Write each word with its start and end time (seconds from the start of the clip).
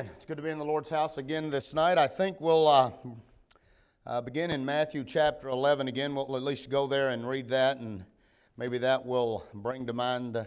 It's 0.00 0.24
good 0.24 0.38
to 0.38 0.42
be 0.42 0.48
in 0.48 0.56
the 0.56 0.64
Lord's 0.64 0.88
house 0.88 1.18
again 1.18 1.50
this 1.50 1.74
night. 1.74 1.98
I 1.98 2.06
think 2.06 2.40
we'll 2.40 2.66
uh, 2.66 2.90
uh, 4.06 4.22
begin 4.22 4.50
in 4.50 4.64
Matthew 4.64 5.04
chapter 5.04 5.50
11 5.50 5.88
again. 5.88 6.14
We'll 6.14 6.36
at 6.36 6.42
least 6.42 6.70
go 6.70 6.86
there 6.86 7.10
and 7.10 7.28
read 7.28 7.48
that, 7.50 7.76
and 7.76 8.06
maybe 8.56 8.78
that 8.78 9.04
will 9.04 9.44
bring 9.52 9.86
to 9.88 9.92
mind 9.92 10.38
uh, 10.38 10.44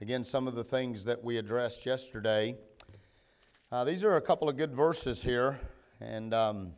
again 0.00 0.24
some 0.24 0.48
of 0.48 0.54
the 0.54 0.64
things 0.64 1.04
that 1.04 1.22
we 1.22 1.36
addressed 1.36 1.84
yesterday. 1.84 2.56
Uh, 3.70 3.84
these 3.84 4.02
are 4.02 4.16
a 4.16 4.22
couple 4.22 4.48
of 4.48 4.56
good 4.56 4.74
verses 4.74 5.22
here, 5.22 5.60
and 6.00 6.32
um, 6.32 6.72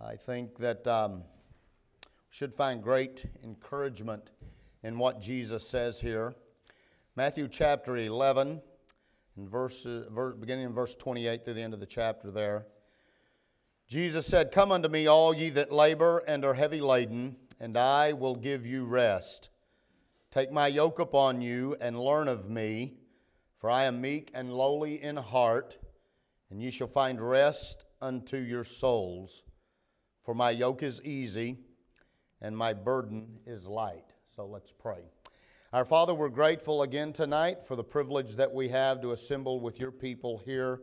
I 0.00 0.14
think 0.14 0.58
that 0.58 0.86
um, 0.86 1.14
we 1.14 1.24
should 2.30 2.54
find 2.54 2.84
great 2.84 3.24
encouragement 3.42 4.30
in 4.84 4.96
what 4.96 5.20
Jesus 5.20 5.68
says 5.68 5.98
here. 5.98 6.36
Matthew 7.16 7.48
chapter 7.48 7.96
11 7.96 8.62
in 9.36 9.48
verse, 9.48 9.86
beginning 10.38 10.66
in 10.66 10.72
verse 10.72 10.94
28 10.94 11.44
through 11.44 11.54
the 11.54 11.62
end 11.62 11.74
of 11.74 11.80
the 11.80 11.86
chapter 11.86 12.30
there. 12.30 12.66
Jesus 13.88 14.26
said, 14.26 14.50
Come 14.50 14.72
unto 14.72 14.88
me, 14.88 15.06
all 15.06 15.34
ye 15.34 15.50
that 15.50 15.72
labor 15.72 16.18
and 16.26 16.44
are 16.44 16.54
heavy 16.54 16.80
laden, 16.80 17.36
and 17.60 17.76
I 17.76 18.12
will 18.12 18.34
give 18.34 18.66
you 18.66 18.84
rest. 18.84 19.50
Take 20.30 20.50
my 20.50 20.66
yoke 20.66 20.98
upon 20.98 21.40
you 21.40 21.76
and 21.80 21.98
learn 21.98 22.28
of 22.28 22.50
me, 22.50 22.94
for 23.58 23.70
I 23.70 23.84
am 23.84 24.00
meek 24.00 24.30
and 24.34 24.52
lowly 24.52 25.02
in 25.02 25.16
heart, 25.16 25.78
and 26.50 26.60
ye 26.60 26.70
shall 26.70 26.86
find 26.86 27.20
rest 27.20 27.84
unto 28.00 28.36
your 28.36 28.64
souls. 28.64 29.42
For 30.24 30.34
my 30.34 30.50
yoke 30.50 30.82
is 30.82 31.00
easy 31.04 31.58
and 32.40 32.56
my 32.56 32.72
burden 32.72 33.38
is 33.46 33.66
light. 33.66 34.04
So 34.34 34.44
let's 34.46 34.72
pray. 34.72 35.04
Our 35.76 35.84
Father, 35.84 36.14
we're 36.14 36.30
grateful 36.30 36.80
again 36.80 37.12
tonight 37.12 37.62
for 37.66 37.76
the 37.76 37.84
privilege 37.84 38.36
that 38.36 38.50
we 38.50 38.68
have 38.68 39.02
to 39.02 39.10
assemble 39.10 39.60
with 39.60 39.78
your 39.78 39.90
people 39.90 40.38
here. 40.38 40.80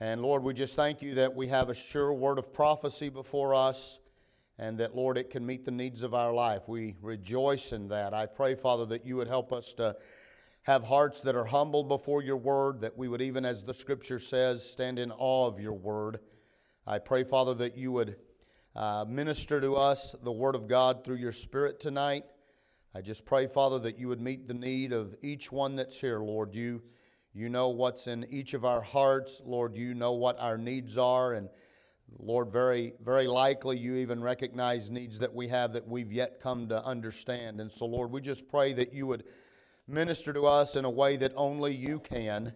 And 0.00 0.20
Lord, 0.20 0.42
we 0.42 0.52
just 0.52 0.74
thank 0.74 1.00
you 1.00 1.14
that 1.14 1.36
we 1.36 1.46
have 1.46 1.68
a 1.68 1.74
sure 1.74 2.12
word 2.12 2.36
of 2.36 2.52
prophecy 2.52 3.08
before 3.08 3.54
us 3.54 4.00
and 4.58 4.78
that, 4.78 4.96
Lord, 4.96 5.16
it 5.16 5.30
can 5.30 5.46
meet 5.46 5.64
the 5.64 5.70
needs 5.70 6.02
of 6.02 6.12
our 6.12 6.32
life. 6.32 6.66
We 6.66 6.96
rejoice 7.00 7.70
in 7.70 7.86
that. 7.90 8.12
I 8.12 8.26
pray, 8.26 8.56
Father, 8.56 8.84
that 8.86 9.06
you 9.06 9.14
would 9.14 9.28
help 9.28 9.52
us 9.52 9.74
to 9.74 9.94
have 10.64 10.82
hearts 10.82 11.20
that 11.20 11.36
are 11.36 11.44
humble 11.44 11.84
before 11.84 12.20
your 12.20 12.36
word, 12.36 12.80
that 12.80 12.98
we 12.98 13.06
would, 13.06 13.22
even 13.22 13.44
as 13.44 13.62
the 13.62 13.74
scripture 13.74 14.18
says, 14.18 14.68
stand 14.68 14.98
in 14.98 15.12
awe 15.12 15.46
of 15.46 15.60
your 15.60 15.74
word. 15.74 16.18
I 16.84 16.98
pray, 16.98 17.22
Father, 17.22 17.54
that 17.54 17.76
you 17.76 17.92
would 17.92 18.16
uh, 18.74 19.04
minister 19.08 19.60
to 19.60 19.76
us 19.76 20.16
the 20.20 20.32
word 20.32 20.56
of 20.56 20.66
God 20.66 21.04
through 21.04 21.18
your 21.18 21.30
spirit 21.30 21.78
tonight. 21.78 22.24
I 22.92 23.00
just 23.02 23.24
pray, 23.24 23.46
Father, 23.46 23.78
that 23.80 23.98
you 23.98 24.08
would 24.08 24.20
meet 24.20 24.48
the 24.48 24.54
need 24.54 24.92
of 24.92 25.14
each 25.22 25.52
one 25.52 25.76
that's 25.76 26.00
here, 26.00 26.18
Lord. 26.18 26.54
You, 26.56 26.82
you 27.32 27.48
know 27.48 27.68
what's 27.68 28.08
in 28.08 28.26
each 28.30 28.52
of 28.52 28.64
our 28.64 28.80
hearts, 28.80 29.40
Lord. 29.44 29.76
You 29.76 29.94
know 29.94 30.12
what 30.14 30.40
our 30.40 30.58
needs 30.58 30.98
are, 30.98 31.34
and 31.34 31.48
Lord, 32.18 32.50
very, 32.50 32.94
very 33.00 33.28
likely 33.28 33.78
you 33.78 33.94
even 33.94 34.20
recognize 34.20 34.90
needs 34.90 35.20
that 35.20 35.32
we 35.32 35.46
have 35.48 35.72
that 35.74 35.86
we've 35.86 36.12
yet 36.12 36.40
come 36.40 36.68
to 36.68 36.84
understand. 36.84 37.60
And 37.60 37.70
so, 37.70 37.86
Lord, 37.86 38.10
we 38.10 38.20
just 38.20 38.48
pray 38.48 38.72
that 38.72 38.92
you 38.92 39.06
would 39.06 39.22
minister 39.86 40.32
to 40.32 40.46
us 40.46 40.74
in 40.74 40.84
a 40.84 40.90
way 40.90 41.16
that 41.16 41.32
only 41.36 41.72
you 41.72 42.00
can, 42.00 42.52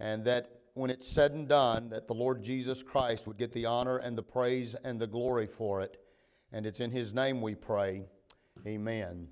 and 0.00 0.24
that 0.24 0.62
when 0.72 0.88
it's 0.88 1.06
said 1.06 1.32
and 1.32 1.46
done, 1.46 1.90
that 1.90 2.08
the 2.08 2.14
Lord 2.14 2.42
Jesus 2.42 2.82
Christ 2.82 3.26
would 3.26 3.36
get 3.36 3.52
the 3.52 3.66
honor 3.66 3.98
and 3.98 4.16
the 4.16 4.22
praise 4.22 4.74
and 4.82 4.98
the 4.98 5.06
glory 5.06 5.46
for 5.46 5.82
it. 5.82 6.02
And 6.52 6.64
it's 6.64 6.80
in 6.80 6.90
His 6.90 7.12
name 7.12 7.42
we 7.42 7.54
pray. 7.54 8.06
Amen. 8.66 9.28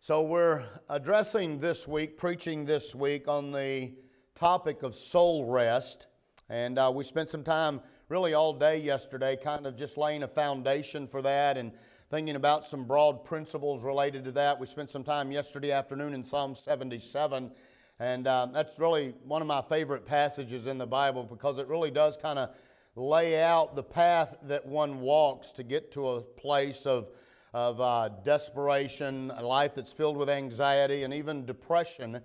So, 0.00 0.22
we're 0.22 0.64
addressing 0.88 1.58
this 1.58 1.88
week, 1.88 2.16
preaching 2.16 2.64
this 2.64 2.94
week 2.94 3.26
on 3.26 3.50
the 3.50 3.90
topic 4.36 4.84
of 4.84 4.94
soul 4.94 5.44
rest. 5.44 6.06
And 6.48 6.78
uh, 6.78 6.92
we 6.94 7.02
spent 7.02 7.28
some 7.28 7.42
time 7.42 7.80
really 8.08 8.32
all 8.32 8.52
day 8.52 8.78
yesterday, 8.78 9.34
kind 9.34 9.66
of 9.66 9.76
just 9.76 9.98
laying 9.98 10.22
a 10.22 10.28
foundation 10.28 11.08
for 11.08 11.20
that 11.22 11.58
and 11.58 11.72
thinking 12.10 12.36
about 12.36 12.64
some 12.64 12.84
broad 12.84 13.24
principles 13.24 13.84
related 13.84 14.22
to 14.26 14.32
that. 14.32 14.60
We 14.60 14.66
spent 14.66 14.88
some 14.88 15.02
time 15.02 15.32
yesterday 15.32 15.72
afternoon 15.72 16.14
in 16.14 16.22
Psalm 16.22 16.54
77. 16.54 17.50
And 17.98 18.26
uh, 18.28 18.46
that's 18.52 18.78
really 18.78 19.14
one 19.24 19.42
of 19.42 19.48
my 19.48 19.62
favorite 19.62 20.06
passages 20.06 20.68
in 20.68 20.78
the 20.78 20.86
Bible 20.86 21.24
because 21.24 21.58
it 21.58 21.66
really 21.66 21.90
does 21.90 22.16
kind 22.16 22.38
of 22.38 22.50
lay 22.94 23.42
out 23.42 23.74
the 23.74 23.82
path 23.82 24.36
that 24.44 24.64
one 24.64 25.00
walks 25.00 25.50
to 25.52 25.64
get 25.64 25.90
to 25.92 26.08
a 26.10 26.20
place 26.20 26.86
of 26.86 27.08
of 27.54 27.80
uh, 27.80 28.10
desperation, 28.24 29.32
a 29.36 29.42
life 29.42 29.74
that's 29.74 29.92
filled 29.92 30.16
with 30.16 30.28
anxiety 30.28 31.02
and 31.02 31.14
even 31.14 31.46
depression. 31.46 32.20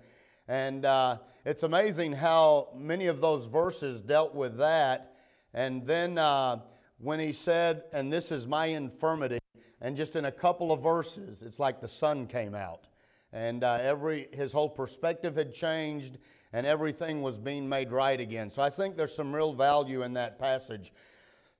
And 0.48 0.84
uh, 0.84 1.18
it's 1.44 1.62
amazing 1.62 2.12
how 2.12 2.68
many 2.76 3.06
of 3.06 3.20
those 3.20 3.46
verses 3.46 4.00
dealt 4.00 4.34
with 4.34 4.58
that. 4.58 5.16
And 5.54 5.86
then 5.86 6.18
uh, 6.18 6.60
when 6.98 7.20
he 7.20 7.32
said, 7.32 7.84
and 7.92 8.12
this 8.12 8.30
is 8.30 8.46
my 8.46 8.66
infirmity, 8.66 9.38
and 9.80 9.96
just 9.96 10.16
in 10.16 10.24
a 10.24 10.32
couple 10.32 10.72
of 10.72 10.82
verses, 10.82 11.42
it's 11.42 11.58
like 11.58 11.80
the 11.80 11.88
sun 11.88 12.26
came 12.26 12.54
out. 12.54 12.86
And 13.32 13.64
uh, 13.64 13.78
every, 13.82 14.28
his 14.32 14.52
whole 14.52 14.68
perspective 14.68 15.36
had 15.36 15.52
changed, 15.52 16.18
and 16.52 16.66
everything 16.66 17.20
was 17.20 17.38
being 17.38 17.68
made 17.68 17.90
right 17.90 18.20
again. 18.20 18.50
So 18.50 18.62
I 18.62 18.70
think 18.70 18.96
there's 18.96 19.14
some 19.14 19.34
real 19.34 19.52
value 19.52 20.02
in 20.02 20.14
that 20.14 20.38
passage. 20.38 20.92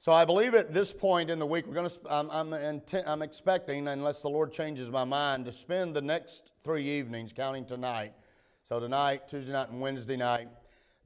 So 0.04 0.12
I 0.12 0.26
believe 0.26 0.54
at 0.54 0.70
this 0.70 0.92
point 0.92 1.30
in 1.30 1.38
the 1.38 1.46
week, 1.46 1.66
we're 1.66 1.72
going 1.72 1.88
to, 1.88 1.98
I'm, 2.10 2.30
I'm, 2.30 2.52
intent, 2.52 3.08
I'm 3.08 3.22
expecting, 3.22 3.88
unless 3.88 4.20
the 4.20 4.28
Lord 4.28 4.52
changes 4.52 4.90
my 4.90 5.04
mind, 5.04 5.46
to 5.46 5.50
spend 5.50 5.96
the 5.96 6.02
next 6.02 6.50
three 6.62 6.86
evenings, 6.86 7.32
counting 7.32 7.64
tonight, 7.64 8.12
so 8.64 8.78
tonight, 8.78 9.26
Tuesday 9.28 9.54
night, 9.54 9.70
and 9.70 9.80
Wednesday 9.80 10.18
night, 10.18 10.48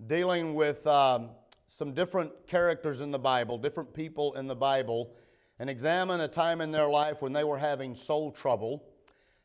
dealing 0.09 0.53
with 0.53 0.85
um, 0.89 1.31
some 1.69 1.93
different 1.93 2.33
characters 2.49 3.01
in 3.01 3.13
the 3.13 3.21
Bible, 3.21 3.57
different 3.57 3.95
people 3.95 4.35
in 4.35 4.49
the 4.49 4.57
Bible, 4.57 5.15
and 5.61 5.71
examine 5.71 6.21
a 6.23 6.27
time 6.27 6.61
in 6.61 6.73
their 6.73 6.89
life 6.89 7.23
when 7.23 7.33
they 7.33 7.45
were 7.45 7.59
having 7.59 7.95
soul 7.95 8.33
trouble 8.33 8.83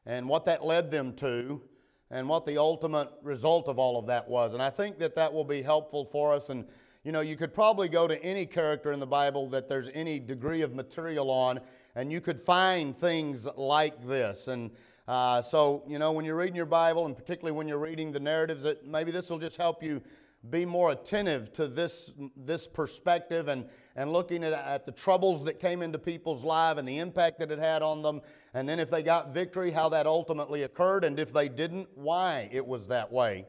and 0.08 0.28
what 0.28 0.46
that 0.46 0.66
led 0.66 0.90
them 0.90 1.14
to 1.18 1.62
and 2.10 2.28
what 2.28 2.44
the 2.46 2.58
ultimate 2.58 3.12
result 3.22 3.68
of 3.68 3.78
all 3.78 4.00
of 4.00 4.08
that 4.08 4.28
was. 4.28 4.56
And 4.56 4.64
I 4.64 4.72
think 4.72 4.98
that 4.98 5.14
that 5.14 5.32
will 5.32 5.46
be 5.46 5.62
helpful 5.62 6.06
for 6.06 6.34
us. 6.34 6.50
And 6.50 6.66
you 7.04 7.12
know, 7.12 7.22
you 7.22 7.36
could 7.36 7.54
probably 7.54 7.90
go 7.90 8.08
to 8.08 8.22
any 8.24 8.46
character 8.46 8.92
in 8.92 9.00
the 9.00 9.08
Bible 9.08 9.50
that 9.50 9.68
there's 9.68 9.90
any 9.94 10.20
degree 10.20 10.62
of 10.62 10.74
material 10.74 11.30
on, 11.30 11.60
and 11.96 12.12
you 12.12 12.22
could 12.22 12.40
find 12.40 12.96
things 12.96 13.48
like 13.58 14.06
this. 14.08 14.48
And 14.48 14.72
uh, 15.08 15.42
so, 15.42 15.84
you 15.86 16.00
know, 16.00 16.14
when 16.14 16.24
you're 16.24 16.38
reading 16.38 16.56
your 16.56 16.66
Bible, 16.66 17.06
and 17.06 17.16
particularly 17.16 17.52
when 17.52 17.68
you're 17.68 17.78
reading 17.78 18.14
the 18.14 18.22
narratives, 18.22 18.64
that 18.64 18.88
maybe 18.88 19.12
this 19.12 19.30
will 19.30 19.40
just 19.40 19.58
help 19.58 19.84
you 19.84 20.02
be 20.50 20.66
more 20.66 20.92
attentive 20.92 21.52
to 21.54 21.68
this, 21.68 22.12
this 22.36 22.68
perspective 22.68 23.48
and, 23.48 23.66
and 23.96 24.12
looking 24.12 24.44
at, 24.44 24.54
at 24.54 24.86
the 24.86 24.92
troubles 24.92 25.44
that 25.46 25.60
came 25.60 25.82
into 25.82 25.98
people's 25.98 26.44
life 26.44 26.78
and 26.78 26.88
the 26.88 27.00
impact 27.00 27.40
that 27.40 27.52
it 27.52 27.60
had 27.60 27.82
on 27.82 28.02
them. 28.02 28.22
And 28.54 28.68
then 28.68 28.80
if 28.80 28.90
they 28.90 29.04
got 29.04 29.34
victory, 29.34 29.72
how 29.72 29.90
that 29.90 30.06
ultimately 30.06 30.64
occurred. 30.64 31.06
And 31.06 31.18
if 31.20 31.32
they 31.32 31.48
didn't, 31.48 31.90
why 31.96 32.50
it 32.52 32.66
was 32.66 32.88
that 32.88 33.12
way. 33.12 33.46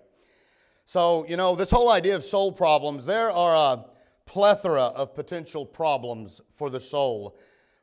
So, 0.87 1.25
you 1.27 1.37
know, 1.37 1.57
this 1.57 1.71
whole 1.71 1.91
idea 1.91 2.15
of 2.15 2.25
soul 2.25 2.53
problems, 2.53 3.07
there 3.07 3.31
are 3.31 3.75
a 3.75 3.85
plethora 4.27 4.83
of 4.83 5.15
potential 5.15 5.65
problems 5.65 6.43
for 6.51 6.69
the 6.69 6.81
soul. 6.81 7.39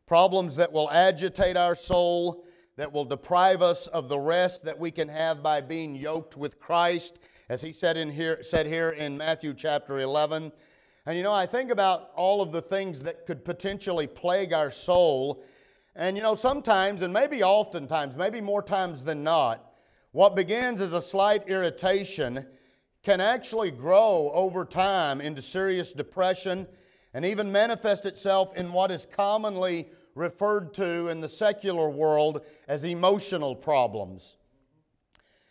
Problems 0.06 0.56
that 0.58 0.72
will 0.72 0.90
agitate 0.92 1.58
our 1.58 1.76
soul, 1.76 2.46
that 2.76 2.92
will 2.92 3.06
deprive 3.06 3.62
us 3.62 3.88
of 3.88 4.08
the 4.08 4.20
rest 4.20 4.66
that 4.66 4.78
we 4.78 4.92
can 4.92 5.08
have 5.08 5.42
by 5.42 5.62
being 5.62 5.96
yoked 5.96 6.38
with 6.38 6.60
Christ, 6.60 7.18
as 7.50 7.62
he 7.62 7.74
said, 7.74 7.98
in 7.98 8.12
here, 8.12 8.44
said 8.44 8.68
here 8.68 8.92
in 8.92 9.18
Matthew 9.18 9.54
chapter 9.56 10.00
11. 10.00 10.52
And 11.06 11.18
you 11.18 11.24
know, 11.24 11.34
I 11.34 11.48
think 11.48 11.72
about 11.72 12.12
all 12.16 12.42
of 12.42 12.52
the 12.52 12.62
things 12.62 13.04
that 13.04 13.26
could 13.26 13.44
potentially 13.44 14.06
plague 14.06 14.54
our 14.54 14.70
soul. 14.70 15.44
And 15.96 16.16
you 16.16 16.22
know, 16.22 16.36
sometimes, 16.36 17.02
and 17.02 17.12
maybe 17.12 17.42
oftentimes, 17.42 18.16
maybe 18.16 18.42
more 18.42 18.62
times 18.62 19.04
than 19.04 19.24
not, 19.24 19.74
what 20.12 20.36
begins 20.36 20.82
as 20.82 20.94
a 20.94 21.02
slight 21.02 21.48
irritation 21.48 22.46
can 23.04 23.20
actually 23.20 23.72
grow 23.72 24.32
over 24.34 24.64
time 24.64 25.22
into 25.22 25.42
serious 25.42 25.94
depression 25.94 26.68
and 27.14 27.26
even 27.26 27.52
manifest 27.52 28.06
itself 28.06 28.56
in 28.56 28.72
what 28.72 28.92
is 28.92 29.06
commonly 29.06 29.90
referred 30.16 30.74
to 30.74 31.08
in 31.08 31.22
the 31.22 31.28
secular 31.28 31.90
world 31.90 32.46
as 32.68 32.84
emotional 32.84 33.56
problems. 33.56 34.38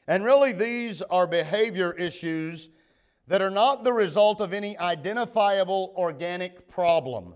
And 0.07 0.25
really, 0.25 0.53
these 0.53 1.03
are 1.03 1.27
behavior 1.27 1.93
issues 1.93 2.69
that 3.27 3.43
are 3.43 3.51
not 3.51 3.85
the 3.85 3.93
result 3.93 4.41
of 4.41 4.53
any 4.53 4.77
identifiable 4.79 5.95
organic 5.97 6.69
problem. 6.69 7.35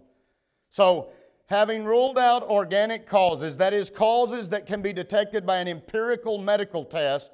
So, 0.68 1.12
having 1.46 1.84
ruled 1.84 2.18
out 2.18 2.42
organic 2.42 3.06
causes, 3.06 3.56
that 3.58 3.72
is, 3.72 3.90
causes 3.90 4.48
that 4.48 4.66
can 4.66 4.82
be 4.82 4.92
detected 4.92 5.46
by 5.46 5.58
an 5.58 5.68
empirical 5.68 6.38
medical 6.38 6.84
test, 6.84 7.32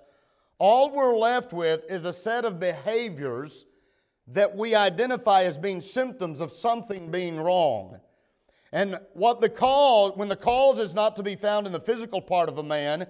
all 0.60 0.90
we're 0.90 1.16
left 1.16 1.54
with 1.54 1.90
is 1.90 2.04
a 2.04 2.12
set 2.12 2.44
of 2.44 2.60
behaviors 2.60 3.64
that 4.28 4.54
we 4.54 4.74
identify 4.74 5.44
as 5.44 5.56
being 5.56 5.80
symptoms 5.80 6.40
of 6.40 6.52
something 6.52 7.10
being 7.10 7.40
wrong. 7.40 7.98
And 8.70 9.00
what 9.14 9.40
the 9.40 9.48
cause, 9.48 10.12
when 10.16 10.28
the 10.28 10.36
cause 10.36 10.78
is 10.78 10.94
not 10.94 11.16
to 11.16 11.22
be 11.22 11.34
found 11.34 11.66
in 11.66 11.72
the 11.72 11.80
physical 11.80 12.20
part 12.20 12.50
of 12.50 12.58
a 12.58 12.62
man, 12.62 13.06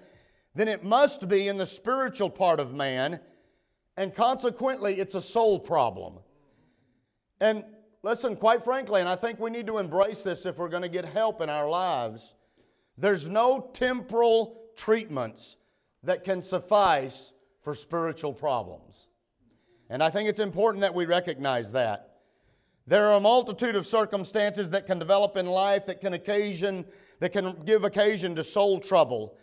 then 0.54 0.68
it 0.68 0.84
must 0.84 1.28
be 1.28 1.48
in 1.48 1.58
the 1.58 1.66
spiritual 1.66 2.30
part 2.30 2.60
of 2.60 2.72
man. 2.72 3.20
and 3.96 4.14
consequently, 4.14 5.00
it's 5.00 5.16
a 5.16 5.20
soul 5.20 5.58
problem. 5.58 6.20
And 7.40 7.64
listen, 8.02 8.36
quite 8.36 8.62
frankly, 8.62 9.00
and 9.00 9.08
I 9.08 9.16
think 9.16 9.40
we 9.40 9.50
need 9.50 9.66
to 9.66 9.78
embrace 9.78 10.22
this 10.22 10.46
if 10.46 10.56
we're 10.56 10.68
going 10.68 10.84
to 10.84 10.88
get 10.88 11.04
help 11.04 11.40
in 11.40 11.50
our 11.50 11.68
lives, 11.68 12.34
there's 12.96 13.28
no 13.28 13.70
temporal 13.74 14.70
treatments 14.76 15.56
that 16.04 16.22
can 16.24 16.40
suffice 16.40 17.32
for 17.70 17.74
spiritual 17.76 18.32
problems. 18.32 19.06
And 19.90 20.02
I 20.02 20.10
think 20.10 20.28
it's 20.28 20.40
important 20.40 20.82
that 20.82 20.92
we 20.92 21.06
recognize 21.06 21.70
that. 21.70 22.16
There 22.88 23.06
are 23.06 23.14
a 23.14 23.20
multitude 23.20 23.76
of 23.76 23.86
circumstances 23.86 24.70
that 24.70 24.86
can 24.86 24.98
develop 24.98 25.36
in 25.36 25.46
life 25.46 25.86
that 25.86 26.00
can 26.00 26.14
occasion 26.14 26.84
that 27.20 27.28
can 27.28 27.54
give 27.64 27.84
occasion 27.84 28.34
to 28.34 28.42
soul 28.42 28.80
trouble. 28.80 29.38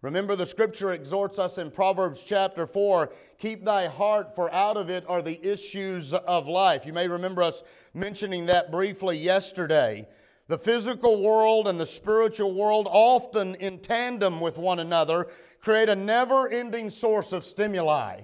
Remember, 0.00 0.36
the 0.36 0.46
scripture 0.46 0.92
exhorts 0.92 1.40
us 1.40 1.58
in 1.58 1.72
Proverbs 1.72 2.22
chapter 2.22 2.68
4 2.68 3.10
keep 3.38 3.64
thy 3.64 3.88
heart, 3.88 4.36
for 4.36 4.48
out 4.54 4.76
of 4.76 4.88
it 4.88 5.04
are 5.08 5.20
the 5.20 5.44
issues 5.44 6.14
of 6.14 6.46
life. 6.46 6.86
You 6.86 6.92
may 6.92 7.08
remember 7.08 7.42
us 7.42 7.64
mentioning 7.94 8.46
that 8.46 8.70
briefly 8.70 9.18
yesterday. 9.18 10.06
The 10.48 10.58
physical 10.58 11.22
world 11.22 11.68
and 11.68 11.78
the 11.78 11.86
spiritual 11.86 12.52
world, 12.52 12.88
often 12.90 13.54
in 13.56 13.78
tandem 13.78 14.40
with 14.40 14.58
one 14.58 14.80
another, 14.80 15.28
create 15.60 15.88
a 15.88 15.96
never 15.96 16.48
ending 16.48 16.90
source 16.90 17.32
of 17.32 17.44
stimuli. 17.44 18.22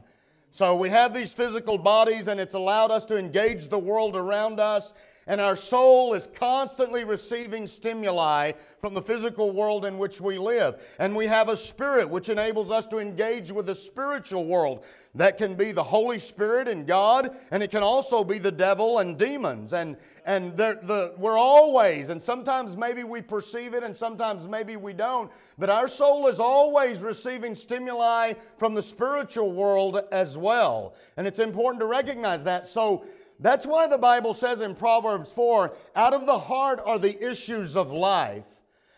So 0.51 0.75
we 0.75 0.91
have 0.91 1.15
these 1.15 1.33
physical 1.33 1.79
bodies, 1.79 2.29
and 2.29 2.41
it's 2.41 2.55
allowed 2.55 2.91
us 2.91 3.05
to 3.07 3.17
engage 3.17 3.69
the 3.69 3.79
world 3.79 4.17
around 4.17 4.59
us 4.59 4.93
and 5.29 5.43
our 5.43 5.55
soul 5.55 6.15
is 6.15 6.27
constantly 6.27 7.05
receiving 7.05 7.67
stimuli 7.67 8.53
from 8.81 8.95
the 8.95 9.03
physical 9.03 9.53
world 9.53 9.85
in 9.85 9.99
which 9.99 10.23
we 10.23 10.39
live. 10.39 10.83
And 10.99 11.15
we 11.15 11.27
have 11.27 11.51
a 11.51 11.57
spirit 11.57 12.09
which 12.09 12.31
enables 12.31 12.71
us 12.71 12.87
to 12.89 12.99
engage 12.99 13.53
with 13.53 13.67
the 13.67 13.75
spiritual 13.75 14.47
world. 14.47 14.85
That 15.15 15.37
can 15.37 15.55
be 15.55 15.73
the 15.73 15.83
Holy 15.83 16.19
Spirit 16.19 16.67
and 16.67 16.87
God, 16.87 17.37
and 17.51 17.63
it 17.63 17.71
can 17.71 17.83
also 17.83 18.25
be 18.25 18.39
the 18.39 18.51
devil 18.51 19.01
and 19.01 19.19
demons. 19.19 19.75
And, 19.75 19.99
and 20.25 20.57
the, 20.57 21.15
we're 21.19 21.39
always, 21.39 22.09
and 22.09 22.23
sometimes 22.23 22.75
maybe 22.77 23.05
we 23.05 23.21
perceive 23.21 23.75
it 23.75 23.83
and 23.83 23.95
sometimes 23.95 24.49
maybe 24.49 24.77
we 24.77 24.95
don't, 24.95 25.31
but 25.59 25.69
our 25.69 25.89
soul 25.89 26.27
is 26.29 26.41
always 26.41 27.01
receiving 27.01 27.55
stimuli 27.55 28.33
from 28.57 28.75
the 28.75 28.83
spiritual 28.83 29.53
world 29.53 30.01
as 30.11 30.39
well. 30.39 30.95
And 31.19 31.27
it's 31.27 31.39
important 31.39 31.81
to 31.81 31.87
recognize 31.87 32.45
that. 32.45 32.67
So, 32.67 33.05
that's 33.41 33.67
why 33.67 33.87
the 33.87 33.99
Bible 33.99 34.35
says 34.35 34.61
in 34.61 34.75
Proverbs 34.75 35.31
4 35.31 35.75
out 35.95 36.15
of 36.15 36.27
the 36.27 36.39
heart 36.39 36.81
are 36.85 36.99
the 36.99 37.29
issues 37.29 37.77
of 37.77 37.91
life. 37.91 38.45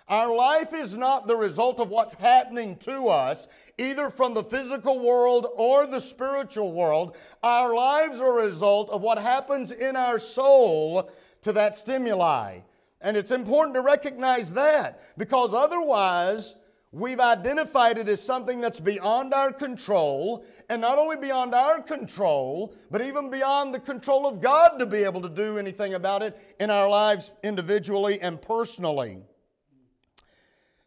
Our 0.09 0.35
life 0.35 0.73
is 0.73 0.97
not 0.97 1.29
the 1.29 1.37
result 1.37 1.79
of 1.79 1.89
what's 1.89 2.15
happening 2.15 2.77
to 2.79 3.07
us, 3.07 3.47
either 3.79 4.11
from 4.11 4.35
the 4.35 4.43
physical 4.43 4.99
world 4.99 5.47
or 5.55 5.87
the 5.87 6.01
spiritual 6.01 6.73
world. 6.73 7.17
Our 7.45 7.73
lives 7.73 8.21
are 8.21 8.41
a 8.41 8.45
result 8.45 8.91
of 8.91 9.03
what 9.03 9.19
happens 9.19 9.71
in 9.71 9.95
our 9.95 10.19
soul 10.19 11.09
to 11.43 11.53
that 11.53 11.77
stimuli. 11.77 12.59
And 13.01 13.17
it's 13.17 13.31
important 13.31 13.75
to 13.75 13.83
recognize 13.83 14.53
that 14.55 15.01
because 15.17 15.55
otherwise, 15.55 16.57
We've 16.93 17.21
identified 17.21 17.99
it 17.99 18.09
as 18.09 18.21
something 18.21 18.61
that's 18.61 18.81
beyond 18.81 19.33
our 19.33 19.53
control, 19.53 20.45
and 20.69 20.81
not 20.81 20.99
only 20.99 21.17
beyond 21.17 21.55
our 21.55 21.81
control, 21.81 22.75
but 22.91 23.01
even 23.01 23.31
beyond 23.31 23.73
the 23.73 23.79
control 23.79 24.27
of 24.27 24.41
God 24.41 24.79
to 24.79 24.87
be 24.87 25.05
able 25.05 25.23
to 25.23 25.29
do 25.29 25.57
anything 25.57 25.95
about 25.95 26.23
it 26.23 26.37
in 26.59 26.69
our 26.69 26.89
lives 26.89 27.31
individually 27.45 28.21
and 28.21 28.43
personally. 28.43 29.23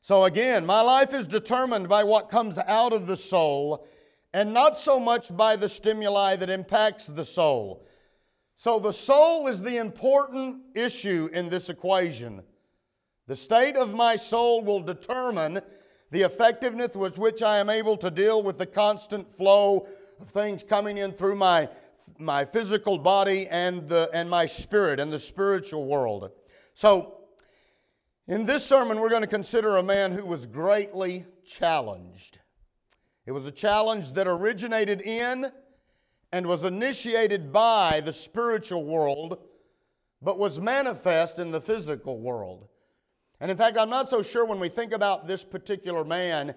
So, 0.01 0.25
again, 0.25 0.65
my 0.65 0.81
life 0.81 1.13
is 1.13 1.25
determined 1.25 1.87
by 1.87 2.03
what 2.03 2.27
comes 2.27 2.57
out 2.57 2.91
of 2.91 3.07
the 3.07 3.15
soul 3.15 3.87
and 4.33 4.53
not 4.53 4.77
so 4.77 4.99
much 4.99 5.35
by 5.35 5.55
the 5.55 5.69
stimuli 5.69 6.35
that 6.35 6.49
impacts 6.49 7.05
the 7.05 7.23
soul. 7.23 7.85
So, 8.55 8.77
the 8.77 8.91
soul 8.91 9.47
is 9.47 9.61
the 9.61 9.77
important 9.77 10.63
issue 10.75 11.29
in 11.31 11.47
this 11.47 11.69
equation. 11.69 12.43
The 13.27 13.37
state 13.37 13.77
of 13.77 13.93
my 13.93 14.17
soul 14.17 14.61
will 14.61 14.81
determine 14.81 15.61
the 16.13 16.21
effectiveness 16.21 16.95
with 16.95 17.17
which 17.17 17.41
I 17.41 17.57
am 17.57 17.71
able 17.71 17.97
to 17.97 18.11
deal 18.11 18.43
with 18.43 18.59
the 18.59 18.67
constant 18.67 19.27
flow 19.27 19.87
of 20.21 20.29
things 20.29 20.61
coming 20.61 20.99
in 20.99 21.11
through 21.11 21.33
my, 21.33 21.67
my 22.19 22.45
physical 22.45 22.99
body 22.99 23.47
and, 23.47 23.89
the, 23.89 24.11
and 24.13 24.29
my 24.29 24.45
spirit 24.45 24.99
and 24.99 25.11
the 25.11 25.17
spiritual 25.17 25.87
world. 25.87 26.29
So, 26.75 27.15
in 28.27 28.45
this 28.45 28.63
sermon, 28.63 28.99
we're 28.99 29.09
going 29.09 29.23
to 29.23 29.27
consider 29.27 29.77
a 29.77 29.83
man 29.83 30.11
who 30.11 30.23
was 30.23 30.45
greatly 30.45 31.25
challenged. 31.47 32.39
It 33.25 33.31
was 33.31 33.47
a 33.47 33.51
challenge 33.51 34.11
that 34.11 34.27
originated 34.27 35.01
in 35.01 35.51
and 36.31 36.45
was 36.45 36.63
initiated 36.63 37.51
by 37.51 38.01
the 38.01 38.13
spiritual 38.13 38.85
world, 38.85 39.39
but 40.21 40.37
was 40.37 40.61
manifest 40.61 41.39
in 41.39 41.49
the 41.49 41.59
physical 41.59 42.19
world. 42.19 42.67
And 43.43 43.51
in 43.51 43.57
fact, 43.57 43.77
I'm 43.77 43.89
not 43.89 44.09
so 44.09 44.21
sure 44.21 44.45
when 44.45 44.61
we 44.61 44.69
think 44.69 44.93
about 44.93 45.27
this 45.27 45.43
particular 45.43 46.05
man 46.05 46.55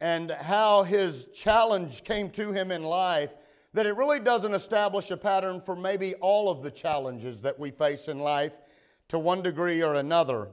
and 0.00 0.30
how 0.30 0.82
his 0.82 1.26
challenge 1.34 2.02
came 2.02 2.30
to 2.30 2.50
him 2.50 2.70
in 2.70 2.82
life 2.82 3.34
that 3.74 3.84
it 3.84 3.94
really 3.94 4.18
doesn't 4.18 4.54
establish 4.54 5.10
a 5.10 5.18
pattern 5.18 5.60
for 5.60 5.76
maybe 5.76 6.14
all 6.14 6.50
of 6.50 6.62
the 6.62 6.70
challenges 6.70 7.42
that 7.42 7.58
we 7.58 7.70
face 7.70 8.08
in 8.08 8.20
life 8.20 8.58
to 9.08 9.18
one 9.18 9.42
degree 9.42 9.82
or 9.82 9.96
another. 9.96 10.48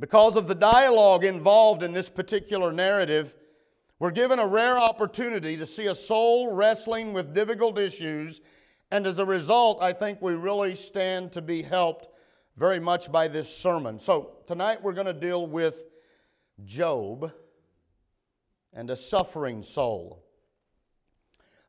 Because 0.00 0.36
of 0.36 0.48
the 0.48 0.54
dialogue 0.54 1.22
involved 1.22 1.82
in 1.82 1.92
this 1.92 2.08
particular 2.08 2.72
narrative, 2.72 3.34
we're 3.98 4.10
given 4.10 4.38
a 4.38 4.46
rare 4.46 4.78
opportunity 4.78 5.54
to 5.58 5.66
see 5.66 5.88
a 5.88 5.94
soul 5.94 6.54
wrestling 6.54 7.12
with 7.12 7.34
difficult 7.34 7.78
issues, 7.78 8.40
and 8.90 9.06
as 9.06 9.18
a 9.18 9.26
result, 9.26 9.82
I 9.82 9.92
think 9.92 10.22
we 10.22 10.32
really 10.32 10.76
stand 10.76 11.30
to 11.32 11.42
be 11.42 11.60
helped 11.60 12.08
very 12.56 12.80
much 12.80 13.10
by 13.10 13.28
this 13.28 13.54
sermon. 13.54 13.98
So, 13.98 14.36
tonight 14.46 14.82
we're 14.82 14.92
going 14.92 15.06
to 15.06 15.12
deal 15.12 15.46
with 15.46 15.84
Job 16.64 17.32
and 18.72 18.90
a 18.90 18.96
suffering 18.96 19.62
soul. 19.62 20.24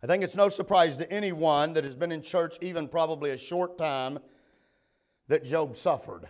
I 0.03 0.07
think 0.07 0.23
it's 0.23 0.35
no 0.35 0.49
surprise 0.49 0.97
to 0.97 1.11
anyone 1.11 1.73
that 1.73 1.83
has 1.83 1.95
been 1.95 2.11
in 2.11 2.21
church 2.21 2.57
even 2.61 2.87
probably 2.87 3.31
a 3.31 3.37
short 3.37 3.77
time 3.77 4.19
that 5.27 5.43
Job 5.43 5.75
suffered. 5.75 6.27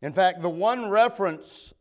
In 0.00 0.12
fact, 0.12 0.40
the 0.40 0.48
one 0.48 0.88
reference 0.88 1.74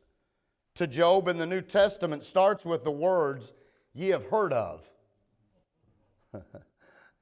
to 0.75 0.87
Job 0.87 1.29
in 1.29 1.37
the 1.37 1.45
New 1.45 1.61
Testament 1.61 2.23
starts 2.23 2.65
with 2.65 2.83
the 2.83 2.91
words, 2.91 3.53
Ye 3.93 4.09
have 4.09 4.29
heard 4.29 4.53
of. 4.53 4.89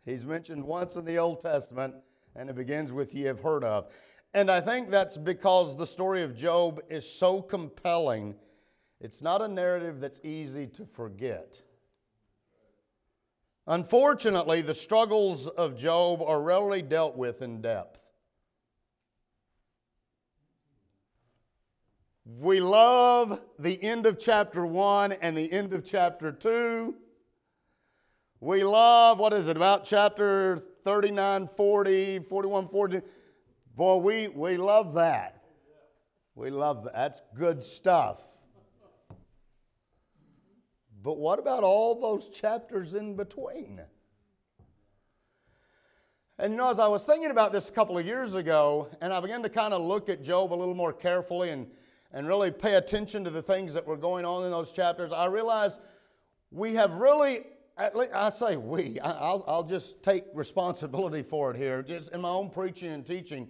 He's 0.05 0.25
mentioned 0.25 0.63
once 0.65 0.95
in 0.95 1.05
the 1.05 1.17
Old 1.17 1.41
Testament, 1.41 1.95
and 2.37 2.49
it 2.49 2.55
begins 2.55 2.93
with 2.93 3.13
ye 3.13 3.23
have 3.23 3.41
heard 3.41 3.63
of. 3.63 3.91
And 4.33 4.51
I 4.51 4.61
think 4.61 4.89
that's 4.89 5.17
because 5.17 5.75
the 5.75 5.87
story 5.87 6.21
of 6.21 6.35
Job 6.35 6.81
is 6.89 7.09
so 7.09 7.41
compelling. 7.41 8.35
It's 9.01 9.21
not 9.21 9.41
a 9.41 9.47
narrative 9.47 9.99
that's 9.99 10.19
easy 10.23 10.67
to 10.67 10.85
forget. 10.85 11.61
Unfortunately, 13.65 14.61
the 14.61 14.73
struggles 14.73 15.47
of 15.47 15.75
Job 15.75 16.21
are 16.21 16.41
rarely 16.41 16.81
dealt 16.81 17.17
with 17.17 17.41
in 17.41 17.61
depth. 17.61 17.99
We 22.39 22.59
love 22.59 23.39
the 23.57 23.81
end 23.81 24.05
of 24.05 24.19
chapter 24.19 24.65
1 24.65 25.13
and 25.13 25.37
the 25.37 25.51
end 25.51 25.73
of 25.73 25.85
chapter 25.85 26.31
2. 26.31 26.95
We 28.39 28.63
love, 28.63 29.17
what 29.17 29.33
is 29.33 29.47
it, 29.47 29.57
about 29.57 29.83
chapter 29.83 30.57
39, 30.83 31.47
40, 31.47 32.19
41, 32.19 32.67
40. 32.67 33.01
Boy, 33.75 33.95
we, 33.95 34.27
we 34.27 34.57
love 34.57 34.93
that. 34.93 35.43
We 36.35 36.51
love 36.51 36.83
that. 36.83 36.93
That's 36.93 37.21
good 37.33 37.63
stuff. 37.63 38.21
But 41.01 41.17
what 41.17 41.39
about 41.39 41.63
all 41.63 41.99
those 41.99 42.29
chapters 42.29 42.93
in 42.93 43.15
between? 43.15 43.81
And 46.37 46.51
you 46.53 46.57
know, 46.57 46.69
as 46.69 46.77
I 46.77 46.87
was 46.87 47.03
thinking 47.03 47.31
about 47.31 47.51
this 47.51 47.69
a 47.69 47.71
couple 47.71 47.97
of 47.97 48.05
years 48.05 48.35
ago, 48.35 48.87
and 49.01 49.11
I 49.11 49.19
began 49.19 49.41
to 49.41 49.49
kind 49.49 49.73
of 49.73 49.81
look 49.81 50.09
at 50.09 50.21
Job 50.21 50.53
a 50.53 50.55
little 50.55 50.75
more 50.75 50.93
carefully 50.93 51.49
and, 51.49 51.65
and 52.13 52.27
really 52.27 52.51
pay 52.51 52.75
attention 52.75 53.23
to 53.23 53.31
the 53.31 53.41
things 53.41 53.73
that 53.73 53.87
were 53.87 53.97
going 53.97 54.25
on 54.25 54.45
in 54.45 54.51
those 54.51 54.71
chapters, 54.71 55.11
I 55.11 55.25
realized 55.25 55.79
we 56.51 56.75
have 56.75 56.93
really 56.93 57.45
I 57.77 58.29
say 58.29 58.57
we, 58.57 58.99
I'll, 58.99 59.43
I'll 59.47 59.63
just 59.63 60.01
take 60.01 60.25
responsibility 60.33 61.21
for 61.21 61.51
it 61.51 61.57
here. 61.57 61.83
Just 61.83 62.11
in 62.11 62.21
my 62.21 62.29
own 62.29 62.49
preaching 62.49 62.91
and 62.91 63.05
teaching, 63.05 63.49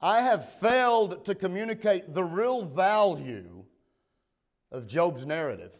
I 0.00 0.20
have 0.20 0.48
failed 0.48 1.24
to 1.24 1.34
communicate 1.34 2.14
the 2.14 2.22
real 2.22 2.64
value 2.64 3.64
of 4.70 4.86
Job's 4.86 5.26
narrative. 5.26 5.72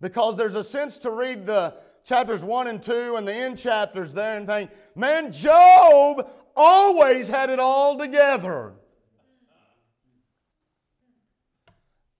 Because 0.00 0.36
there's 0.36 0.54
a 0.56 0.64
sense 0.64 0.98
to 0.98 1.10
read 1.10 1.46
the 1.46 1.74
chapters 2.04 2.44
1 2.44 2.66
and 2.66 2.82
2 2.82 3.16
and 3.16 3.26
the 3.26 3.34
end 3.34 3.58
chapters 3.58 4.12
there 4.12 4.36
and 4.36 4.46
think, 4.46 4.70
man, 4.94 5.30
Job 5.32 6.28
always 6.56 7.28
had 7.28 7.50
it 7.50 7.60
all 7.60 7.98
together. 7.98 8.74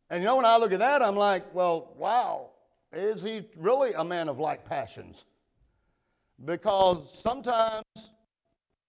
And 0.09 0.23
you 0.23 0.27
know, 0.27 0.37
when 0.37 0.45
I 0.45 0.57
look 0.57 0.73
at 0.73 0.79
that, 0.79 1.03
I'm 1.03 1.17
like, 1.17 1.53
well, 1.55 1.93
wow, 1.97 2.51
is 2.93 3.23
he 3.23 3.43
really 3.57 3.93
a 3.93 4.05
man 4.05 4.29
of 4.29 4.39
like 4.39 4.65
passions? 4.65 5.25
Because 6.45 7.21
sometimes 7.21 7.85
we 7.97 8.03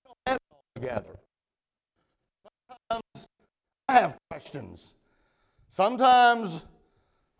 don't 0.06 0.18
have 0.28 0.36
it 0.38 0.42
all 0.52 0.64
together. 0.76 1.20
Sometimes 2.68 3.28
I 3.90 3.94
have 3.94 4.18
questions. 4.30 4.94
Sometimes 5.70 6.62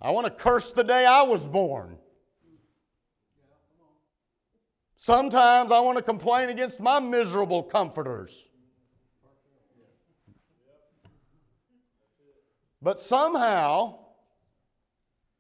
I 0.02 0.12
want 0.12 0.26
to 0.26 0.32
curse 0.32 0.72
the 0.72 0.84
day 0.84 1.06
I 1.06 1.24
was 1.24 1.48
born. 1.48 1.98
Sometimes 4.98 5.72
I 5.72 5.80
want 5.80 5.98
to 5.98 6.04
complain 6.04 6.50
against 6.50 6.80
my 6.80 7.00
miserable 7.00 7.64
comforters. 7.64 8.48
But 12.82 13.02
somehow, 13.02 14.00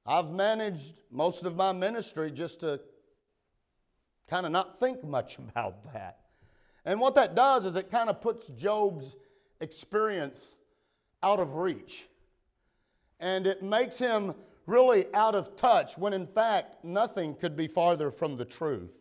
I've 0.07 0.29
managed 0.31 0.93
most 1.11 1.43
of 1.43 1.55
my 1.55 1.73
ministry 1.73 2.31
just 2.31 2.61
to 2.61 2.79
kind 4.29 4.45
of 4.45 4.51
not 4.51 4.79
think 4.79 5.03
much 5.03 5.37
about 5.39 5.93
that. 5.93 6.19
And 6.85 7.01
what 7.01 7.15
that 7.15 7.35
does 7.35 7.65
is 7.65 7.75
it 7.75 7.91
kind 7.91 8.09
of 8.09 8.21
puts 8.21 8.47
Job's 8.47 9.17
experience 9.59 10.55
out 11.21 11.39
of 11.39 11.55
reach. 11.55 12.07
And 13.19 13.45
it 13.45 13.61
makes 13.61 13.97
him 13.97 14.33
really 14.65 15.05
out 15.13 15.35
of 15.35 15.55
touch 15.57 15.97
when 15.97 16.13
in 16.13 16.27
fact 16.27 16.83
nothing 16.85 17.35
could 17.35 17.57
be 17.57 17.67
farther 17.67 18.11
from 18.11 18.37
the 18.37 18.45
truth. 18.45 18.91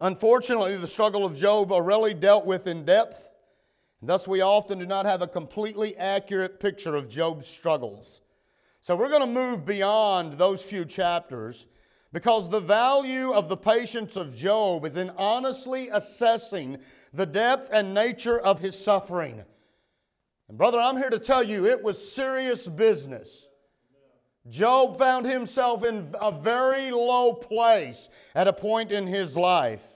Unfortunately, 0.00 0.76
the 0.76 0.86
struggle 0.86 1.24
of 1.24 1.36
Job 1.36 1.72
are 1.72 1.82
really 1.82 2.14
dealt 2.14 2.46
with 2.46 2.66
in 2.66 2.84
depth 2.84 3.30
Thus, 4.02 4.28
we 4.28 4.40
often 4.40 4.78
do 4.78 4.86
not 4.86 5.06
have 5.06 5.22
a 5.22 5.26
completely 5.26 5.96
accurate 5.96 6.60
picture 6.60 6.94
of 6.94 7.08
Job's 7.08 7.46
struggles. 7.46 8.20
So, 8.80 8.94
we're 8.94 9.08
going 9.08 9.22
to 9.22 9.26
move 9.26 9.64
beyond 9.64 10.34
those 10.34 10.62
few 10.62 10.84
chapters 10.84 11.66
because 12.12 12.48
the 12.48 12.60
value 12.60 13.32
of 13.32 13.48
the 13.48 13.56
patience 13.56 14.16
of 14.16 14.36
Job 14.36 14.84
is 14.84 14.96
in 14.96 15.10
honestly 15.16 15.88
assessing 15.88 16.78
the 17.12 17.26
depth 17.26 17.70
and 17.72 17.94
nature 17.94 18.38
of 18.38 18.60
his 18.60 18.78
suffering. 18.78 19.42
And, 20.48 20.56
brother, 20.56 20.78
I'm 20.78 20.96
here 20.96 21.10
to 21.10 21.18
tell 21.18 21.42
you 21.42 21.66
it 21.66 21.82
was 21.82 22.12
serious 22.12 22.68
business. 22.68 23.48
Job 24.48 24.98
found 24.98 25.26
himself 25.26 25.84
in 25.84 26.14
a 26.20 26.30
very 26.30 26.90
low 26.90 27.32
place 27.32 28.08
at 28.34 28.46
a 28.46 28.52
point 28.52 28.92
in 28.92 29.06
his 29.06 29.36
life. 29.36 29.95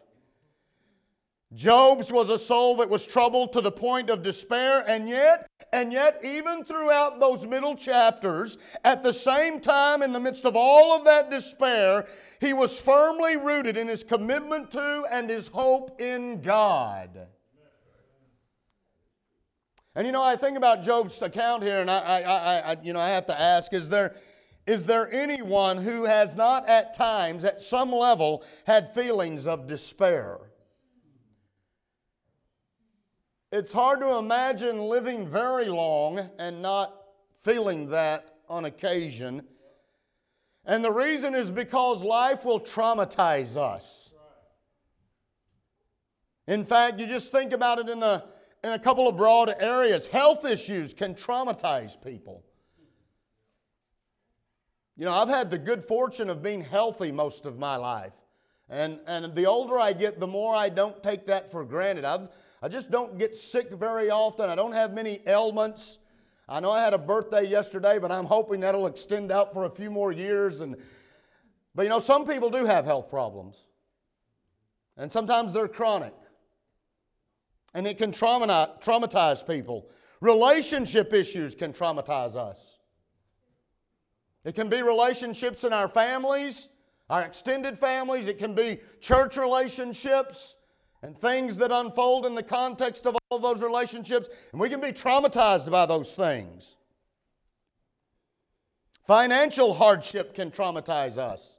Job's 1.53 2.13
was 2.13 2.31
a 2.31 2.39
soul 2.39 2.77
that 2.77 2.89
was 2.89 3.05
troubled 3.05 3.53
to 3.55 3.61
the 3.61 3.73
point 3.73 4.09
of 4.09 4.23
despair, 4.23 4.85
and 4.87 5.09
yet, 5.09 5.49
and 5.73 5.93
yet, 5.93 6.21
even 6.25 6.65
throughout 6.65 7.19
those 7.19 7.45
middle 7.45 7.75
chapters, 7.75 8.57
at 8.85 9.03
the 9.03 9.13
same 9.13 9.59
time, 9.61 10.03
in 10.03 10.13
the 10.13 10.21
midst 10.21 10.45
of 10.45 10.55
all 10.55 10.97
of 10.97 11.05
that 11.07 11.29
despair, 11.29 12.07
he 12.41 12.53
was 12.53 12.81
firmly 12.81 13.37
rooted 13.37 13.77
in 13.77 13.89
his 13.89 14.05
commitment 14.05 14.71
to 14.71 15.05
and 15.11 15.29
his 15.29 15.49
hope 15.49 16.01
in 16.01 16.41
God. 16.41 17.27
And 19.97 20.07
you 20.07 20.13
know, 20.13 20.23
I 20.23 20.37
think 20.37 20.57
about 20.57 20.85
Job's 20.85 21.21
account 21.21 21.65
here, 21.65 21.81
and 21.81 21.91
I, 21.91 22.21
I, 22.21 22.73
I, 22.73 22.77
you 22.81 22.93
know, 22.93 23.01
I 23.01 23.09
have 23.09 23.27
to 23.27 23.39
ask: 23.39 23.73
Is 23.73 23.89
there, 23.89 24.15
is 24.69 24.85
there 24.85 25.13
anyone 25.13 25.79
who 25.79 26.05
has 26.05 26.37
not 26.37 26.69
at 26.69 26.95
times, 26.95 27.45
at 27.45 27.61
some 27.61 27.91
level, 27.91 28.45
had 28.67 28.95
feelings 28.95 29.49
of 29.49 29.67
despair? 29.67 30.39
It's 33.53 33.73
hard 33.73 33.99
to 34.01 34.15
imagine 34.15 34.79
living 34.79 35.27
very 35.27 35.69
long 35.69 36.21
and 36.39 36.63
not 36.63 36.95
feeling 37.41 37.91
that 37.91 38.37
on 38.49 38.65
occasion. 38.65 39.43
And 40.65 40.85
the 40.85 40.93
reason 40.93 41.35
is 41.35 41.51
because 41.51 42.05
life 42.05 42.45
will 42.45 42.61
traumatize 42.61 43.57
us. 43.57 44.13
In 46.47 46.65
fact, 46.65 47.01
you 47.01 47.09
just 47.09 47.33
think 47.33 47.53
about 47.53 47.81
it 47.81 47.89
in 47.89 48.03
a, 48.05 48.25
in 48.63 48.71
a 48.71 48.79
couple 48.79 49.09
of 49.09 49.17
broad 49.17 49.53
areas. 49.59 50.07
Health 50.07 50.45
issues 50.45 50.95
can 50.95 51.17
traumatize 51.17 52.01
people. 52.01 52.45
You 54.97 55.07
know, 55.07 55.13
I've 55.13 55.29
had 55.29 55.51
the 55.51 55.59
good 55.59 55.83
fortune 55.83 56.31
of 56.31 56.41
being 56.41 56.61
healthy 56.61 57.11
most 57.11 57.47
of 57.47 57.59
my 57.59 57.75
life. 57.75 58.13
And, 58.69 59.01
and 59.09 59.35
the 59.35 59.47
older 59.47 59.77
I 59.79 59.93
get, 59.93 60.21
the 60.21 60.27
more 60.29 60.55
I 60.55 60.69
don't 60.69 61.03
take 61.03 61.27
that 61.27 61.51
for 61.51 61.65
granted. 61.65 62.05
I've, 62.05 62.29
I 62.63 62.69
just 62.69 62.91
don't 62.91 63.19
get 63.19 63.35
sick 63.35 63.71
very 63.71 64.11
often. 64.11 64.51
I 64.51 64.55
don't 64.55 64.73
have 64.73 64.93
many 64.93 65.21
ailments. 65.27 65.99
I 66.49 66.61
know 66.61 66.71
I 66.71 66.83
had 66.83 66.93
a 66.93 66.99
birthday 66.99 67.47
yesterday, 67.47 67.99
but 67.99 68.13
I'm 68.13 68.27
hoping 68.27 68.61
that'll 68.61 68.87
extend 68.87 69.33
out 69.33 69.55
for 69.55 69.65
a 69.65 69.71
few 69.71 69.91
more 69.91 70.13
years. 70.13 70.61
And, 70.61 70.77
but 71.75 71.85
you 71.85 71.89
know, 71.89 72.01
some 72.01 72.27
people 72.27 72.51
do 72.51 72.67
have 72.67 72.85
health 72.85 73.09
problems, 73.09 73.65
and 74.97 75.11
sometimes 75.11 75.53
they're 75.53 75.69
chronic, 75.69 76.13
and 77.73 77.87
it 77.87 77.97
can 77.97 78.13
traumatize 78.13 79.47
people. 79.47 79.89
Relationship 80.21 81.15
issues 81.15 81.55
can 81.55 81.73
traumatize 81.73 82.37
us. 82.37 82.79
It 84.45 84.55
can 84.55 84.69
be 84.69 84.83
relationships 84.83 85.65
in 85.65 85.73
our 85.73 85.89
families, 85.89 86.69
our 87.09 87.23
extended 87.23 87.79
families, 87.79 88.27
it 88.27 88.39
can 88.39 88.55
be 88.55 88.81
church 89.01 89.37
relationships 89.39 90.57
and 91.03 91.17
things 91.17 91.57
that 91.59 91.73
unfold 91.73 92.27
in 92.27 92.35
the 92.35 92.43
context 92.43 93.07
of 93.07 93.17
all 93.31 93.39
those 93.39 93.63
relationships, 93.63 94.29
and 94.53 94.61
we 94.61 94.69
can 94.69 94.81
be 94.81 94.93
traumatized 94.93 95.71
by 95.71 95.87
those 95.87 96.15
things. 96.15 96.77
Financial 99.07 99.75
hardship 99.75 100.35
can 100.35 100.51
traumatize 100.51 101.17
us. 101.17 101.57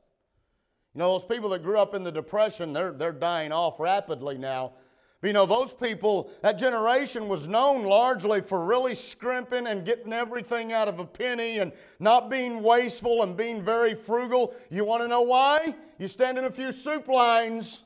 You 0.94 1.00
know, 1.00 1.12
those 1.14 1.26
people 1.26 1.50
that 1.50 1.64
grew 1.64 1.80
up 1.80 1.94
in 1.94 2.04
the 2.04 2.12
Depression, 2.12 2.74
they're, 2.74 2.92
they're 2.92 3.12
dying 3.12 3.52
off 3.52 3.80
rapidly 3.80 4.38
now. 4.38 4.74
But 5.22 5.28
you 5.28 5.34
know, 5.34 5.46
those 5.46 5.74
people, 5.74 6.32
that 6.42 6.58
generation 6.58 7.28
was 7.28 7.48
known 7.48 7.84
largely 7.84 8.42
for 8.42 8.64
really 8.64 8.96
scrimping 8.96 9.68
and 9.68 9.86
getting 9.86 10.14
everything 10.14 10.74
out 10.74 10.88
of 10.88 11.00
a 11.00 11.06
penny 11.06 11.60
and 11.60 11.72
not 12.00 12.30
being 12.30 12.64
wasteful 12.64 13.22
and 13.22 13.38
being 13.38 13.62
very 13.62 13.94
frugal. 13.94 14.54
You 14.70 14.84
want 14.84 15.04
to 15.04 15.08
know 15.08 15.22
why? 15.22 15.76
You 16.00 16.08
stand 16.08 16.40
in 16.40 16.46
a 16.46 16.52
few 16.52 16.72
soup 16.72 17.08
lines 17.08 17.84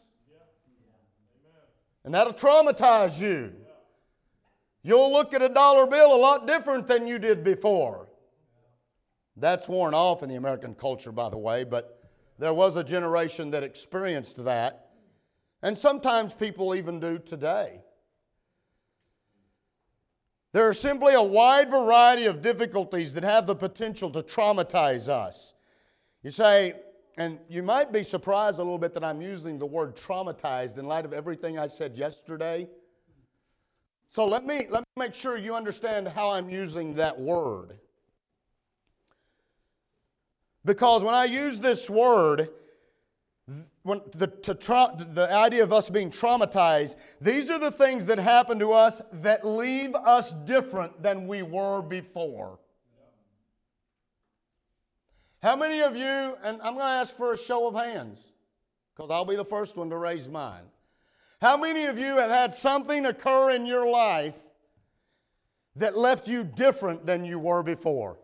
and 2.06 2.14
that'll 2.14 2.34
traumatize 2.34 3.20
you. 3.20 3.52
You'll 4.84 5.12
look 5.12 5.34
at 5.34 5.42
a 5.42 5.50
dollar 5.50 5.88
bill 5.88 6.16
a 6.16 6.16
lot 6.16 6.46
different 6.46 6.88
than 6.88 7.08
you 7.08 7.18
did 7.18 7.44
before. 7.44 8.08
That's 9.36 9.68
worn 9.68 9.96
off 9.96 10.22
in 10.22 10.30
the 10.30 10.36
American 10.36 10.76
culture, 10.76 11.12
by 11.12 11.30
the 11.30 11.38
way, 11.38 11.64
but 11.64 12.08
there 12.38 12.54
was 12.54 12.78
a 12.78 12.84
generation 12.84 13.50
that 13.52 13.64
experienced 13.64 14.46
that. 14.46 14.92
And 15.64 15.76
sometimes 15.76 16.36
people 16.36 16.76
even 16.76 17.00
do 17.00 17.18
today. 17.18 17.82
There 20.54 20.68
are 20.70 20.74
simply 20.74 21.16
a 21.16 21.22
wide 21.22 21.72
variety 21.72 22.28
of 22.28 22.44
difficulties 22.44 23.16
that 23.16 23.24
have 23.24 23.48
the 23.48 23.56
potential 23.56 24.12
to 24.12 24.22
traumatize 24.22 25.10
us. 25.10 25.56
You 26.22 26.30
say, 26.30 26.76
and 27.18 27.40
you 27.50 27.64
might 27.64 27.92
be 27.94 28.04
surprised 28.04 28.60
a 28.60 28.64
little 28.64 28.78
bit 28.78 28.94
that 28.94 29.04
I'm 29.04 29.22
using 29.22 29.58
the 29.58 29.66
word 29.66 29.96
traumatized 29.96 30.78
in 30.78 30.86
light 30.86 31.06
of 31.06 31.14
everything 31.14 31.58
I 31.58 31.68
said 31.68 31.96
yesterday. 31.96 32.68
So 34.10 34.26
let 34.26 34.46
me, 34.46 34.68
let 34.70 34.82
me 34.82 34.86
make 34.98 35.14
sure 35.14 35.38
you 35.38 35.56
understand 35.56 36.08
how 36.08 36.32
I'm 36.32 36.50
using 36.50 36.96
that 36.96 37.20
word. 37.20 37.80
Because 40.66 41.04
when 41.04 41.14
I 41.14 41.26
use 41.26 41.60
this 41.60 41.90
word, 41.90 42.50
when 43.84 44.02
the, 44.14 44.28
tra- 44.28 44.96
the 44.98 45.32
idea 45.32 45.64
of 45.64 45.72
us 45.72 45.90
being 45.90 46.10
traumatized, 46.10 46.96
these 47.22 47.50
are 47.50 47.60
the 47.60 47.72
things 47.72 48.08
that 48.08 48.18
happen 48.18 48.58
to 48.60 48.74
us 48.74 49.02
that 49.14 49.46
leave 49.46 49.94
us 49.96 50.34
different 50.34 51.02
than 51.04 51.28
we 51.28 51.44
were 51.44 51.82
before. 51.82 52.60
How 55.46 55.56
many 55.56 55.82
of 55.82 55.96
you, 55.96 56.36
and 56.44 56.60
I'm 56.64 56.74
going 56.74 56.80
to 56.80 56.84
ask 56.86 57.16
for 57.16 57.32
a 57.32 57.38
show 57.38 57.68
of 57.68 57.76
hands, 57.76 58.34
because 58.96 59.12
I'll 59.12 59.26
be 59.26 59.36
the 59.36 59.46
first 59.46 59.78
one 59.78 59.92
to 59.92 59.98
raise 59.98 60.28
mine. 60.28 60.64
How 61.40 61.56
many 61.56 61.86
of 61.86 62.00
you 62.00 62.18
have 62.18 62.32
had 62.32 62.56
something 62.56 63.06
occur 63.06 63.52
in 63.52 63.68
your 63.68 63.88
life 63.88 64.40
that 65.76 65.96
left 65.96 66.28
you 66.28 66.44
different 66.44 67.06
than 67.06 67.24
you 67.26 67.38
were 67.38 67.62
before? 67.62 68.18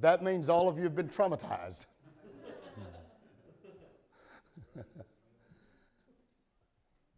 That 0.00 0.24
means 0.24 0.48
all 0.48 0.68
of 0.68 0.76
you 0.76 0.82
have 0.82 0.96
been 0.96 1.08
traumatized. 1.08 1.86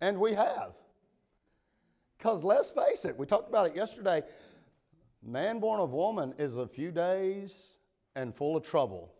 and 0.02 0.20
we 0.20 0.34
have. 0.34 0.74
Because 2.18 2.44
let's 2.44 2.70
face 2.70 3.06
it, 3.06 3.16
we 3.16 3.24
talked 3.24 3.48
about 3.48 3.66
it 3.66 3.74
yesterday. 3.74 4.22
Man 5.22 5.58
born 5.58 5.80
of 5.80 5.92
woman 5.92 6.34
is 6.38 6.56
a 6.56 6.66
few 6.66 6.90
days 6.90 7.76
and 8.14 8.34
full 8.34 8.56
of 8.56 8.62
trouble. 8.62 9.12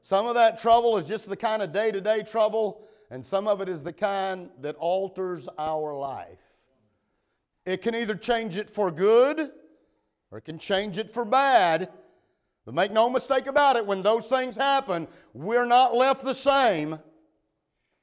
Some 0.00 0.26
of 0.26 0.34
that 0.34 0.58
trouble 0.58 0.96
is 0.96 1.06
just 1.06 1.28
the 1.28 1.36
kind 1.36 1.62
of 1.62 1.72
day 1.72 1.92
to 1.92 2.00
day 2.00 2.22
trouble, 2.22 2.84
and 3.10 3.24
some 3.24 3.46
of 3.46 3.60
it 3.60 3.68
is 3.68 3.82
the 3.82 3.92
kind 3.92 4.50
that 4.60 4.74
alters 4.76 5.48
our 5.58 5.94
life. 5.94 6.40
It 7.64 7.82
can 7.82 7.94
either 7.94 8.16
change 8.16 8.56
it 8.56 8.68
for 8.68 8.90
good 8.90 9.50
or 10.30 10.38
it 10.38 10.44
can 10.44 10.58
change 10.58 10.98
it 10.98 11.10
for 11.10 11.24
bad. 11.24 11.90
But 12.64 12.74
make 12.74 12.92
no 12.92 13.10
mistake 13.10 13.46
about 13.46 13.76
it, 13.76 13.86
when 13.86 14.02
those 14.02 14.28
things 14.28 14.56
happen, 14.56 15.08
we're 15.34 15.66
not 15.66 15.94
left 15.94 16.24
the 16.24 16.34
same. 16.34 16.98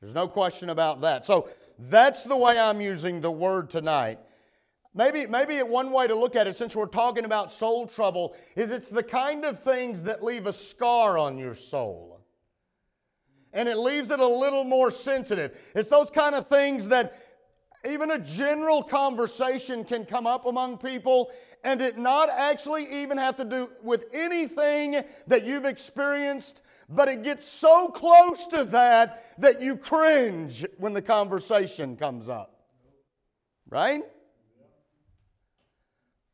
There's 0.01 0.15
no 0.15 0.27
question 0.27 0.69
about 0.69 1.01
that. 1.01 1.25
So 1.25 1.49
that's 1.77 2.23
the 2.23 2.37
way 2.37 2.59
I'm 2.59 2.81
using 2.81 3.21
the 3.21 3.31
word 3.31 3.69
tonight. 3.69 4.19
Maybe, 4.93 5.27
maybe 5.27 5.61
one 5.61 5.91
way 5.91 6.07
to 6.07 6.15
look 6.15 6.35
at 6.35 6.47
it, 6.47 6.55
since 6.55 6.75
we're 6.75 6.87
talking 6.87 7.25
about 7.25 7.51
soul 7.51 7.87
trouble, 7.87 8.35
is 8.55 8.71
it's 8.71 8.89
the 8.89 9.03
kind 9.03 9.45
of 9.45 9.59
things 9.59 10.03
that 10.03 10.23
leave 10.23 10.47
a 10.47 10.53
scar 10.53 11.17
on 11.17 11.37
your 11.37 11.53
soul. 11.53 12.25
And 13.53 13.69
it 13.69 13.77
leaves 13.77 14.11
it 14.11 14.19
a 14.19 14.27
little 14.27 14.63
more 14.63 14.91
sensitive. 14.91 15.57
It's 15.75 15.89
those 15.89 16.09
kind 16.09 16.35
of 16.35 16.47
things 16.47 16.89
that 16.89 17.15
even 17.87 18.11
a 18.11 18.19
general 18.19 18.83
conversation 18.83 19.85
can 19.85 20.05
come 20.05 20.27
up 20.27 20.45
among 20.45 20.77
people 20.79 21.31
and 21.63 21.81
it 21.81 21.97
not 21.97 22.29
actually 22.29 23.01
even 23.01 23.17
have 23.17 23.35
to 23.37 23.45
do 23.45 23.69
with 23.81 24.05
anything 24.13 25.01
that 25.27 25.45
you've 25.45 25.65
experienced, 25.65 26.61
but 26.89 27.07
it 27.07 27.23
gets 27.23 27.47
so 27.47 27.87
close 27.89 28.47
to 28.47 28.63
that 28.65 29.23
that 29.37 29.61
you 29.61 29.77
cringe 29.77 30.65
when 30.77 30.93
the 30.93 31.01
conversation 31.01 31.95
comes 31.95 32.27
up. 32.27 32.55
Right? 33.69 34.03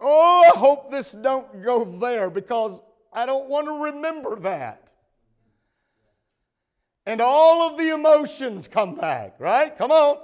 Oh, 0.08 0.52
I 0.54 0.60
hope 0.60 0.92
this 0.92 1.14
don't 1.14 1.64
go 1.64 1.84
there 1.84 2.30
because 2.30 2.80
I 3.12 3.26
don't 3.26 3.50
want 3.50 3.66
to 3.66 3.92
remember 3.92 4.36
that. 4.42 4.92
And 7.08 7.22
all 7.22 7.68
of 7.68 7.80
the 7.80 7.92
emotions 7.92 8.68
come 8.68 8.96
back, 8.96 9.34
right? 9.40 9.76
Come 9.76 9.90
on. 9.90 10.18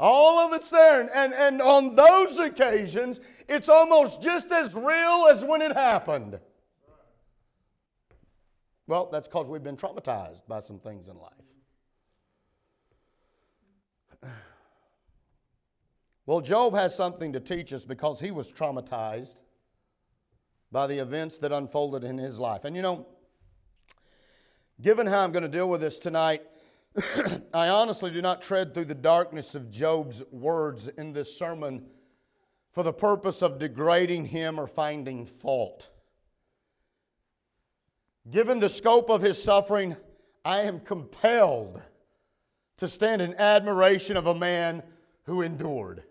All 0.00 0.40
of 0.40 0.52
it's 0.52 0.68
there. 0.68 1.00
And, 1.00 1.10
and, 1.14 1.32
and 1.32 1.62
on 1.62 1.94
those 1.94 2.40
occasions, 2.40 3.20
it's 3.48 3.68
almost 3.68 4.20
just 4.20 4.50
as 4.50 4.74
real 4.74 5.28
as 5.30 5.44
when 5.44 5.62
it 5.62 5.72
happened. 5.72 6.40
Well, 8.88 9.08
that's 9.12 9.28
because 9.28 9.48
we've 9.48 9.62
been 9.62 9.76
traumatized 9.76 10.48
by 10.48 10.58
some 10.58 10.80
things 10.80 11.06
in 11.06 11.16
life. 11.18 11.30
Well, 16.24 16.40
Job 16.40 16.74
has 16.74 16.94
something 16.94 17.32
to 17.32 17.40
teach 17.40 17.72
us 17.72 17.84
because 17.84 18.20
he 18.20 18.30
was 18.30 18.52
traumatized 18.52 19.36
by 20.70 20.86
the 20.86 20.98
events 20.98 21.38
that 21.38 21.52
unfolded 21.52 22.04
in 22.04 22.16
his 22.16 22.38
life. 22.38 22.64
And 22.64 22.76
you 22.76 22.82
know, 22.82 23.06
given 24.80 25.06
how 25.06 25.20
I'm 25.20 25.32
going 25.32 25.42
to 25.42 25.48
deal 25.48 25.68
with 25.68 25.80
this 25.80 25.98
tonight, 25.98 26.42
I 27.54 27.68
honestly 27.68 28.10
do 28.10 28.22
not 28.22 28.40
tread 28.40 28.72
through 28.72 28.84
the 28.84 28.94
darkness 28.94 29.54
of 29.54 29.70
Job's 29.70 30.22
words 30.30 30.88
in 30.88 31.12
this 31.12 31.36
sermon 31.36 31.86
for 32.70 32.82
the 32.82 32.92
purpose 32.92 33.42
of 33.42 33.58
degrading 33.58 34.26
him 34.26 34.58
or 34.58 34.66
finding 34.66 35.26
fault. 35.26 35.88
Given 38.30 38.60
the 38.60 38.68
scope 38.68 39.10
of 39.10 39.22
his 39.22 39.42
suffering, 39.42 39.96
I 40.44 40.60
am 40.60 40.80
compelled 40.80 41.82
to 42.76 42.86
stand 42.86 43.20
in 43.20 43.34
admiration 43.34 44.16
of 44.16 44.26
a 44.26 44.34
man 44.34 44.82
who 45.24 45.42
endured. 45.42 46.04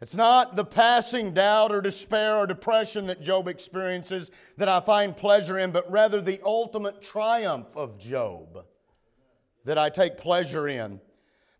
It's 0.00 0.14
not 0.14 0.54
the 0.54 0.64
passing 0.64 1.34
doubt 1.34 1.72
or 1.72 1.80
despair 1.80 2.36
or 2.36 2.46
depression 2.46 3.06
that 3.06 3.20
Job 3.20 3.48
experiences 3.48 4.30
that 4.56 4.68
I 4.68 4.78
find 4.80 5.16
pleasure 5.16 5.58
in, 5.58 5.72
but 5.72 5.90
rather 5.90 6.20
the 6.20 6.40
ultimate 6.44 7.02
triumph 7.02 7.76
of 7.76 7.98
Job 7.98 8.64
that 9.64 9.76
I 9.76 9.88
take 9.88 10.16
pleasure 10.16 10.68
in. 10.68 11.00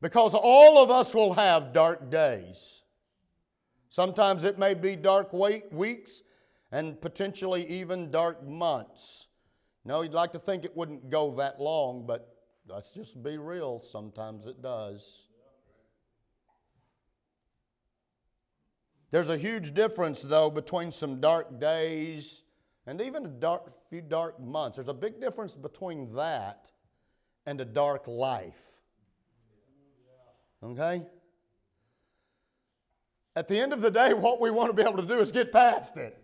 Because 0.01 0.35
all 0.35 0.81
of 0.81 0.91
us 0.91 1.15
will 1.15 1.35
have 1.35 1.73
dark 1.73 2.11
days. 2.11 2.83
Sometimes 3.89 4.45
it 4.45 4.57
may 4.57 4.75
be 4.75 4.95
dark 4.95 5.33
weeks 5.33 6.23
and 6.71 7.01
potentially 7.01 7.67
even 7.67 8.13
dark 8.13 8.47
months. 8.47 9.29
No, 9.85 10.03
you'd 10.03 10.13
like 10.13 10.33
to 10.33 10.39
think 10.39 10.65
it 10.65 10.77
wouldn't 10.77 11.11
go 11.11 11.35
that 11.37 11.61
long, 11.61 12.07
but 12.07 12.37
let's 12.69 12.93
just 12.93 13.21
be 13.23 13.39
real. 13.39 13.81
Sometimes 13.81 14.47
it 14.47 14.63
does. 14.63 15.28
There's 19.11 19.31
a 19.31 19.39
huge 19.39 19.73
difference, 19.73 20.23
though, 20.23 20.51
between 20.51 20.93
some 20.93 21.21
dark 21.21 21.59
days 21.59 22.43
and 22.87 23.01
even 23.01 23.25
a 23.25 23.29
dark, 23.29 23.71
few 23.89 24.03
dark 24.03 24.41
months. 24.41 24.77
There's 24.77 24.89
a 24.89 24.95
big 24.95 25.21
difference 25.21 25.55
between 25.55 26.15
that 26.15 26.71
and 27.47 27.61
a 27.61 27.65
dark 27.65 28.07
life. 28.07 28.83
Okay? 30.63 31.07
At 33.35 33.49
the 33.49 33.59
end 33.59 33.73
of 33.73 33.81
the 33.81 33.91
day, 33.91 34.13
what 34.15 34.41
we 34.41 34.51
want 34.51 34.71
to 34.71 34.75
be 34.75 34.83
able 34.83 35.01
to 35.01 35.07
do 35.09 35.21
is 35.21 35.33
get 35.33 35.53
past 35.53 35.97
it. 35.97 36.23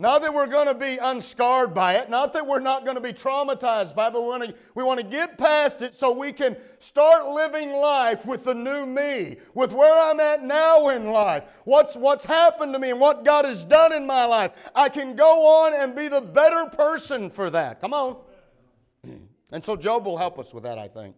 Not 0.00 0.22
that 0.22 0.32
we're 0.32 0.46
going 0.46 0.68
to 0.68 0.74
be 0.74 0.96
unscarred 0.98 1.74
by 1.74 1.94
it, 1.94 2.08
not 2.08 2.32
that 2.34 2.46
we're 2.46 2.60
not 2.60 2.84
going 2.84 2.94
to 2.94 3.00
be 3.00 3.12
traumatized 3.12 3.96
by 3.96 4.06
it, 4.06 4.12
but 4.12 4.22
we 4.22 4.28
want, 4.28 4.44
to, 4.44 4.54
we 4.76 4.84
want 4.84 5.00
to 5.00 5.04
get 5.04 5.36
past 5.36 5.82
it 5.82 5.92
so 5.92 6.12
we 6.12 6.32
can 6.32 6.56
start 6.78 7.26
living 7.26 7.72
life 7.72 8.24
with 8.24 8.44
the 8.44 8.54
new 8.54 8.86
me, 8.86 9.38
with 9.54 9.72
where 9.72 10.08
I'm 10.08 10.20
at 10.20 10.44
now 10.44 10.90
in 10.90 11.08
life, 11.08 11.60
what's, 11.64 11.96
what's 11.96 12.24
happened 12.24 12.72
to 12.74 12.78
me 12.78 12.90
and 12.90 13.00
what 13.00 13.24
God 13.24 13.44
has 13.44 13.64
done 13.64 13.92
in 13.92 14.06
my 14.06 14.24
life. 14.24 14.70
I 14.72 14.88
can 14.88 15.16
go 15.16 15.64
on 15.64 15.74
and 15.74 15.96
be 15.96 16.06
the 16.06 16.20
better 16.20 16.66
person 16.70 17.28
for 17.28 17.50
that. 17.50 17.80
Come 17.80 17.92
on. 17.92 18.16
And 19.50 19.64
so 19.64 19.76
Job 19.76 20.04
will 20.04 20.18
help 20.18 20.38
us 20.38 20.52
with 20.52 20.64
that, 20.64 20.76
I 20.76 20.88
think. 20.88 21.16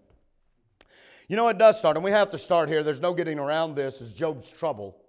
You 1.26 1.34
know, 1.34 1.48
it 1.48 1.58
does 1.58 1.80
start, 1.80 1.96
and 1.96 2.04
we 2.04 2.12
have 2.12 2.30
to 2.30 2.38
start 2.38 2.68
here. 2.68 2.84
There's 2.84 3.00
no 3.00 3.12
getting 3.12 3.40
around 3.40 3.74
this, 3.74 4.00
is 4.00 4.14
Job's 4.14 4.52
trouble. 4.52 4.99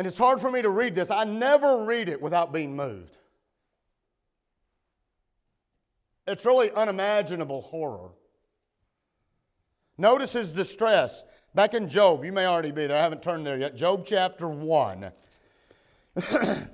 And 0.00 0.06
it's 0.06 0.16
hard 0.16 0.40
for 0.40 0.50
me 0.50 0.62
to 0.62 0.70
read 0.70 0.94
this. 0.94 1.10
I 1.10 1.24
never 1.24 1.84
read 1.84 2.08
it 2.08 2.22
without 2.22 2.54
being 2.54 2.74
moved. 2.74 3.18
It's 6.26 6.46
really 6.46 6.70
unimaginable 6.70 7.60
horror. 7.60 8.08
Notice 9.98 10.32
his 10.32 10.54
distress. 10.54 11.22
Back 11.54 11.74
in 11.74 11.86
Job, 11.86 12.24
you 12.24 12.32
may 12.32 12.46
already 12.46 12.70
be 12.70 12.86
there. 12.86 12.96
I 12.96 13.02
haven't 13.02 13.22
turned 13.22 13.44
there 13.44 13.58
yet. 13.58 13.76
Job 13.76 14.06
chapter 14.06 14.48
1. 14.48 15.12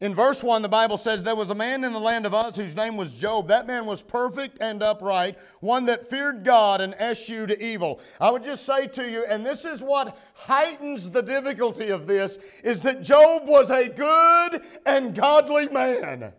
In 0.00 0.14
verse 0.14 0.42
1, 0.42 0.62
the 0.62 0.68
Bible 0.68 0.96
says, 0.96 1.22
There 1.22 1.36
was 1.36 1.50
a 1.50 1.54
man 1.54 1.84
in 1.84 1.92
the 1.92 2.00
land 2.00 2.24
of 2.24 2.32
Uz 2.32 2.56
whose 2.56 2.74
name 2.74 2.96
was 2.96 3.18
Job. 3.18 3.48
That 3.48 3.66
man 3.66 3.84
was 3.84 4.02
perfect 4.02 4.56
and 4.58 4.82
upright, 4.82 5.38
one 5.60 5.84
that 5.86 6.08
feared 6.08 6.42
God 6.42 6.80
and 6.80 6.94
eschewed 6.94 7.50
evil. 7.60 8.00
I 8.18 8.30
would 8.30 8.42
just 8.42 8.64
say 8.64 8.86
to 8.86 9.10
you, 9.10 9.26
and 9.28 9.44
this 9.44 9.66
is 9.66 9.82
what 9.82 10.18
heightens 10.32 11.10
the 11.10 11.22
difficulty 11.22 11.90
of 11.90 12.06
this, 12.06 12.38
is 12.64 12.80
that 12.80 13.02
Job 13.02 13.46
was 13.46 13.68
a 13.68 13.90
good 13.90 14.62
and 14.86 15.14
godly 15.14 15.68
man. 15.68 16.32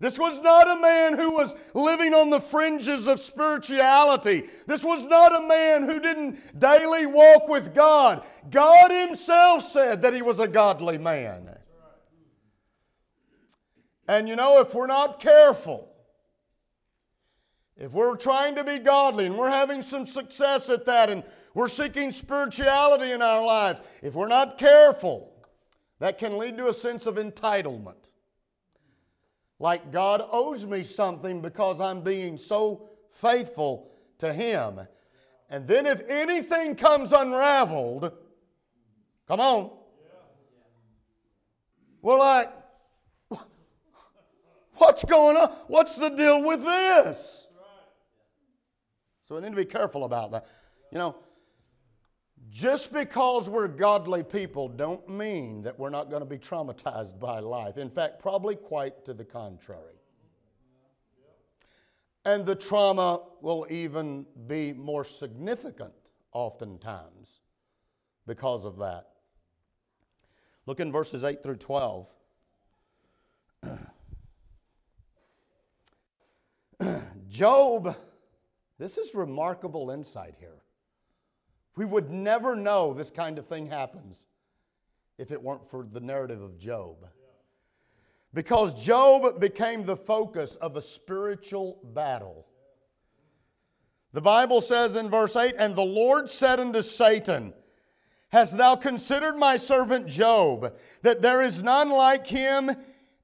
This 0.00 0.18
was 0.18 0.40
not 0.40 0.66
a 0.66 0.80
man 0.80 1.18
who 1.18 1.32
was 1.32 1.54
living 1.74 2.14
on 2.14 2.30
the 2.30 2.40
fringes 2.40 3.06
of 3.06 3.20
spirituality. 3.20 4.44
This 4.66 4.84
was 4.84 5.02
not 5.04 5.34
a 5.34 5.46
man 5.46 5.84
who 5.84 6.00
didn't 6.00 6.58
daily 6.58 7.04
walk 7.04 7.48
with 7.48 7.74
God. 7.74 8.24
God 8.50 8.90
Himself 8.90 9.62
said 9.62 10.02
that 10.02 10.14
he 10.14 10.22
was 10.22 10.38
a 10.38 10.48
godly 10.48 10.98
man. 10.98 11.55
And 14.08 14.28
you 14.28 14.36
know, 14.36 14.60
if 14.60 14.74
we're 14.74 14.86
not 14.86 15.20
careful, 15.20 15.92
if 17.76 17.92
we're 17.92 18.16
trying 18.16 18.54
to 18.54 18.64
be 18.64 18.78
godly 18.78 19.26
and 19.26 19.36
we're 19.36 19.50
having 19.50 19.82
some 19.82 20.06
success 20.06 20.70
at 20.70 20.86
that 20.86 21.10
and 21.10 21.22
we're 21.54 21.68
seeking 21.68 22.10
spirituality 22.10 23.12
in 23.12 23.20
our 23.20 23.44
lives, 23.44 23.80
if 24.02 24.14
we're 24.14 24.28
not 24.28 24.56
careful, 24.56 25.32
that 25.98 26.18
can 26.18 26.38
lead 26.38 26.56
to 26.56 26.68
a 26.68 26.74
sense 26.74 27.06
of 27.06 27.16
entitlement. 27.16 27.94
Like 29.58 29.90
God 29.90 30.22
owes 30.30 30.66
me 30.66 30.82
something 30.82 31.40
because 31.40 31.80
I'm 31.80 32.02
being 32.02 32.38
so 32.38 32.90
faithful 33.10 33.90
to 34.18 34.32
Him. 34.32 34.80
And 35.50 35.66
then 35.66 35.86
if 35.86 36.02
anything 36.08 36.74
comes 36.74 37.12
unraveled, 37.12 38.12
come 39.28 39.40
on. 39.40 39.70
We're 42.02 42.18
like, 42.18 42.52
What's 44.78 45.04
going 45.04 45.36
on? 45.36 45.48
What's 45.68 45.96
the 45.96 46.10
deal 46.10 46.42
with 46.42 46.64
this? 46.64 47.46
So 49.24 49.34
we 49.34 49.40
need 49.40 49.50
to 49.50 49.56
be 49.56 49.64
careful 49.64 50.04
about 50.04 50.30
that. 50.32 50.46
You 50.92 50.98
know, 50.98 51.16
just 52.50 52.92
because 52.92 53.50
we're 53.50 53.68
godly 53.68 54.22
people 54.22 54.68
don't 54.68 55.08
mean 55.08 55.62
that 55.62 55.78
we're 55.78 55.90
not 55.90 56.10
going 56.10 56.20
to 56.20 56.26
be 56.26 56.38
traumatized 56.38 57.18
by 57.18 57.40
life. 57.40 57.76
In 57.76 57.90
fact, 57.90 58.20
probably 58.20 58.54
quite 58.54 59.04
to 59.04 59.14
the 59.14 59.24
contrary. 59.24 59.94
And 62.24 62.44
the 62.44 62.54
trauma 62.54 63.20
will 63.40 63.66
even 63.70 64.26
be 64.46 64.72
more 64.72 65.04
significant 65.04 65.92
oftentimes 66.32 67.40
because 68.26 68.64
of 68.64 68.78
that. 68.78 69.06
Look 70.66 70.80
in 70.80 70.90
verses 70.90 71.24
8 71.24 71.42
through 71.42 71.56
12. 71.56 72.08
Job 77.28 77.96
This 78.78 78.98
is 78.98 79.14
remarkable 79.14 79.90
insight 79.90 80.34
here. 80.38 80.62
We 81.76 81.84
would 81.84 82.10
never 82.10 82.56
know 82.56 82.94
this 82.94 83.10
kind 83.10 83.38
of 83.38 83.46
thing 83.46 83.66
happens 83.66 84.26
if 85.18 85.30
it 85.30 85.42
weren't 85.42 85.68
for 85.68 85.86
the 85.90 86.00
narrative 86.00 86.42
of 86.42 86.58
Job. 86.58 87.06
Because 88.34 88.84
Job 88.84 89.40
became 89.40 89.84
the 89.84 89.96
focus 89.96 90.56
of 90.56 90.76
a 90.76 90.82
spiritual 90.82 91.78
battle. 91.82 92.46
The 94.12 94.20
Bible 94.20 94.60
says 94.60 94.94
in 94.94 95.08
verse 95.08 95.36
8, 95.36 95.54
And 95.58 95.74
the 95.74 95.82
Lord 95.82 96.28
said 96.30 96.60
unto 96.60 96.82
Satan, 96.82 97.54
Hast 98.30 98.58
thou 98.58 98.76
considered 98.76 99.36
my 99.36 99.56
servant 99.56 100.06
Job, 100.06 100.74
that 101.02 101.22
there 101.22 101.40
is 101.42 101.62
none 101.62 101.90
like 101.90 102.26
him 102.26 102.70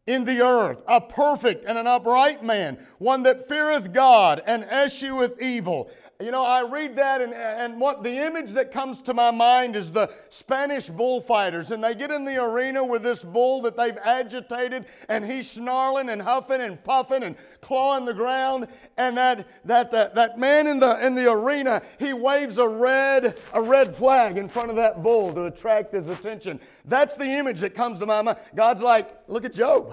in 0.07 0.25
the 0.25 0.41
earth, 0.41 0.83
a 0.89 1.01
perfect 1.01 1.65
and 1.65 1.79
an 1.79 1.87
upright 1.87 2.43
man, 2.43 2.77
one 2.99 3.23
that 3.23 3.47
feareth 3.49 3.93
God 3.93 4.43
and 4.47 4.65
escheweth 4.65 5.41
evil. 5.41 5.93
You 6.21 6.33
know, 6.33 6.45
I 6.45 6.63
read 6.63 6.97
that, 6.97 7.21
and, 7.21 7.33
and 7.33 7.81
what 7.81 8.03
the 8.03 8.17
image 8.17 8.53
that 8.53 8.73
comes 8.73 9.03
to 9.03 9.15
my 9.15 9.31
mind 9.31 9.77
is 9.77 9.93
the 9.93 10.13
Spanish 10.29 10.89
bullfighters. 10.89 11.71
And 11.71 11.83
they 11.83 11.95
get 11.95 12.11
in 12.11 12.25
the 12.25 12.43
arena 12.43 12.85
with 12.85 13.03
this 13.03 13.25
bull 13.25 13.63
that 13.63 13.77
they've 13.77 13.97
agitated, 14.05 14.87
and 15.09 15.25
he's 15.25 15.51
snarling 15.51 16.11
and 16.11 16.21
huffing 16.21 16.61
and 16.61 16.83
puffing 16.83 17.23
and 17.23 17.37
clawing 17.61 18.05
the 18.05 18.15
ground. 18.15 18.69
And 18.99 19.17
that, 19.17 19.49
that, 19.67 19.91
that, 19.93 20.15
that 20.17 20.39
man 20.39 20.67
in 20.67 20.81
the, 20.81 21.05
in 21.05 21.15
the 21.15 21.31
arena, 21.31 21.83
he 21.99 22.13
waves 22.13 22.59
a 22.59 22.69
red, 22.69 23.39
a 23.53 23.63
red 23.63 23.97
flag 23.97 24.37
in 24.37 24.49
front 24.49 24.71
of 24.71 24.77
that 24.77 25.03
bull 25.03 25.33
to 25.35 25.45
attract 25.47 25.93
his 25.93 26.09
attention. 26.09 26.61
That's 26.85 27.17
the 27.17 27.27
image 27.27 27.61
that 27.61 27.75
comes 27.75 27.99
to 28.01 28.07
my 28.07 28.23
mind. 28.23 28.39
God's 28.55 28.83
like, 28.83 29.11
look 29.29 29.45
at 29.45 29.53
Job. 29.53 29.92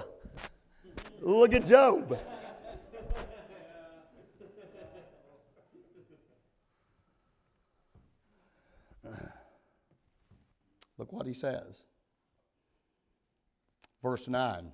Look 1.20 1.54
at 1.54 1.66
Job. 1.66 2.18
Look 10.98 11.12
what 11.12 11.26
he 11.26 11.32
says. 11.32 11.86
Verse 14.02 14.28
9. 14.28 14.72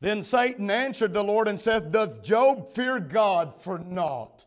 Then 0.00 0.22
Satan 0.22 0.70
answered 0.70 1.12
the 1.12 1.24
Lord 1.24 1.48
and 1.48 1.58
said, 1.58 1.92
Doth 1.92 2.22
Job 2.22 2.68
fear 2.68 3.00
God 3.00 3.54
for 3.62 3.78
naught? 3.78 4.44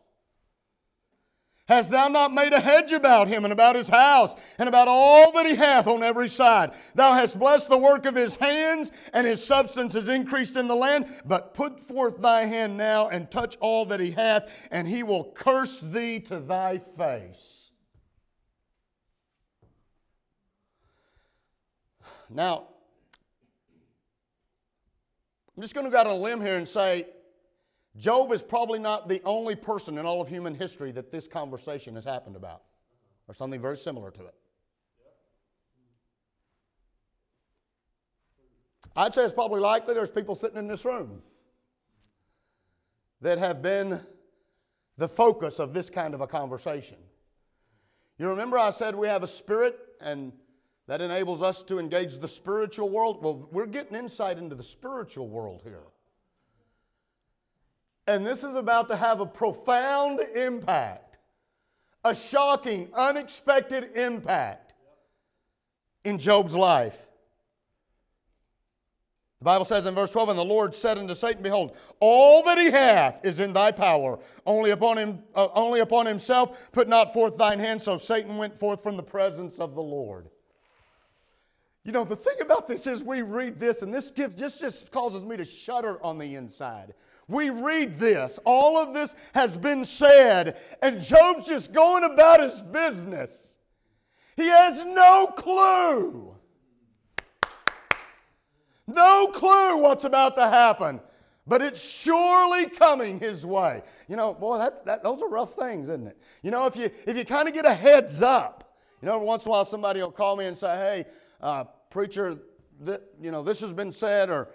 Hast 1.72 1.90
thou 1.90 2.08
not 2.08 2.34
made 2.34 2.52
a 2.52 2.60
hedge 2.60 2.92
about 2.92 3.28
him 3.28 3.44
and 3.44 3.52
about 3.52 3.76
his 3.76 3.88
house 3.88 4.34
and 4.58 4.68
about 4.68 4.88
all 4.88 5.32
that 5.32 5.46
he 5.46 5.54
hath 5.54 5.86
on 5.86 6.02
every 6.02 6.28
side? 6.28 6.72
Thou 6.94 7.14
hast 7.14 7.38
blessed 7.38 7.70
the 7.70 7.78
work 7.78 8.04
of 8.04 8.14
his 8.14 8.36
hands, 8.36 8.92
and 9.14 9.26
his 9.26 9.42
substance 9.42 9.94
is 9.94 10.10
increased 10.10 10.54
in 10.54 10.68
the 10.68 10.76
land. 10.76 11.06
But 11.24 11.54
put 11.54 11.80
forth 11.80 12.20
thy 12.20 12.44
hand 12.44 12.76
now 12.76 13.08
and 13.08 13.30
touch 13.30 13.56
all 13.56 13.86
that 13.86 14.00
he 14.00 14.10
hath, 14.10 14.52
and 14.70 14.86
he 14.86 15.02
will 15.02 15.24
curse 15.24 15.80
thee 15.80 16.20
to 16.20 16.40
thy 16.40 16.76
face. 16.76 17.72
Now, 22.28 22.64
I'm 25.56 25.62
just 25.62 25.72
going 25.72 25.86
to 25.86 25.90
go 25.90 25.96
out 25.96 26.06
on 26.06 26.16
a 26.16 26.18
limb 26.18 26.42
here 26.42 26.56
and 26.58 26.68
say 26.68 27.06
Job 27.96 28.32
is 28.32 28.42
probably 28.42 28.78
not 28.78 29.08
the 29.08 29.20
only 29.24 29.54
person 29.54 29.98
in 29.98 30.06
all 30.06 30.22
of 30.22 30.28
human 30.28 30.54
history 30.54 30.92
that 30.92 31.10
this 31.10 31.28
conversation 31.28 31.94
has 31.94 32.04
happened 32.04 32.36
about, 32.36 32.62
or 33.28 33.34
something 33.34 33.60
very 33.60 33.76
similar 33.76 34.10
to 34.10 34.24
it. 34.24 34.34
I'd 38.96 39.14
say 39.14 39.24
it's 39.24 39.34
probably 39.34 39.60
likely 39.60 39.94
there's 39.94 40.10
people 40.10 40.34
sitting 40.34 40.58
in 40.58 40.66
this 40.66 40.84
room 40.84 41.22
that 43.20 43.38
have 43.38 43.62
been 43.62 44.00
the 44.98 45.08
focus 45.08 45.58
of 45.58 45.72
this 45.72 45.88
kind 45.88 46.12
of 46.14 46.20
a 46.20 46.26
conversation. 46.26 46.98
You 48.18 48.28
remember 48.28 48.58
I 48.58 48.70
said 48.70 48.94
we 48.94 49.06
have 49.06 49.22
a 49.22 49.28
spirit 49.28 49.78
and 50.00 50.32
that 50.88 51.00
enables 51.00 51.40
us 51.40 51.62
to 51.64 51.78
engage 51.78 52.18
the 52.18 52.28
spiritual 52.28 52.90
world. 52.90 53.22
Well, 53.22 53.48
we're 53.50 53.66
getting 53.66 53.96
insight 53.96 54.36
into 54.36 54.54
the 54.54 54.62
spiritual 54.62 55.28
world 55.28 55.62
here. 55.62 55.84
And 58.06 58.26
this 58.26 58.42
is 58.42 58.54
about 58.54 58.88
to 58.88 58.96
have 58.96 59.20
a 59.20 59.26
profound 59.26 60.20
impact, 60.34 61.18
a 62.04 62.14
shocking, 62.14 62.88
unexpected 62.94 63.96
impact 63.96 64.74
in 66.04 66.18
Job's 66.18 66.54
life. 66.54 67.06
The 69.42 69.44
Bible 69.44 69.64
says 69.64 69.86
in 69.86 69.94
verse 69.94 70.12
12, 70.12 70.30
And 70.30 70.38
the 70.38 70.44
Lord 70.44 70.72
said 70.72 70.98
unto 70.98 71.14
Satan, 71.14 71.42
Behold, 71.42 71.76
all 71.98 72.44
that 72.44 72.58
he 72.58 72.70
hath 72.70 73.24
is 73.24 73.40
in 73.40 73.52
thy 73.52 73.72
power. 73.72 74.20
Only 74.46 74.70
upon, 74.70 74.98
him, 74.98 75.22
uh, 75.34 75.48
only 75.54 75.80
upon 75.80 76.06
himself 76.06 76.70
put 76.70 76.88
not 76.88 77.12
forth 77.12 77.36
thine 77.38 77.58
hand. 77.58 77.82
So 77.82 77.96
Satan 77.96 78.36
went 78.36 78.56
forth 78.56 78.84
from 78.84 78.96
the 78.96 79.02
presence 79.02 79.58
of 79.58 79.74
the 79.74 79.82
Lord. 79.82 80.28
You 81.84 81.90
know, 81.90 82.04
the 82.04 82.16
thing 82.16 82.36
about 82.40 82.68
this 82.68 82.86
is 82.86 83.02
we 83.02 83.22
read 83.22 83.58
this, 83.58 83.82
and 83.82 83.92
this 83.92 84.10
gives 84.12 84.36
just, 84.36 84.60
just 84.60 84.92
causes 84.92 85.22
me 85.22 85.36
to 85.36 85.44
shudder 85.44 86.02
on 86.02 86.18
the 86.18 86.36
inside. 86.36 86.94
We 87.26 87.50
read 87.50 87.98
this, 87.98 88.38
all 88.44 88.78
of 88.78 88.94
this 88.94 89.14
has 89.34 89.56
been 89.56 89.84
said, 89.84 90.58
and 90.80 91.00
Job's 91.00 91.48
just 91.48 91.72
going 91.72 92.04
about 92.04 92.40
his 92.40 92.62
business. 92.62 93.56
He 94.36 94.46
has 94.46 94.84
no 94.84 95.32
clue. 95.34 96.36
No 98.86 99.28
clue 99.28 99.78
what's 99.78 100.04
about 100.04 100.36
to 100.36 100.48
happen, 100.48 101.00
but 101.46 101.62
it's 101.62 101.82
surely 101.82 102.66
coming 102.66 103.18
his 103.18 103.44
way. 103.46 103.82
You 104.08 104.16
know, 104.16 104.34
boy, 104.34 104.58
that, 104.58 104.84
that, 104.86 105.02
those 105.02 105.22
are 105.22 105.28
rough 105.28 105.54
things, 105.54 105.88
isn't 105.88 106.06
it? 106.06 106.18
You 106.42 106.50
know, 106.50 106.66
if 106.66 106.76
you, 106.76 106.90
if 107.06 107.16
you 107.16 107.24
kind 107.24 107.48
of 107.48 107.54
get 107.54 107.64
a 107.64 107.74
heads 107.74 108.22
up, 108.22 108.76
you 109.00 109.06
know, 109.06 109.18
once 109.18 109.44
in 109.44 109.48
a 109.48 109.52
while 109.52 109.64
somebody 109.64 110.00
will 110.00 110.12
call 110.12 110.36
me 110.36 110.46
and 110.46 110.56
say, 110.56 110.76
hey, 110.76 111.06
uh, 111.42 111.64
preacher, 111.90 112.38
that, 112.80 113.02
you 113.20 113.30
know, 113.30 113.42
this 113.42 113.60
has 113.60 113.72
been 113.72 113.92
said 113.92 114.30
or 114.30 114.48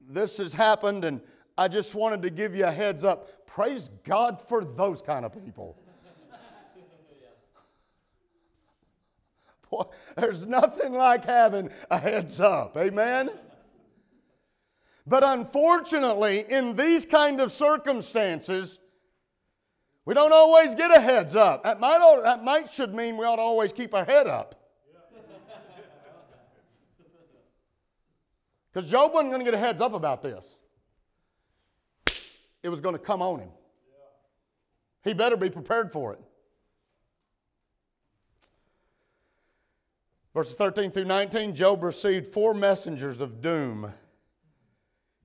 this 0.00 0.38
has 0.38 0.52
happened, 0.52 1.04
and 1.04 1.20
I 1.56 1.68
just 1.68 1.94
wanted 1.94 2.22
to 2.22 2.30
give 2.30 2.54
you 2.54 2.64
a 2.64 2.70
heads 2.70 3.04
up. 3.04 3.46
Praise 3.46 3.90
God 4.04 4.40
for 4.40 4.64
those 4.64 5.02
kind 5.02 5.24
of 5.24 5.32
people. 5.32 5.78
Boy, 9.70 9.84
there's 10.16 10.44
nothing 10.46 10.92
like 10.92 11.24
having 11.24 11.70
a 11.90 11.98
heads 11.98 12.40
up. 12.40 12.76
Amen? 12.76 13.30
But 15.06 15.24
unfortunately, 15.24 16.44
in 16.48 16.76
these 16.76 17.06
kind 17.06 17.40
of 17.40 17.50
circumstances, 17.50 18.78
we 20.04 20.14
don't 20.14 20.32
always 20.32 20.74
get 20.74 20.90
a 20.90 21.00
heads 21.00 21.34
up. 21.34 21.64
That 21.64 21.80
might, 21.80 21.98
that 22.22 22.44
might 22.44 22.68
should 22.68 22.94
mean 22.94 23.16
we 23.16 23.24
ought 23.24 23.36
to 23.36 23.42
always 23.42 23.72
keep 23.72 23.94
our 23.94 24.04
head 24.04 24.26
up. 24.26 24.61
Because 28.72 28.90
Job 28.90 29.12
wasn't 29.12 29.30
going 29.30 29.44
to 29.44 29.50
get 29.50 29.54
a 29.54 29.58
heads 29.58 29.82
up 29.82 29.92
about 29.92 30.22
this. 30.22 30.56
It 32.62 32.68
was 32.68 32.80
going 32.80 32.94
to 32.94 33.02
come 33.02 33.20
on 33.20 33.40
him. 33.40 33.50
He 35.04 35.12
better 35.12 35.36
be 35.36 35.50
prepared 35.50 35.92
for 35.92 36.12
it. 36.12 36.20
Verses 40.32 40.56
13 40.56 40.90
through 40.90 41.04
19 41.04 41.54
Job 41.54 41.82
received 41.82 42.26
four 42.26 42.54
messengers 42.54 43.20
of 43.20 43.42
doom 43.42 43.92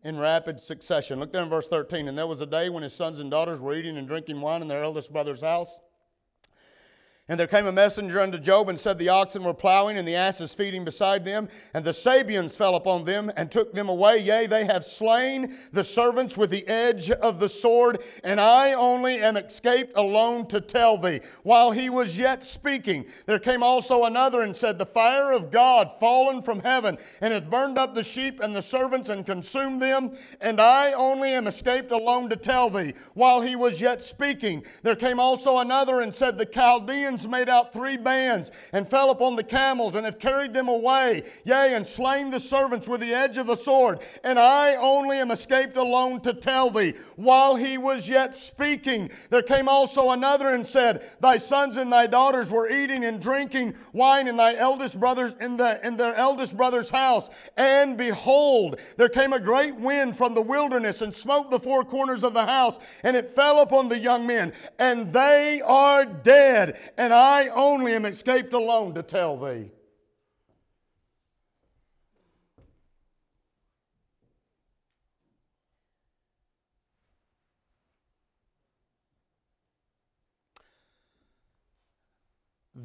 in 0.03 0.17
rapid 0.17 0.59
succession. 0.59 1.19
Look 1.19 1.31
there 1.31 1.43
in 1.43 1.49
verse 1.49 1.67
13. 1.67 2.07
And 2.07 2.17
there 2.17 2.27
was 2.27 2.41
a 2.41 2.45
day 2.45 2.69
when 2.69 2.83
his 2.83 2.93
sons 2.93 3.19
and 3.19 3.31
daughters 3.31 3.61
were 3.61 3.73
eating 3.73 3.97
and 3.97 4.07
drinking 4.07 4.41
wine 4.41 4.61
in 4.61 4.67
their 4.67 4.83
eldest 4.83 5.13
brother's 5.13 5.41
house. 5.41 5.79
And 7.29 7.37
there 7.37 7.47
came 7.47 7.65
a 7.65 7.73
messenger 7.73 8.21
unto 8.21 8.37
Job 8.37 8.69
and 8.69 8.79
said, 8.79 8.97
The 8.97 9.09
oxen 9.09 9.43
were 9.43 9.53
plowing 9.53 9.97
and 9.97 10.07
the 10.07 10.15
asses 10.15 10.53
feeding 10.53 10.85
beside 10.85 11.25
them, 11.25 11.49
and 11.73 11.83
the 11.83 11.91
Sabeans 11.91 12.55
fell 12.55 12.75
upon 12.75 13.03
them 13.03 13.29
and 13.35 13.51
took 13.51 13.73
them 13.73 13.89
away. 13.89 14.19
Yea, 14.19 14.47
they 14.47 14.65
have 14.65 14.85
slain 14.85 15.53
the 15.73 15.83
servants 15.83 16.37
with 16.37 16.51
the 16.51 16.65
edge 16.69 17.11
of 17.11 17.41
the 17.41 17.49
sword, 17.49 18.01
and 18.23 18.39
I 18.39 18.71
only 18.71 19.19
am 19.19 19.35
escaped 19.35 19.97
alone 19.97 20.47
to 20.47 20.61
tell 20.61 20.97
thee. 20.97 21.19
While 21.43 21.71
he 21.71 21.89
was 21.89 22.17
yet 22.17 22.45
speaking, 22.45 23.05
there 23.25 23.39
came 23.39 23.61
also 23.61 24.05
another 24.05 24.41
and 24.41 24.55
said, 24.55 24.77
The 24.77 24.85
fire 24.85 25.33
of 25.33 25.51
God 25.51 25.91
fallen 25.99 26.41
from 26.41 26.61
heaven, 26.61 26.97
and 27.19 27.33
hath 27.33 27.49
burned 27.49 27.77
up 27.77 27.93
the 27.93 28.03
sheep 28.03 28.39
and 28.39 28.55
the 28.55 28.61
servants 28.61 29.09
and 29.09 29.25
consumed 29.25 29.81
them, 29.81 30.15
and 30.39 30.61
I 30.61 30.93
only 30.93 31.33
am 31.33 31.47
escaped 31.47 31.91
alone 31.91 32.29
to 32.29 32.37
tell 32.37 32.69
thee. 32.69 32.93
While 33.15 33.41
he 33.41 33.57
was 33.57 33.81
yet 33.81 34.01
speaking, 34.01 34.63
there 34.83 34.95
came 34.95 35.19
also 35.19 35.57
another 35.57 35.99
and 35.99 36.15
said, 36.15 36.37
The 36.37 36.45
Chaldeans 36.45 37.16
made 37.25 37.47
out 37.47 37.71
three 37.71 37.95
bands, 37.95 38.51
and 38.73 38.85
fell 38.85 39.11
upon 39.11 39.37
the 39.37 39.43
camels, 39.43 39.95
and 39.95 40.05
have 40.05 40.19
carried 40.19 40.53
them 40.53 40.67
away, 40.67 41.23
yea, 41.45 41.73
and 41.73 41.87
slain 41.87 42.29
the 42.29 42.39
servants 42.39 42.85
with 42.85 42.99
the 42.99 43.13
edge 43.13 43.37
of 43.37 43.47
the 43.47 43.55
sword. 43.55 43.99
And 44.25 44.37
I 44.37 44.75
only 44.75 45.19
am 45.19 45.31
escaped 45.31 45.77
alone 45.77 46.19
to 46.21 46.33
tell 46.33 46.69
thee. 46.69 46.95
While 47.15 47.55
he 47.55 47.77
was 47.77 48.09
yet 48.09 48.35
speaking, 48.35 49.09
there 49.29 49.41
came 49.41 49.69
also 49.69 50.11
another 50.11 50.49
and 50.49 50.67
said, 50.67 51.03
Thy 51.21 51.37
sons 51.37 51.77
and 51.77 51.91
thy 51.91 52.07
daughters 52.07 52.51
were 52.51 52.69
eating 52.69 53.05
and 53.05 53.21
drinking 53.21 53.75
wine 53.93 54.27
in 54.27 54.35
thy 54.35 54.55
eldest 54.55 54.99
brothers 54.99 55.35
in, 55.39 55.55
the, 55.55 55.85
in 55.85 55.95
their 55.95 56.15
eldest 56.15 56.57
brother's 56.57 56.89
house. 56.89 57.29
And 57.55 57.97
behold, 57.97 58.79
there 58.97 59.09
came 59.09 59.31
a 59.31 59.39
great 59.39 59.75
wind 59.75 60.15
from 60.15 60.33
the 60.33 60.41
wilderness 60.41 61.01
and 61.01 61.13
smote 61.13 61.51
the 61.51 61.59
four 61.59 61.83
corners 61.83 62.23
of 62.23 62.33
the 62.33 62.45
house, 62.45 62.79
and 63.03 63.15
it 63.15 63.29
fell 63.29 63.61
upon 63.61 63.87
the 63.87 63.99
young 63.99 64.25
men, 64.25 64.51
and 64.79 65.13
they 65.13 65.61
are 65.61 66.03
dead, 66.05 66.77
and 66.97 67.06
I 67.13 67.47
only 67.49 67.93
am 67.93 68.05
escaped 68.05 68.53
alone 68.53 68.93
to 68.95 69.03
tell 69.03 69.37
thee. 69.37 69.71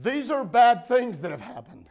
These 0.03 0.31
are 0.31 0.45
bad 0.45 0.87
things 0.87 1.21
that 1.21 1.31
have 1.31 1.41
happened. 1.41 1.87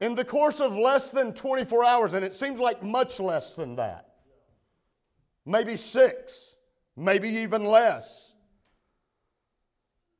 In 0.00 0.14
the 0.14 0.24
course 0.24 0.60
of 0.60 0.76
less 0.76 1.08
than 1.08 1.34
24 1.34 1.84
hours, 1.84 2.14
and 2.14 2.24
it 2.24 2.32
seems 2.32 2.58
like 2.58 2.82
much 2.82 3.20
less 3.20 3.54
than 3.54 3.76
that, 3.76 4.14
maybe 5.46 5.76
six, 5.76 6.56
maybe 6.96 7.28
even 7.28 7.64
less, 7.64 8.29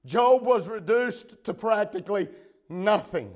Job 0.05 0.45
was 0.45 0.69
reduced 0.69 1.45
to 1.45 1.55
practically 1.55 2.29
nothing. 2.69 3.35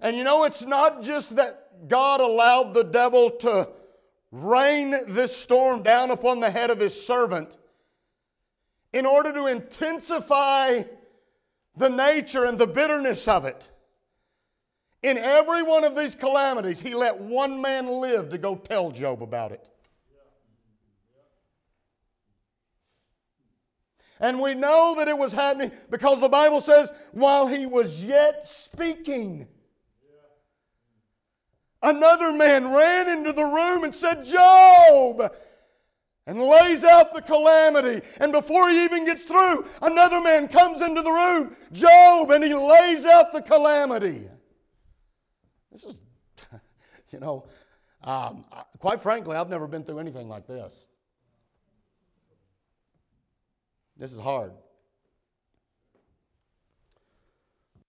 And 0.00 0.16
you 0.16 0.24
know, 0.24 0.44
it's 0.44 0.64
not 0.64 1.02
just 1.02 1.36
that 1.36 1.88
God 1.88 2.20
allowed 2.20 2.74
the 2.74 2.84
devil 2.84 3.30
to 3.30 3.68
rain 4.30 4.94
this 5.08 5.36
storm 5.36 5.82
down 5.82 6.10
upon 6.10 6.40
the 6.40 6.50
head 6.50 6.70
of 6.70 6.80
his 6.80 7.06
servant 7.06 7.56
in 8.92 9.06
order 9.06 9.32
to 9.32 9.46
intensify 9.46 10.82
the 11.76 11.88
nature 11.88 12.44
and 12.44 12.58
the 12.58 12.66
bitterness 12.66 13.26
of 13.28 13.44
it. 13.44 13.68
In 15.02 15.18
every 15.18 15.62
one 15.62 15.84
of 15.84 15.96
these 15.96 16.14
calamities, 16.14 16.80
he 16.80 16.94
let 16.94 17.18
one 17.18 17.60
man 17.60 17.88
live 17.88 18.30
to 18.30 18.38
go 18.38 18.54
tell 18.54 18.90
Job 18.90 19.22
about 19.22 19.52
it. 19.52 19.68
And 24.20 24.40
we 24.40 24.54
know 24.54 24.94
that 24.98 25.08
it 25.08 25.18
was 25.18 25.32
happening 25.32 25.72
because 25.90 26.20
the 26.20 26.28
Bible 26.28 26.60
says, 26.60 26.92
while 27.12 27.46
he 27.46 27.66
was 27.66 28.04
yet 28.04 28.46
speaking, 28.46 29.48
another 31.82 32.32
man 32.32 32.72
ran 32.72 33.08
into 33.08 33.32
the 33.32 33.44
room 33.44 33.84
and 33.84 33.94
said, 33.94 34.24
Job, 34.24 35.32
and 36.26 36.40
lays 36.40 36.84
out 36.84 37.12
the 37.12 37.22
calamity. 37.22 38.06
And 38.20 38.30
before 38.30 38.68
he 38.68 38.84
even 38.84 39.04
gets 39.04 39.24
through, 39.24 39.66
another 39.80 40.20
man 40.20 40.46
comes 40.46 40.80
into 40.80 41.02
the 41.02 41.10
room, 41.10 41.56
Job, 41.72 42.30
and 42.30 42.44
he 42.44 42.54
lays 42.54 43.04
out 43.04 43.32
the 43.32 43.42
calamity. 43.42 44.28
This 45.72 45.84
is, 45.84 46.00
you 47.10 47.18
know, 47.18 47.46
um, 48.04 48.44
quite 48.78 49.00
frankly, 49.00 49.36
I've 49.36 49.48
never 49.48 49.66
been 49.66 49.84
through 49.84 49.98
anything 49.98 50.28
like 50.28 50.46
this. 50.46 50.84
This 54.02 54.12
is 54.12 54.18
hard. 54.18 54.50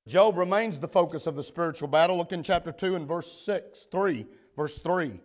Job 0.07 0.37
remains 0.37 0.77
the 0.77 0.87
focus 0.87 1.25
of 1.25 1.35
the 1.35 1.41
spiritual 1.41 1.87
battle. 1.87 2.17
Look 2.17 2.31
in 2.31 2.43
chapter 2.43 2.71
2 2.71 2.95
and 2.95 3.07
verse 3.07 3.31
6, 3.31 3.87
3, 3.91 4.27
verse 4.55 4.77
3. 4.77 5.19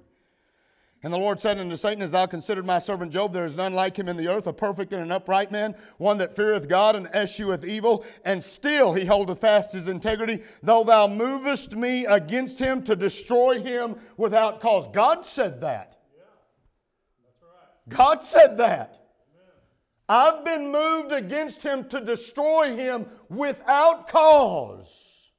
And 1.02 1.12
the 1.12 1.18
Lord 1.18 1.40
said 1.40 1.58
unto 1.58 1.76
Satan, 1.76 2.00
As 2.00 2.12
thou 2.12 2.24
considered 2.24 2.64
my 2.64 2.78
servant 2.78 3.12
Job, 3.12 3.34
there 3.34 3.44
is 3.44 3.54
none 3.54 3.74
like 3.74 3.98
him 3.98 4.08
in 4.08 4.16
the 4.16 4.28
earth, 4.28 4.46
a 4.46 4.52
perfect 4.54 4.94
and 4.94 5.02
an 5.02 5.12
upright 5.12 5.52
man, 5.52 5.74
one 5.98 6.16
that 6.16 6.34
feareth 6.34 6.70
God 6.70 6.96
and 6.96 7.06
escheweth 7.08 7.66
evil, 7.66 8.02
and 8.24 8.42
still 8.42 8.94
he 8.94 9.04
holdeth 9.04 9.42
fast 9.42 9.74
his 9.74 9.88
integrity, 9.88 10.40
though 10.62 10.84
thou 10.84 11.06
movest 11.06 11.76
me 11.76 12.06
against 12.06 12.58
him 12.58 12.82
to 12.84 12.96
destroy 12.96 13.60
him 13.60 13.94
without 14.16 14.60
cause. 14.60 14.88
God 14.88 15.26
said 15.26 15.60
that. 15.60 15.98
Yeah, 16.16 16.24
right. 17.42 17.94
God 17.94 18.24
said 18.24 18.56
that. 18.56 19.07
I've 20.08 20.44
been 20.44 20.72
moved 20.72 21.12
against 21.12 21.62
him 21.62 21.88
to 21.90 22.00
destroy 22.00 22.74
him 22.74 23.06
without 23.28 24.08
cause. 24.08 25.30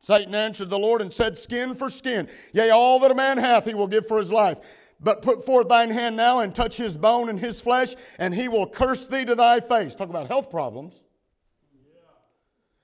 Satan 0.00 0.34
answered 0.34 0.70
the 0.70 0.78
Lord 0.78 1.00
and 1.00 1.12
said, 1.12 1.38
Skin 1.38 1.74
for 1.74 1.88
skin. 1.88 2.28
Yea, 2.52 2.70
all 2.70 2.98
that 3.00 3.10
a 3.10 3.14
man 3.14 3.38
hath 3.38 3.66
he 3.66 3.74
will 3.74 3.86
give 3.86 4.08
for 4.08 4.18
his 4.18 4.32
life. 4.32 4.58
But 4.98 5.22
put 5.22 5.44
forth 5.44 5.68
thine 5.68 5.90
hand 5.90 6.16
now 6.16 6.40
and 6.40 6.54
touch 6.54 6.76
his 6.76 6.96
bone 6.96 7.28
and 7.28 7.38
his 7.38 7.60
flesh, 7.60 7.94
and 8.18 8.34
he 8.34 8.48
will 8.48 8.66
curse 8.66 9.06
thee 9.06 9.24
to 9.24 9.34
thy 9.34 9.60
face. 9.60 9.94
Talk 9.94 10.08
about 10.08 10.28
health 10.28 10.50
problems. 10.50 11.04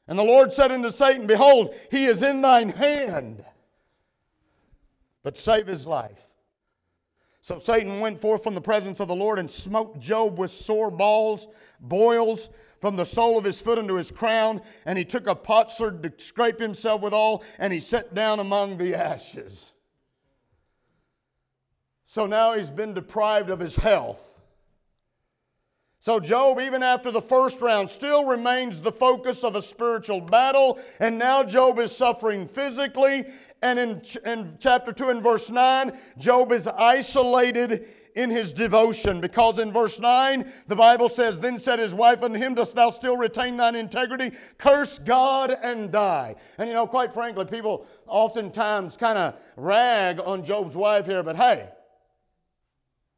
And 0.06 0.18
the 0.18 0.24
Lord 0.24 0.52
said 0.52 0.70
unto 0.70 0.90
Satan, 0.90 1.26
Behold, 1.26 1.74
he 1.90 2.04
is 2.04 2.22
in 2.22 2.40
thine 2.40 2.70
hand, 2.70 3.44
but 5.22 5.36
save 5.36 5.66
his 5.66 5.86
life. 5.86 6.27
So 7.48 7.58
Satan 7.58 8.00
went 8.00 8.20
forth 8.20 8.44
from 8.44 8.54
the 8.54 8.60
presence 8.60 9.00
of 9.00 9.08
the 9.08 9.16
Lord 9.16 9.38
and 9.38 9.50
smote 9.50 9.98
Job 9.98 10.38
with 10.38 10.50
sore 10.50 10.90
balls, 10.90 11.48
boils 11.80 12.50
from 12.78 12.96
the 12.96 13.06
sole 13.06 13.38
of 13.38 13.44
his 13.44 13.58
foot 13.58 13.78
unto 13.78 13.94
his 13.94 14.10
crown. 14.10 14.60
And 14.84 14.98
he 14.98 15.04
took 15.06 15.26
a 15.26 15.34
potsherd 15.34 16.02
to 16.02 16.12
scrape 16.22 16.58
himself 16.58 17.00
withal, 17.00 17.42
and 17.58 17.72
he 17.72 17.80
sat 17.80 18.12
down 18.12 18.38
among 18.38 18.76
the 18.76 18.94
ashes. 18.94 19.72
So 22.04 22.26
now 22.26 22.52
he's 22.52 22.68
been 22.68 22.92
deprived 22.92 23.48
of 23.48 23.60
his 23.60 23.76
health. 23.76 24.37
So, 26.08 26.18
Job, 26.18 26.58
even 26.58 26.82
after 26.82 27.10
the 27.10 27.20
first 27.20 27.60
round, 27.60 27.90
still 27.90 28.24
remains 28.24 28.80
the 28.80 28.90
focus 28.90 29.44
of 29.44 29.56
a 29.56 29.60
spiritual 29.60 30.22
battle. 30.22 30.78
And 31.00 31.18
now 31.18 31.44
Job 31.44 31.78
is 31.78 31.94
suffering 31.94 32.46
physically. 32.48 33.26
And 33.60 33.78
in, 33.78 34.02
in 34.24 34.56
chapter 34.58 34.90
2 34.90 35.10
and 35.10 35.22
verse 35.22 35.50
9, 35.50 35.92
Job 36.16 36.50
is 36.52 36.66
isolated 36.66 37.88
in 38.14 38.30
his 38.30 38.54
devotion. 38.54 39.20
Because 39.20 39.58
in 39.58 39.70
verse 39.70 40.00
9, 40.00 40.50
the 40.66 40.74
Bible 40.74 41.10
says, 41.10 41.40
Then 41.40 41.58
said 41.58 41.78
his 41.78 41.92
wife 41.94 42.22
unto 42.22 42.38
him, 42.38 42.54
Dost 42.54 42.74
thou 42.74 42.88
still 42.88 43.18
retain 43.18 43.58
thine 43.58 43.76
integrity? 43.76 44.34
Curse 44.56 45.00
God 45.00 45.54
and 45.62 45.92
die. 45.92 46.36
And 46.56 46.68
you 46.70 46.74
know, 46.74 46.86
quite 46.86 47.12
frankly, 47.12 47.44
people 47.44 47.86
oftentimes 48.06 48.96
kind 48.96 49.18
of 49.18 49.38
rag 49.58 50.20
on 50.20 50.42
Job's 50.42 50.74
wife 50.74 51.04
here, 51.04 51.22
but 51.22 51.36
hey, 51.36 51.68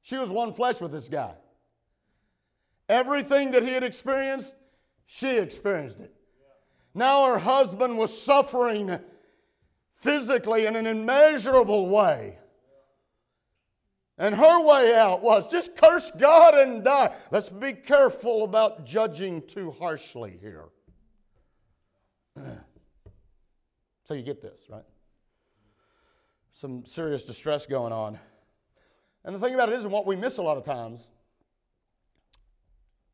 she 0.03 0.17
was 0.17 0.29
one 0.29 0.53
flesh 0.53 0.81
with 0.81 0.91
this 0.91 1.09
guy. 1.09 1.35
Everything 2.91 3.53
that 3.53 3.63
he 3.63 3.71
had 3.71 3.85
experienced, 3.85 4.57
she 5.07 5.39
experienced 5.39 6.01
it. 6.01 6.13
Now 6.93 7.25
her 7.27 7.39
husband 7.39 7.97
was 7.97 8.21
suffering 8.21 8.99
physically 9.95 10.67
in 10.67 10.75
an 10.75 10.89
immeasurable 10.89 11.89
way. 11.89 12.39
And 14.19 14.35
her 14.35 14.65
way 14.65 14.93
out 14.97 15.23
was 15.23 15.47
just 15.47 15.77
curse 15.77 16.11
God 16.11 16.55
and 16.55 16.83
die. 16.83 17.15
Let's 17.31 17.49
be 17.49 17.75
careful 17.75 18.43
about 18.43 18.85
judging 18.85 19.47
too 19.47 19.71
harshly 19.71 20.37
here. 20.41 20.65
so 24.03 24.15
you 24.15 24.23
get 24.23 24.43
this, 24.43 24.67
right? 24.69 24.83
Some 26.51 26.85
serious 26.87 27.23
distress 27.25 27.67
going 27.67 27.93
on. 27.93 28.19
And 29.25 29.33
the 29.33 29.39
thing 29.39 29.55
about 29.55 29.69
it 29.69 29.77
is, 29.77 29.85
and 29.85 29.93
what 29.93 30.07
we 30.07 30.17
miss 30.17 30.39
a 30.39 30.43
lot 30.43 30.57
of 30.57 30.65
times, 30.65 31.09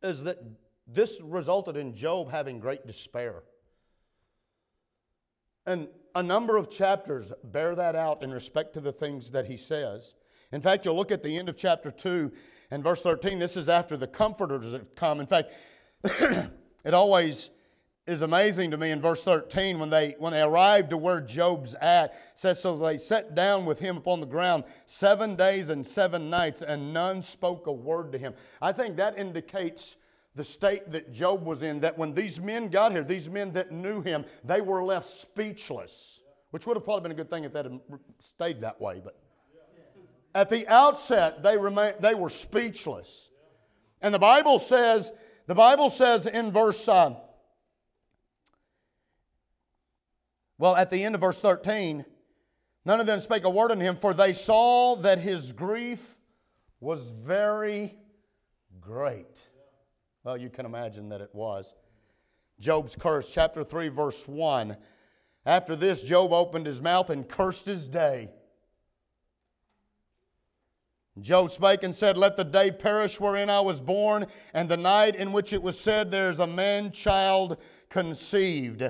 is 0.03 0.25
that 0.25 0.39
this 0.87 1.21
resulted 1.23 1.77
in 1.77 1.95
Job 1.95 2.31
having 2.31 2.61
great 2.61 2.87
despair. 2.87 3.43
And 5.67 5.89
a 6.15 6.23
number 6.23 6.57
of 6.57 6.71
chapters 6.71 7.33
bear 7.43 7.75
that 7.75 7.97
out 7.97 8.23
in 8.23 8.31
respect 8.31 8.75
to 8.75 8.81
the 8.81 8.93
things 8.93 9.33
that 9.33 9.47
he 9.47 9.57
says. 9.57 10.15
In 10.53 10.61
fact, 10.61 10.85
you'll 10.85 10.97
look 10.97 11.11
at 11.11 11.23
the 11.23 11.37
end 11.37 11.49
of 11.49 11.57
chapter 11.57 11.91
2 11.91 12.33
and 12.71 12.83
verse 12.85 13.03
13. 13.03 13.39
This 13.39 13.57
is 13.57 13.69
after 13.69 13.97
the 13.97 14.07
comforters 14.07 14.73
have 14.73 14.95
come. 14.95 15.21
In 15.21 15.27
fact, 15.27 15.53
it 16.05 16.95
always 16.95 17.51
is 18.07 18.23
amazing 18.23 18.71
to 18.71 18.77
me 18.77 18.91
in 18.91 19.01
verse 19.01 19.25
13 19.25 19.79
when 19.79 19.91
they 19.91 20.15
when 20.19 20.33
they 20.33 20.43
arrived 20.43 20.91
to 20.91 20.97
where 20.97 21.21
Job's 21.21 21.75
at 21.75 22.15
says 22.39 22.61
so 22.61 22.77
they 22.77 22.99
sat 22.99 23.35
down 23.35 23.65
with 23.65 23.81
him 23.81 23.97
upon 23.97 24.21
the 24.21 24.27
ground 24.27 24.65
7 24.87 25.35
days 25.35 25.69
and 25.71 25.87
7 25.87 26.31
nights 26.31 26.63
and 26.63 26.93
none 26.93 27.21
spoke 27.23 27.67
a 27.67 27.73
word 27.73 28.13
to 28.13 28.19
him. 28.19 28.35
I 28.63 28.73
think 28.73 28.97
that 28.97 29.19
indicates 29.19 29.97
the 30.37 30.45
state 30.45 30.91
that 30.93 31.13
Job 31.13 31.45
was 31.45 31.63
in 31.63 31.81
that 31.81 31.99
when 31.99 32.15
these 32.15 32.41
men 32.41 32.69
got 32.69 32.93
here, 32.93 33.03
these 33.03 33.29
men 33.29 33.53
that 33.55 33.73
knew 33.73 34.03
him, 34.03 34.25
they 34.45 34.61
were 34.61 34.85
left 34.85 35.07
speechless, 35.07 36.23
which 36.51 36.67
would 36.67 36.77
have 36.77 36.85
probably 36.85 37.03
been 37.03 37.13
a 37.13 37.15
good 37.15 37.31
thing 37.31 37.45
if 37.45 37.55
that 37.55 37.65
had 37.65 37.81
stayed 38.19 38.61
that 38.61 38.81
way, 38.81 39.01
but 39.03 39.17
at 40.37 40.51
the 40.51 40.69
outset, 40.69 41.43
they, 41.43 41.57
remain, 41.57 41.95
they 41.99 42.15
were 42.15 42.29
speechless. 42.29 43.31
And 44.03 44.13
the 44.13 44.19
Bible 44.19 44.59
says, 44.59 45.11
the 45.47 45.55
Bible 45.55 45.89
says 45.89 46.27
in 46.27 46.51
verse, 46.51 46.87
uh, 46.87 47.15
well, 50.59 50.77
at 50.77 50.91
the 50.91 51.05
end 51.05 51.15
of 51.15 51.21
verse 51.21 51.41
13, 51.41 52.05
none 52.85 53.01
of 53.01 53.07
them 53.07 53.21
spake 53.21 53.45
a 53.45 53.51
word 53.51 53.71
unto 53.71 53.85
him, 53.85 53.97
for 53.97 54.15
they 54.15 54.33
saw 54.33 54.97
that 54.97 55.19
his 55.19 55.53
grief 55.53 56.19
was 56.81 57.11
very 57.11 57.95
great. 58.81 59.49
Well, 60.25 60.37
you 60.37 60.51
can 60.51 60.67
imagine 60.67 61.11
that 61.11 61.21
it 61.21 61.31
was. 61.33 61.75
Job's 62.59 62.97
curse, 62.97 63.33
chapter 63.33 63.63
3, 63.63 63.89
verse 63.89 64.27
1. 64.27 64.77
After 65.45 65.77
this, 65.77 66.03
Job 66.03 66.33
opened 66.33 66.67
his 66.67 66.81
mouth 66.81 67.11
and 67.11 67.29
cursed 67.29 67.67
his 67.67 67.87
day. 67.87 68.31
Job 71.21 71.51
spake 71.51 71.83
and 71.83 71.95
said, 71.95 72.17
Let 72.17 72.37
the 72.37 72.45
day 72.45 72.71
perish 72.71 73.21
wherein 73.21 73.49
I 73.49 73.61
was 73.61 73.81
born, 73.81 74.27
and 74.53 74.69
the 74.69 74.77
night 74.77 75.17
in 75.17 75.33
which 75.33 75.53
it 75.53 75.63
was 75.63 75.79
said, 75.79 76.11
There 76.11 76.29
is 76.29 76.41
a 76.41 76.47
man 76.47 76.91
child 76.91 77.59
conceived. 77.89 78.83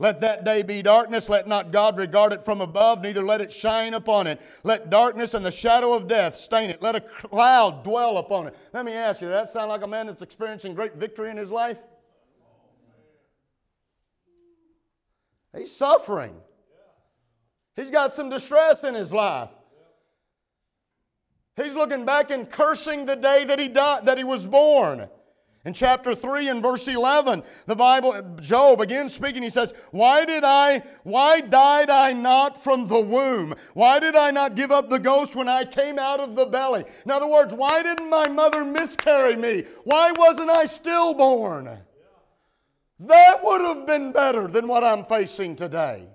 Let 0.00 0.22
that 0.22 0.46
day 0.46 0.62
be 0.62 0.80
darkness. 0.80 1.28
Let 1.28 1.46
not 1.46 1.72
God 1.72 1.98
regard 1.98 2.32
it 2.32 2.42
from 2.42 2.62
above, 2.62 3.02
neither 3.02 3.22
let 3.22 3.42
it 3.42 3.52
shine 3.52 3.92
upon 3.92 4.26
it. 4.26 4.40
Let 4.64 4.88
darkness 4.88 5.34
and 5.34 5.44
the 5.44 5.50
shadow 5.50 5.92
of 5.92 6.08
death 6.08 6.36
stain 6.36 6.70
it. 6.70 6.80
Let 6.80 6.96
a 6.96 7.02
cloud 7.02 7.84
dwell 7.84 8.16
upon 8.16 8.46
it. 8.46 8.56
Let 8.72 8.86
me 8.86 8.94
ask 8.94 9.20
you, 9.20 9.28
does 9.28 9.42
that 9.42 9.48
sound 9.50 9.68
like 9.68 9.82
a 9.82 9.86
man 9.86 10.06
that's 10.06 10.22
experiencing 10.22 10.72
great 10.72 10.94
victory 10.94 11.30
in 11.30 11.36
his 11.36 11.52
life? 11.52 11.76
He's 15.54 15.70
suffering. 15.70 16.34
He's 17.76 17.90
got 17.90 18.10
some 18.10 18.30
distress 18.30 18.84
in 18.84 18.94
his 18.94 19.12
life. 19.12 19.50
He's 21.56 21.74
looking 21.74 22.06
back 22.06 22.30
and 22.30 22.50
cursing 22.50 23.04
the 23.04 23.16
day 23.16 23.44
that 23.44 23.58
he 23.58 23.68
died, 23.68 24.06
that 24.06 24.16
he 24.16 24.24
was 24.24 24.46
born. 24.46 25.10
In 25.64 25.74
chapter 25.74 26.14
3 26.14 26.48
and 26.48 26.62
verse 26.62 26.88
11, 26.88 27.42
the 27.66 27.76
Bible, 27.76 28.18
Job 28.40 28.80
again 28.80 29.10
speaking, 29.10 29.42
he 29.42 29.50
says, 29.50 29.74
Why 29.90 30.24
did 30.24 30.42
I, 30.42 30.82
why 31.02 31.42
died 31.42 31.90
I 31.90 32.14
not 32.14 32.56
from 32.56 32.86
the 32.86 33.00
womb? 33.00 33.54
Why 33.74 34.00
did 34.00 34.16
I 34.16 34.30
not 34.30 34.54
give 34.54 34.72
up 34.72 34.88
the 34.88 34.98
ghost 34.98 35.36
when 35.36 35.48
I 35.48 35.64
came 35.64 35.98
out 35.98 36.18
of 36.18 36.34
the 36.34 36.46
belly? 36.46 36.84
In 37.04 37.10
other 37.10 37.26
words, 37.26 37.52
why 37.52 37.82
didn't 37.82 38.08
my 38.08 38.26
mother 38.28 38.64
miscarry 38.64 39.36
me? 39.36 39.64
Why 39.84 40.12
wasn't 40.12 40.48
I 40.48 40.64
stillborn? 40.64 41.68
That 43.00 43.40
would 43.42 43.60
have 43.60 43.86
been 43.86 44.12
better 44.12 44.46
than 44.46 44.66
what 44.66 44.82
I'm 44.82 45.04
facing 45.04 45.56
today. 45.56 46.06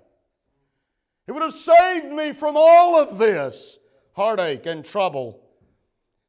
It 1.28 1.32
would 1.32 1.44
have 1.44 1.54
saved 1.54 2.08
me 2.08 2.34
from 2.34 2.56
all 2.58 3.00
of 3.00 3.18
this 3.20 3.78
heartache, 4.16 4.66
and 4.66 4.84
trouble. 4.84 5.42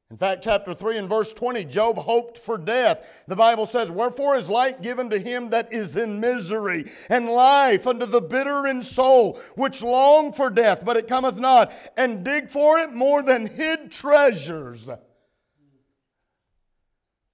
In 0.09 0.17
fact, 0.17 0.45
chapter 0.45 0.73
3 0.73 0.99
and 0.99 1.09
verse 1.09 1.33
20, 1.33 1.65
Job 1.65 1.99
hoped 1.99 2.39
for 2.39 2.57
death. 2.57 3.25
The 3.27 3.35
Bible 3.35 3.67
says, 3.67 3.91
Wherefore 3.91 4.37
is 4.37 4.49
light 4.49 4.81
given 4.81 5.11
to 5.11 5.19
him 5.19 5.51
that 5.51 5.73
is 5.73 5.97
in 5.97 6.21
misery, 6.21 6.85
and 7.11 7.29
life 7.29 7.89
unto 7.89 8.07
the 8.07 8.21
bitter 8.21 8.69
in 8.69 8.85
soul, 8.85 9.41
which 9.57 9.83
long 9.83 10.33
for 10.33 10.49
death, 10.49 10.85
but 10.85 10.97
it 10.97 11.09
cometh 11.09 11.39
not, 11.39 11.73
and 11.97 12.25
dig 12.25 12.51
for 12.51 12.79
it 12.79 12.93
more 12.93 13.21
than 13.21 13.47
hid 13.47 13.91
treasures. 13.91 14.89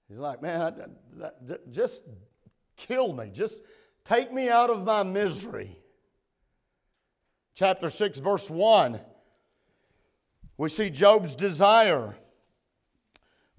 He's 0.09 0.17
like, 0.17 0.41
Man, 0.41 0.95
just 1.69 2.01
kill 2.75 3.13
me. 3.13 3.29
Just 3.31 3.61
take 4.03 4.33
me 4.33 4.49
out 4.49 4.71
of 4.71 4.83
my 4.83 5.03
misery. 5.03 5.77
Chapter 7.53 7.91
6, 7.91 8.17
verse 8.17 8.49
1. 8.49 8.99
We 10.57 10.69
see 10.69 10.89
Job's 10.89 11.35
desire. 11.35 12.15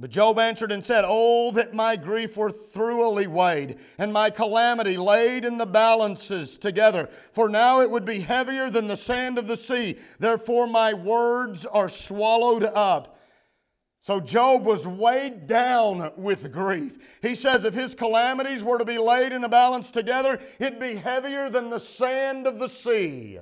But 0.01 0.11
Job 0.11 0.41
answered 0.41 0.73
and 0.73 0.85
said, 0.85 1.05
Oh, 1.07 1.53
that 1.53 1.73
my 1.73 1.95
grief 1.95 2.37
were 2.37 2.51
thoroughly 2.51 3.29
weighed, 3.29 3.79
and 3.97 4.13
my 4.13 4.29
calamity 4.29 4.97
laid 4.97 5.45
in 5.45 5.57
the 5.57 5.67
balances 5.67 6.59
together. 6.59 7.09
For 7.33 7.49
now 7.49 7.81
it 7.81 7.91
would 7.91 8.05
be 8.05 8.21
heavier 8.21 8.71
than 8.71 8.89
the 8.89 8.97
sand 8.97 9.39
of 9.39 9.47
the 9.47 9.57
sea. 9.57 9.99
Therefore 10.19 10.67
my 10.67 10.95
words 10.95 11.65
are 11.65 11.89
swallowed 11.89 12.65
up. 12.65 13.19
So 14.01 14.21
Job 14.21 14.67
was 14.67 14.87
weighed 14.87 15.47
down 15.47 16.13
with 16.17 16.53
grief. 16.53 17.21
He 17.23 17.35
says 17.35 17.65
if 17.65 17.73
his 17.73 17.95
calamities 17.95 18.65
were 18.65 18.79
to 18.79 18.85
be 18.85 18.99
laid 18.99 19.33
in 19.33 19.45
a 19.45 19.49
balance 19.49 19.91
together, 19.91 20.41
it'd 20.59 20.81
be 20.81 20.97
heavier 20.97 21.49
than 21.49 21.71
the 21.71 21.81
sand 21.81 22.47
of 22.47 22.59
the 22.59 22.69
sea. 22.69 23.39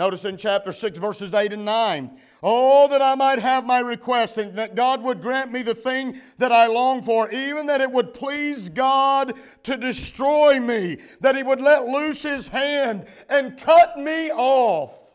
Notice 0.00 0.24
in 0.24 0.38
chapter 0.38 0.72
6, 0.72 0.98
verses 0.98 1.34
8 1.34 1.52
and 1.52 1.66
9. 1.66 2.18
Oh, 2.42 2.88
that 2.88 3.02
I 3.02 3.14
might 3.16 3.38
have 3.38 3.66
my 3.66 3.80
request, 3.80 4.38
and 4.38 4.56
that 4.56 4.74
God 4.74 5.02
would 5.02 5.20
grant 5.20 5.52
me 5.52 5.60
the 5.60 5.74
thing 5.74 6.18
that 6.38 6.50
I 6.50 6.68
long 6.68 7.02
for, 7.02 7.30
even 7.30 7.66
that 7.66 7.82
it 7.82 7.92
would 7.92 8.14
please 8.14 8.70
God 8.70 9.34
to 9.64 9.76
destroy 9.76 10.58
me, 10.58 10.96
that 11.20 11.36
He 11.36 11.42
would 11.42 11.60
let 11.60 11.84
loose 11.84 12.22
His 12.22 12.48
hand 12.48 13.08
and 13.28 13.60
cut 13.60 13.98
me 13.98 14.30
off. 14.30 15.12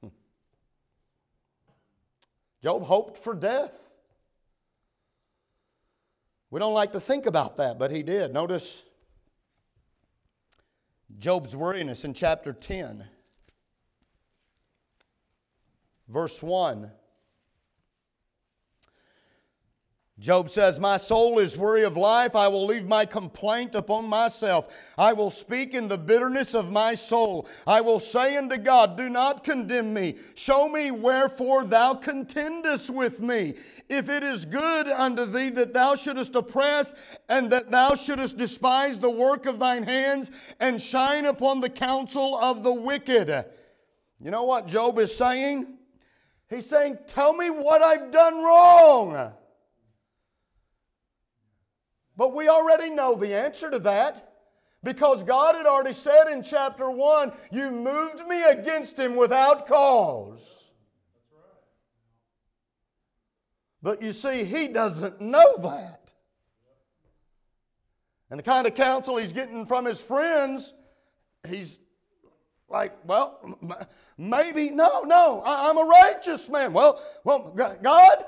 Hmm. 0.00 0.08
Job 2.64 2.82
hoped 2.82 3.16
for 3.16 3.32
death. 3.32 3.78
We 6.50 6.58
don't 6.58 6.74
like 6.74 6.90
to 6.94 7.00
think 7.00 7.26
about 7.26 7.58
that, 7.58 7.78
but 7.78 7.92
he 7.92 8.02
did. 8.02 8.34
Notice 8.34 8.82
Job's 11.16 11.54
weariness 11.54 12.04
in 12.04 12.12
chapter 12.12 12.52
10 12.52 13.04
verse 16.12 16.42
1. 16.42 16.90
Job 20.18 20.50
says, 20.50 20.78
My 20.78 20.98
soul 20.98 21.40
is 21.40 21.58
weary 21.58 21.82
of 21.82 21.96
life. 21.96 22.36
I 22.36 22.46
will 22.46 22.64
leave 22.64 22.86
my 22.86 23.04
complaint 23.04 23.74
upon 23.74 24.08
myself. 24.08 24.92
I 24.96 25.14
will 25.14 25.30
speak 25.30 25.74
in 25.74 25.88
the 25.88 25.98
bitterness 25.98 26.54
of 26.54 26.70
my 26.70 26.94
soul. 26.94 27.48
I 27.66 27.80
will 27.80 27.98
say 27.98 28.36
unto 28.36 28.56
God, 28.56 28.96
Do 28.96 29.08
not 29.08 29.42
condemn 29.42 29.92
me. 29.92 30.16
Show 30.36 30.68
me 30.68 30.92
wherefore 30.92 31.64
thou 31.64 31.94
contendest 31.94 32.88
with 32.88 33.20
me. 33.20 33.54
If 33.88 34.08
it 34.08 34.22
is 34.22 34.44
good 34.44 34.86
unto 34.86 35.24
thee 35.24 35.48
that 35.50 35.74
thou 35.74 35.96
shouldest 35.96 36.36
oppress 36.36 36.94
and 37.28 37.50
that 37.50 37.72
thou 37.72 37.96
shouldest 37.96 38.36
despise 38.36 39.00
the 39.00 39.10
work 39.10 39.46
of 39.46 39.58
thine 39.58 39.82
hands 39.82 40.30
and 40.60 40.80
shine 40.80 41.24
upon 41.24 41.60
the 41.60 41.70
counsel 41.70 42.38
of 42.38 42.62
the 42.62 42.72
wicked. 42.72 43.46
You 44.20 44.30
know 44.30 44.44
what 44.44 44.68
Job 44.68 45.00
is 45.00 45.16
saying? 45.16 45.78
He's 46.52 46.68
saying, 46.68 46.98
Tell 47.06 47.32
me 47.32 47.50
what 47.50 47.82
I've 47.82 48.10
done 48.10 48.42
wrong. 48.42 49.32
But 52.16 52.34
we 52.34 52.48
already 52.48 52.90
know 52.90 53.14
the 53.14 53.34
answer 53.34 53.70
to 53.70 53.78
that 53.80 54.32
because 54.84 55.22
God 55.22 55.54
had 55.54 55.66
already 55.66 55.92
said 55.92 56.28
in 56.30 56.42
chapter 56.42 56.90
1, 56.90 57.32
You 57.50 57.70
moved 57.70 58.26
me 58.26 58.42
against 58.42 58.98
him 58.98 59.16
without 59.16 59.66
cause. 59.66 60.70
But 63.82 64.02
you 64.02 64.12
see, 64.12 64.44
he 64.44 64.68
doesn't 64.68 65.20
know 65.20 65.56
that. 65.58 66.14
And 68.30 68.38
the 68.38 68.44
kind 68.44 68.66
of 68.66 68.74
counsel 68.74 69.16
he's 69.16 69.32
getting 69.32 69.66
from 69.66 69.84
his 69.84 70.00
friends, 70.00 70.72
he's 71.46 71.78
like, 72.72 72.96
well, 73.04 73.38
maybe, 74.18 74.70
no, 74.70 75.02
no, 75.02 75.42
I'm 75.44 75.78
a 75.78 75.84
righteous 75.84 76.48
man. 76.48 76.72
Well, 76.72 77.00
well, 77.24 77.52
God, 77.54 78.24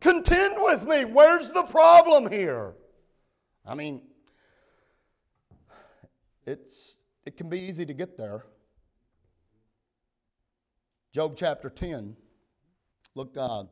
contend 0.00 0.56
with 0.58 0.86
me. 0.86 1.04
Where's 1.04 1.50
the 1.50 1.62
problem 1.64 2.30
here? 2.30 2.74
I 3.66 3.74
mean, 3.74 4.02
it's, 6.46 6.98
it 7.26 7.36
can 7.36 7.48
be 7.48 7.60
easy 7.60 7.84
to 7.84 7.94
get 7.94 8.16
there. 8.16 8.44
Job 11.12 11.34
chapter 11.36 11.68
10, 11.68 12.16
look 13.14 13.36
uh, 13.36 13.64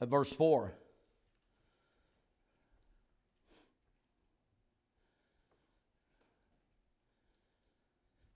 at 0.00 0.08
verse 0.08 0.32
4. 0.32 0.74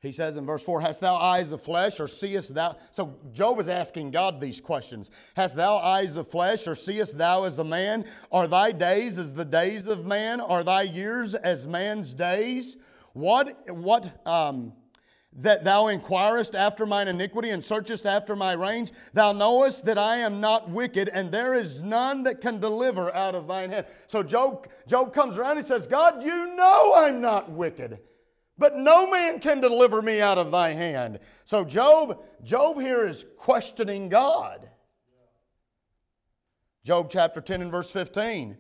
He 0.00 0.12
says 0.12 0.36
in 0.36 0.46
verse 0.46 0.62
4, 0.62 0.80
Hast 0.80 1.00
thou 1.00 1.16
eyes 1.16 1.50
of 1.50 1.60
flesh, 1.60 1.98
or 1.98 2.06
seest 2.06 2.54
thou? 2.54 2.76
So 2.92 3.16
Job 3.32 3.58
is 3.58 3.68
asking 3.68 4.12
God 4.12 4.40
these 4.40 4.60
questions. 4.60 5.10
Hast 5.34 5.56
thou 5.56 5.78
eyes 5.78 6.16
of 6.16 6.28
flesh, 6.28 6.68
or 6.68 6.76
seest 6.76 7.18
thou 7.18 7.44
as 7.44 7.58
a 7.58 7.64
man? 7.64 8.04
Are 8.30 8.46
thy 8.46 8.70
days 8.70 9.18
as 9.18 9.34
the 9.34 9.44
days 9.44 9.88
of 9.88 10.06
man? 10.06 10.40
Are 10.40 10.62
thy 10.62 10.82
years 10.82 11.34
as 11.34 11.66
man's 11.66 12.14
days? 12.14 12.76
What, 13.12 13.68
what, 13.70 14.24
um, 14.24 14.72
that 15.32 15.64
thou 15.64 15.88
inquirest 15.88 16.54
after 16.54 16.86
mine 16.86 17.08
iniquity 17.08 17.50
and 17.50 17.62
searchest 17.62 18.06
after 18.06 18.36
my 18.36 18.52
reins? 18.52 18.92
Thou 19.14 19.32
knowest 19.32 19.84
that 19.86 19.98
I 19.98 20.18
am 20.18 20.40
not 20.40 20.70
wicked, 20.70 21.08
and 21.08 21.32
there 21.32 21.54
is 21.54 21.82
none 21.82 22.22
that 22.22 22.40
can 22.40 22.60
deliver 22.60 23.12
out 23.16 23.34
of 23.34 23.48
thine 23.48 23.70
hand. 23.70 23.86
So 24.06 24.22
Job, 24.22 24.68
Job 24.86 25.12
comes 25.12 25.38
around 25.38 25.56
and 25.56 25.66
says, 25.66 25.88
God, 25.88 26.22
you 26.22 26.54
know 26.54 26.94
I'm 26.96 27.20
not 27.20 27.50
wicked. 27.50 27.98
But 28.58 28.76
no 28.76 29.10
man 29.10 29.38
can 29.38 29.60
deliver 29.60 30.02
me 30.02 30.20
out 30.20 30.36
of 30.36 30.50
thy 30.50 30.70
hand. 30.70 31.20
So 31.44 31.64
Job, 31.64 32.22
Job 32.42 32.80
here 32.80 33.06
is 33.06 33.24
questioning 33.36 34.08
God. 34.08 34.68
Job 36.84 37.08
chapter 37.10 37.40
10 37.40 37.62
and 37.62 37.70
verse 37.70 37.90
15. 37.92 38.56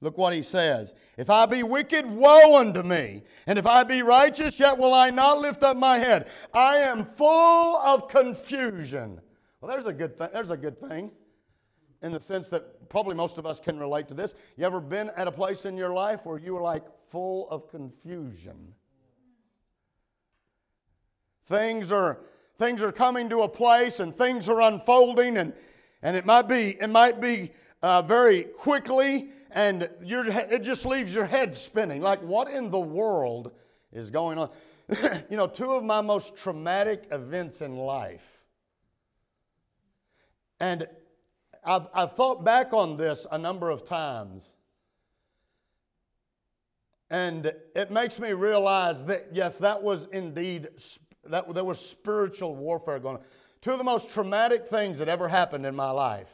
Look 0.00 0.18
what 0.18 0.32
he 0.32 0.42
says. 0.42 0.94
If 1.16 1.30
I 1.30 1.46
be 1.46 1.62
wicked, 1.62 2.04
woe 2.04 2.58
unto 2.58 2.82
me. 2.82 3.22
And 3.46 3.58
if 3.58 3.66
I 3.66 3.84
be 3.84 4.02
righteous, 4.02 4.58
yet 4.58 4.76
will 4.76 4.92
I 4.92 5.10
not 5.10 5.38
lift 5.38 5.62
up 5.62 5.76
my 5.76 5.98
head. 5.98 6.28
I 6.52 6.78
am 6.78 7.04
full 7.04 7.76
of 7.76 8.08
confusion. 8.08 9.20
Well, 9.60 9.70
there's 9.70 9.86
a 9.86 9.92
good, 9.92 10.18
thing. 10.18 10.28
there's 10.32 10.50
a 10.50 10.56
good 10.56 10.80
thing 10.80 11.12
in 12.02 12.12
the 12.12 12.20
sense 12.20 12.48
that 12.50 12.88
probably 12.88 13.14
most 13.14 13.38
of 13.38 13.46
us 13.46 13.60
can 13.60 13.78
relate 13.78 14.08
to 14.08 14.14
this. 14.14 14.34
You 14.56 14.66
ever 14.66 14.80
been 14.80 15.10
at 15.16 15.28
a 15.28 15.32
place 15.32 15.64
in 15.64 15.76
your 15.76 15.92
life 15.92 16.26
where 16.26 16.38
you 16.38 16.54
were 16.54 16.60
like 16.60 16.84
full 17.10 17.48
of 17.48 17.68
confusion? 17.68 18.74
Things 21.46 21.92
are 21.92 22.20
things 22.58 22.82
are 22.82 22.92
coming 22.92 23.28
to 23.30 23.42
a 23.42 23.48
place 23.48 24.00
and 24.00 24.14
things 24.14 24.48
are 24.48 24.60
unfolding 24.62 25.36
and 25.36 25.52
and 26.02 26.16
it 26.16 26.26
might 26.26 26.48
be 26.48 26.76
it 26.80 26.88
might 26.88 27.20
be 27.20 27.50
uh, 27.82 28.02
very 28.02 28.44
quickly 28.44 29.28
and 29.50 29.88
it 30.00 30.60
just 30.60 30.86
leaves 30.86 31.14
your 31.14 31.26
head 31.26 31.54
spinning 31.54 32.00
like 32.00 32.22
what 32.22 32.48
in 32.48 32.70
the 32.70 32.78
world 32.80 33.50
is 33.92 34.10
going 34.10 34.38
on 34.38 34.48
you 35.28 35.36
know 35.36 35.46
two 35.46 35.72
of 35.72 35.82
my 35.82 36.00
most 36.00 36.36
traumatic 36.36 37.04
events 37.10 37.60
in 37.60 37.76
life 37.76 38.44
and 40.60 40.86
I've, 41.64 41.86
I've 41.94 42.12
thought 42.12 42.44
back 42.44 42.72
on 42.72 42.96
this 42.96 43.26
a 43.30 43.38
number 43.38 43.70
of 43.70 43.84
times. 43.84 44.44
And 47.10 47.52
it 47.76 47.90
makes 47.90 48.18
me 48.18 48.32
realize 48.32 49.04
that, 49.04 49.28
yes, 49.32 49.58
that 49.58 49.82
was 49.82 50.06
indeed, 50.12 50.68
that 51.24 51.52
there 51.54 51.64
was 51.64 51.78
spiritual 51.78 52.56
warfare 52.56 52.98
going 52.98 53.18
on. 53.18 53.22
Two 53.60 53.72
of 53.72 53.78
the 53.78 53.84
most 53.84 54.10
traumatic 54.10 54.66
things 54.66 54.98
that 54.98 55.08
ever 55.08 55.28
happened 55.28 55.66
in 55.66 55.76
my 55.76 55.90
life 55.90 56.30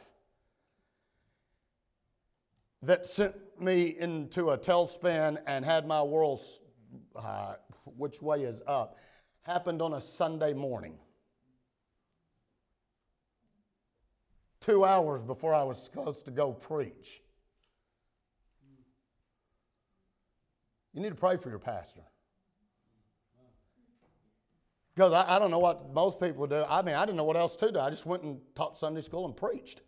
that 2.81 3.05
sent 3.05 3.35
me 3.59 3.95
into 3.99 4.51
a 4.51 4.57
tailspin 4.57 5.37
and 5.45 5.65
had 5.65 5.85
my 5.85 6.01
world, 6.01 6.41
uh, 7.15 7.55
which 7.83 8.21
way 8.21 8.43
is 8.43 8.61
up, 8.65 8.97
happened 9.41 9.81
on 9.81 9.93
a 9.93 10.01
Sunday 10.01 10.53
morning. 10.53 10.97
Two 14.61 14.85
hours 14.85 15.21
before 15.21 15.53
I 15.53 15.63
was 15.63 15.81
supposed 15.81 16.25
to 16.25 16.31
go 16.31 16.53
preach. 16.53 17.21
You 20.93 21.01
need 21.01 21.09
to 21.09 21.15
pray 21.15 21.37
for 21.37 21.49
your 21.49 21.59
pastor. 21.59 22.01
Because 24.95 25.13
I, 25.13 25.35
I, 25.35 25.39
don't 25.39 25.51
know 25.51 25.59
what 25.59 25.93
most 25.93 26.19
people 26.19 26.45
do. 26.45 26.65
I 26.67 26.81
mean, 26.81 26.95
I 26.95 27.05
didn't 27.05 27.15
know 27.15 27.23
what 27.23 27.37
else 27.37 27.55
to 27.57 27.71
do. 27.71 27.79
I 27.79 27.89
just 27.89 28.05
went 28.05 28.23
and 28.23 28.39
taught 28.53 28.77
Sunday 28.77 29.01
school 29.01 29.25
and 29.25 29.37
preached. 29.37 29.81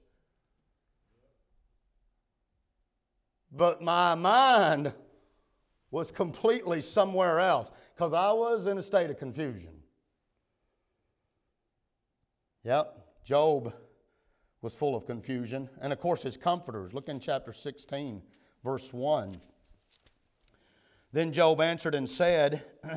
But 3.52 3.82
my 3.82 4.16
mind 4.16 4.94
was 5.90 6.12
completely 6.12 6.80
somewhere 6.80 7.40
else 7.40 7.72
because 7.94 8.14
I 8.14 8.32
was 8.32 8.68
in 8.68 8.78
a 8.78 8.82
state 8.82 9.10
of 9.10 9.18
confusion. 9.18 9.74
Yep, 12.64 12.98
Job 13.26 13.74
was 14.62 14.76
full 14.76 14.96
of 14.96 15.06
confusion. 15.06 15.70
And 15.82 15.92
of 15.92 16.00
course, 16.00 16.22
his 16.22 16.38
comforters. 16.38 16.94
Look 16.94 17.10
in 17.10 17.20
chapter 17.20 17.52
16, 17.52 18.22
verse 18.64 18.94
1. 18.94 19.36
Then 21.14 21.34
Job 21.34 21.60
answered 21.62 21.96
and 21.96 22.10
said, 22.10 22.64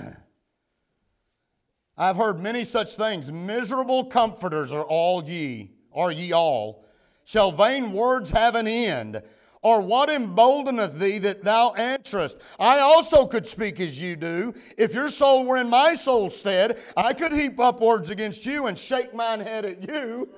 I've 1.97 2.17
heard 2.17 2.41
many 2.41 2.65
such 2.65 2.97
things. 2.97 3.31
Miserable 3.31 4.05
comforters 4.05 4.73
are 4.73 4.85
all 4.85 5.25
ye, 5.25 5.71
are 5.95 6.12
ye 6.12 6.33
all. 6.33 6.85
Shall 7.25 7.53
vain 7.53 7.93
words 7.93 8.31
have 8.31 8.55
an 8.55 8.67
end? 8.67 9.23
Or 9.62 9.81
what 9.81 10.11
emboldeneth 10.11 10.99
thee 10.99 11.19
that 11.21 11.43
thou 11.43 11.73
answerest? 11.73 12.39
I 12.61 12.81
also 12.81 13.27
could 13.27 13.47
speak 13.47 13.81
as 13.81 13.99
you 14.01 14.15
do. 14.15 14.53
If 14.77 14.93
your 14.93 15.09
soul 15.09 15.47
were 15.47 15.57
in 15.57 15.71
my 15.71 15.95
soul's 15.95 16.37
stead, 16.37 16.79
I 16.95 17.15
could 17.15 17.33
heap 17.33 17.59
up 17.59 17.81
words 17.81 18.11
against 18.11 18.45
you 18.45 18.67
and 18.67 18.77
shake 18.77 19.15
mine 19.15 19.41
head 19.41 19.65
at 19.65 19.89
you. 19.89 20.29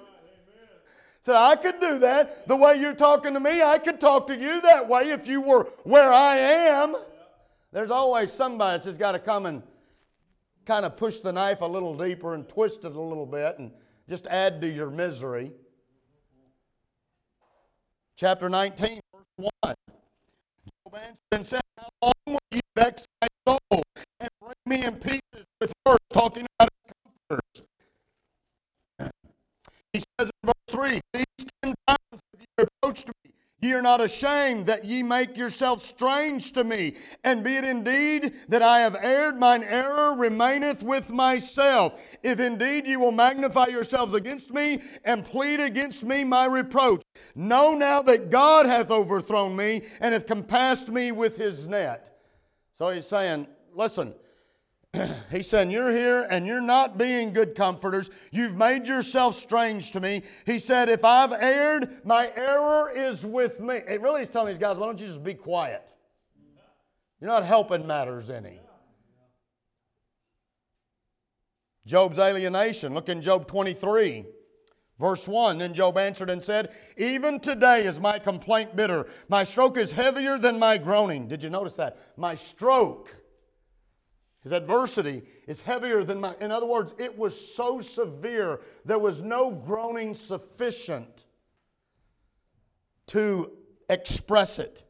Said, 1.27 1.35
I 1.35 1.57
could 1.57 1.81
do 1.81 1.99
that. 1.99 2.47
The 2.47 2.55
way 2.55 2.77
you're 2.77 2.95
talking 2.95 3.35
to 3.35 3.41
me, 3.41 3.61
I 3.61 3.79
could 3.79 4.01
talk 4.01 4.29
to 4.29 4.37
you 4.37 4.61
that 4.61 4.89
way 4.89 5.11
if 5.11 5.27
you 5.27 5.41
were 5.41 5.65
where 5.83 6.13
I 6.13 6.37
am. 6.37 6.95
There's 7.73 7.91
always 7.91 8.33
somebody 8.33 8.75
that's 8.75 8.85
just 8.85 9.01
got 9.01 9.11
to 9.11 9.19
come 9.19 9.45
and 9.47 9.65
kind 10.65 10.87
of 10.87 10.97
push 10.97 11.19
the 11.19 11.33
knife 11.33 11.63
a 11.63 11.67
little 11.67 11.99
deeper 11.99 12.35
and 12.35 12.49
twist 12.49 12.85
it 12.85 12.95
a 12.95 13.01
little 13.01 13.27
bit 13.27 13.59
and 13.59 13.73
just 14.09 14.29
add 14.29 14.61
to 14.61 14.69
your 14.69 14.89
misery. 14.89 15.51
Chapter 18.15 18.49
19, 18.49 19.01
verse 19.13 19.25
1. 19.37 19.51
Job 19.65 20.95
answered 20.95 21.17
and 21.33 21.45
said, 21.45 21.61
How 21.77 21.89
long 22.03 22.13
will 22.29 22.39
you 22.53 22.61
vex 22.77 23.05
my 23.21 23.27
soul 23.49 23.83
and 24.21 24.31
bring 24.41 24.55
me 24.65 24.85
in 24.85 24.95
pieces 24.95 25.45
with 25.61 25.73
talking 26.13 26.47
about 26.61 26.69
comforters? 27.29 27.67
He 29.93 29.99
says 29.99 30.31
in 30.31 30.47
verse 30.47 30.55
3 30.77 31.01
These 31.15 31.25
ten 31.63 31.75
times 31.89 31.99
have 32.13 32.21
ye 32.39 32.47
reproached 32.59 33.09
me. 33.09 33.33
Ye 33.63 33.73
are 33.73 33.81
not 33.81 34.03
ashamed 34.03 34.67
that 34.67 34.85
ye 34.85 35.03
make 35.03 35.35
yourself 35.35 35.83
strange 35.83 36.53
to 36.53 36.65
me. 36.65 36.97
And 37.25 37.43
be 37.43 37.57
it 37.57 37.65
indeed 37.65 38.35
that 38.49 38.61
I 38.61 38.81
have 38.81 38.95
erred, 39.01 39.41
mine 39.41 39.65
error 39.65 40.15
remaineth 40.15 40.83
with 40.83 41.11
myself. 41.11 41.99
If 42.23 42.41
indeed 42.41 42.87
ye 42.87 42.97
will 42.97 43.11
magnify 43.11 43.69
yourselves 43.69 44.13
against 44.13 44.53
me 44.53 44.83
and 45.03 45.25
plead 45.25 45.61
against 45.61 46.05
me 46.05 46.25
my 46.25 46.45
reproach, 46.45 47.03
know 47.35 47.73
now 47.73 48.03
that 48.03 48.29
God 48.31 48.67
hath 48.67 48.91
overthrown 48.91 49.57
me 49.57 49.81
and 50.01 50.13
hath 50.13 50.27
compassed 50.27 50.91
me 50.91 51.11
with 51.11 51.39
his 51.39 51.67
net. 51.67 52.11
So 52.75 52.91
he's 52.91 53.07
saying, 53.07 53.47
listen, 53.73 54.15
he 55.31 55.43
said, 55.43 55.71
You're 55.71 55.91
here 55.91 56.27
and 56.31 56.47
you're 56.47 56.61
not 56.61 56.99
being 56.99 57.33
good 57.33 57.55
comforters. 57.55 58.11
You've 58.33 58.57
made 58.57 58.87
yourself 58.87 59.35
strange 59.35 59.93
to 59.93 60.01
me. 60.01 60.23
He 60.45 60.59
said, 60.59 60.89
If 60.89 61.05
I've 61.05 61.33
erred, 61.33 62.05
my 62.05 62.31
error 62.35 62.91
is 62.91 63.27
with 63.27 63.61
me. 63.61 63.77
It 63.77 64.01
really 64.01 64.23
is 64.23 64.29
telling 64.29 64.49
these 64.49 64.59
guys, 64.59 64.77
Why 64.77 64.87
don't 64.87 65.01
you 65.01 65.07
just 65.07 65.25
be 65.25 65.35
quiet? 65.35 65.93
You're 67.21 67.31
not 67.31 67.45
helping 67.45 67.87
matters 67.87 68.31
any. 68.31 68.61
Job's 71.87 72.19
alienation. 72.19 72.95
Look 72.95 73.09
in 73.09 73.23
Job 73.23 73.47
23. 73.47 74.27
Verse 74.99 75.29
1 75.29 75.59
Then 75.59 75.75
Job 75.75 75.99
answered 75.99 76.31
and 76.31 76.43
said, 76.43 76.73
Even 76.97 77.39
today 77.39 77.85
is 77.85 78.01
my 78.01 78.19
complaint 78.19 78.75
bitter. 78.75 79.07
My 79.29 79.45
stroke 79.45 79.77
is 79.77 79.93
heavier 79.93 80.39
than 80.39 80.59
my 80.59 80.79
groaning. 80.79 81.29
Did 81.29 81.43
you 81.43 81.51
notice 81.51 81.75
that? 81.75 81.99
My 82.17 82.35
stroke 82.35 83.15
his 84.47 84.53
adversity 84.53 85.23
is 85.49 85.61
heavier 85.61 86.05
than 86.05 86.21
my. 86.21 86.33
In 86.41 86.53
other 86.53 86.67
words, 86.67 86.95
it 86.99 87.19
was 87.19 87.35
so 87.57 87.81
severe, 87.81 88.61
there 88.85 88.97
was 88.97 89.21
no 89.21 89.51
groaning 89.51 90.15
sufficient 90.15 91.25
to 93.09 93.51
express 93.91 94.61
it. 94.61 94.85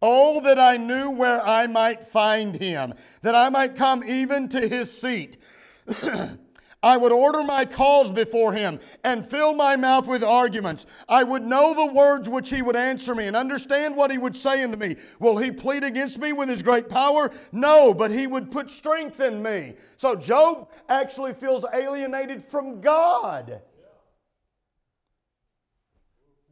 Oh, 0.00 0.40
that 0.42 0.60
I 0.60 0.76
knew 0.76 1.10
where 1.10 1.44
I 1.44 1.66
might 1.66 2.06
find 2.06 2.54
him, 2.54 2.94
that 3.22 3.34
I 3.34 3.48
might 3.48 3.74
come 3.74 4.04
even 4.04 4.48
to 4.50 4.68
his 4.68 4.96
seat. 4.96 5.38
I 6.82 6.96
would 6.96 7.12
order 7.12 7.42
my 7.42 7.64
cause 7.64 8.10
before 8.10 8.52
him 8.52 8.80
and 9.04 9.24
fill 9.24 9.54
my 9.54 9.76
mouth 9.76 10.08
with 10.08 10.24
arguments. 10.24 10.86
I 11.08 11.22
would 11.22 11.44
know 11.44 11.74
the 11.74 11.92
words 11.92 12.28
which 12.28 12.50
he 12.50 12.60
would 12.60 12.76
answer 12.76 13.14
me 13.14 13.26
and 13.26 13.36
understand 13.36 13.96
what 13.96 14.10
he 14.10 14.18
would 14.18 14.36
say 14.36 14.62
unto 14.62 14.76
me. 14.76 14.96
Will 15.20 15.38
he 15.38 15.52
plead 15.52 15.84
against 15.84 16.18
me 16.18 16.32
with 16.32 16.48
his 16.48 16.62
great 16.62 16.88
power? 16.88 17.30
No, 17.52 17.94
but 17.94 18.10
he 18.10 18.26
would 18.26 18.50
put 18.50 18.68
strength 18.68 19.20
in 19.20 19.42
me. 19.42 19.74
So 19.96 20.16
Job 20.16 20.70
actually 20.88 21.34
feels 21.34 21.64
alienated 21.72 22.42
from 22.42 22.80
God. 22.80 23.62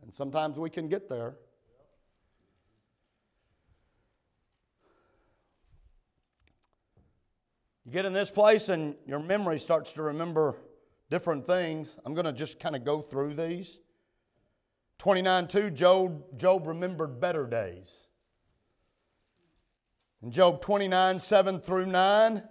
And 0.03 0.15
sometimes 0.15 0.59
we 0.59 0.71
can 0.71 0.89
get 0.89 1.09
there. 1.09 1.37
You 7.91 7.95
get 7.95 8.05
in 8.05 8.13
this 8.13 8.31
place 8.31 8.69
and 8.69 8.95
your 9.05 9.19
memory 9.19 9.59
starts 9.59 9.95
to 9.95 10.03
remember 10.03 10.55
different 11.11 11.45
things. 11.45 11.99
I'm 12.07 12.15
going 12.15 12.25
to 12.25 12.33
just 12.33 12.61
kind 12.61 12.77
of 12.77 12.85
go 12.85 13.01
through 13.01 13.35
these. 13.35 13.81
29 14.99 15.49
2, 15.49 15.71
Job, 15.73 16.23
Job 16.39 16.69
remembered 16.69 17.21
better 17.21 17.49
days. 17.49 18.07
In 20.23 20.31
Job 20.31 20.61
29 20.61 21.19
7 21.19 21.59
through 21.59 21.87
9, 21.87 22.45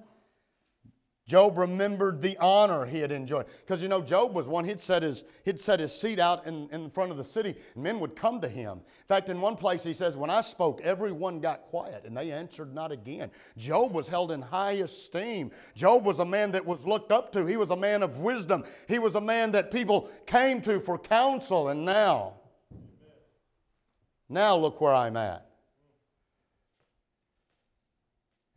Job 1.29 1.59
remembered 1.59 2.23
the 2.23 2.35
honor 2.39 2.85
he 2.85 3.01
had 3.01 3.11
enjoyed. 3.11 3.45
Because 3.59 3.83
you 3.83 3.87
know, 3.87 4.01
Job 4.01 4.33
was 4.33 4.47
one, 4.47 4.65
he'd 4.65 4.81
set 4.81 5.03
his, 5.03 5.23
he'd 5.45 5.59
set 5.59 5.79
his 5.79 5.93
seat 5.93 6.17
out 6.17 6.47
in, 6.47 6.67
in 6.71 6.89
front 6.89 7.11
of 7.11 7.17
the 7.17 7.23
city, 7.23 7.53
and 7.75 7.83
men 7.83 7.99
would 7.99 8.15
come 8.15 8.41
to 8.41 8.49
him. 8.49 8.79
In 8.79 9.05
fact, 9.07 9.29
in 9.29 9.39
one 9.39 9.55
place 9.55 9.83
he 9.83 9.93
says, 9.93 10.17
When 10.17 10.31
I 10.31 10.41
spoke, 10.41 10.81
everyone 10.81 11.39
got 11.39 11.61
quiet, 11.67 12.03
and 12.05 12.17
they 12.17 12.31
answered 12.31 12.73
not 12.73 12.91
again. 12.91 13.29
Job 13.57 13.93
was 13.93 14.07
held 14.07 14.31
in 14.31 14.41
high 14.41 14.71
esteem. 14.71 15.51
Job 15.75 16.03
was 16.03 16.17
a 16.17 16.25
man 16.25 16.51
that 16.53 16.65
was 16.65 16.87
looked 16.87 17.11
up 17.11 17.31
to. 17.33 17.45
He 17.45 17.57
was 17.57 17.69
a 17.69 17.77
man 17.77 18.01
of 18.01 18.17
wisdom. 18.17 18.63
He 18.87 18.97
was 18.97 19.13
a 19.13 19.21
man 19.21 19.51
that 19.51 19.69
people 19.69 20.09
came 20.25 20.63
to 20.63 20.79
for 20.79 20.97
counsel, 20.97 21.69
and 21.69 21.85
now, 21.85 22.33
now 24.27 24.57
look 24.57 24.81
where 24.81 24.95
I'm 24.95 25.15
at. 25.15 25.45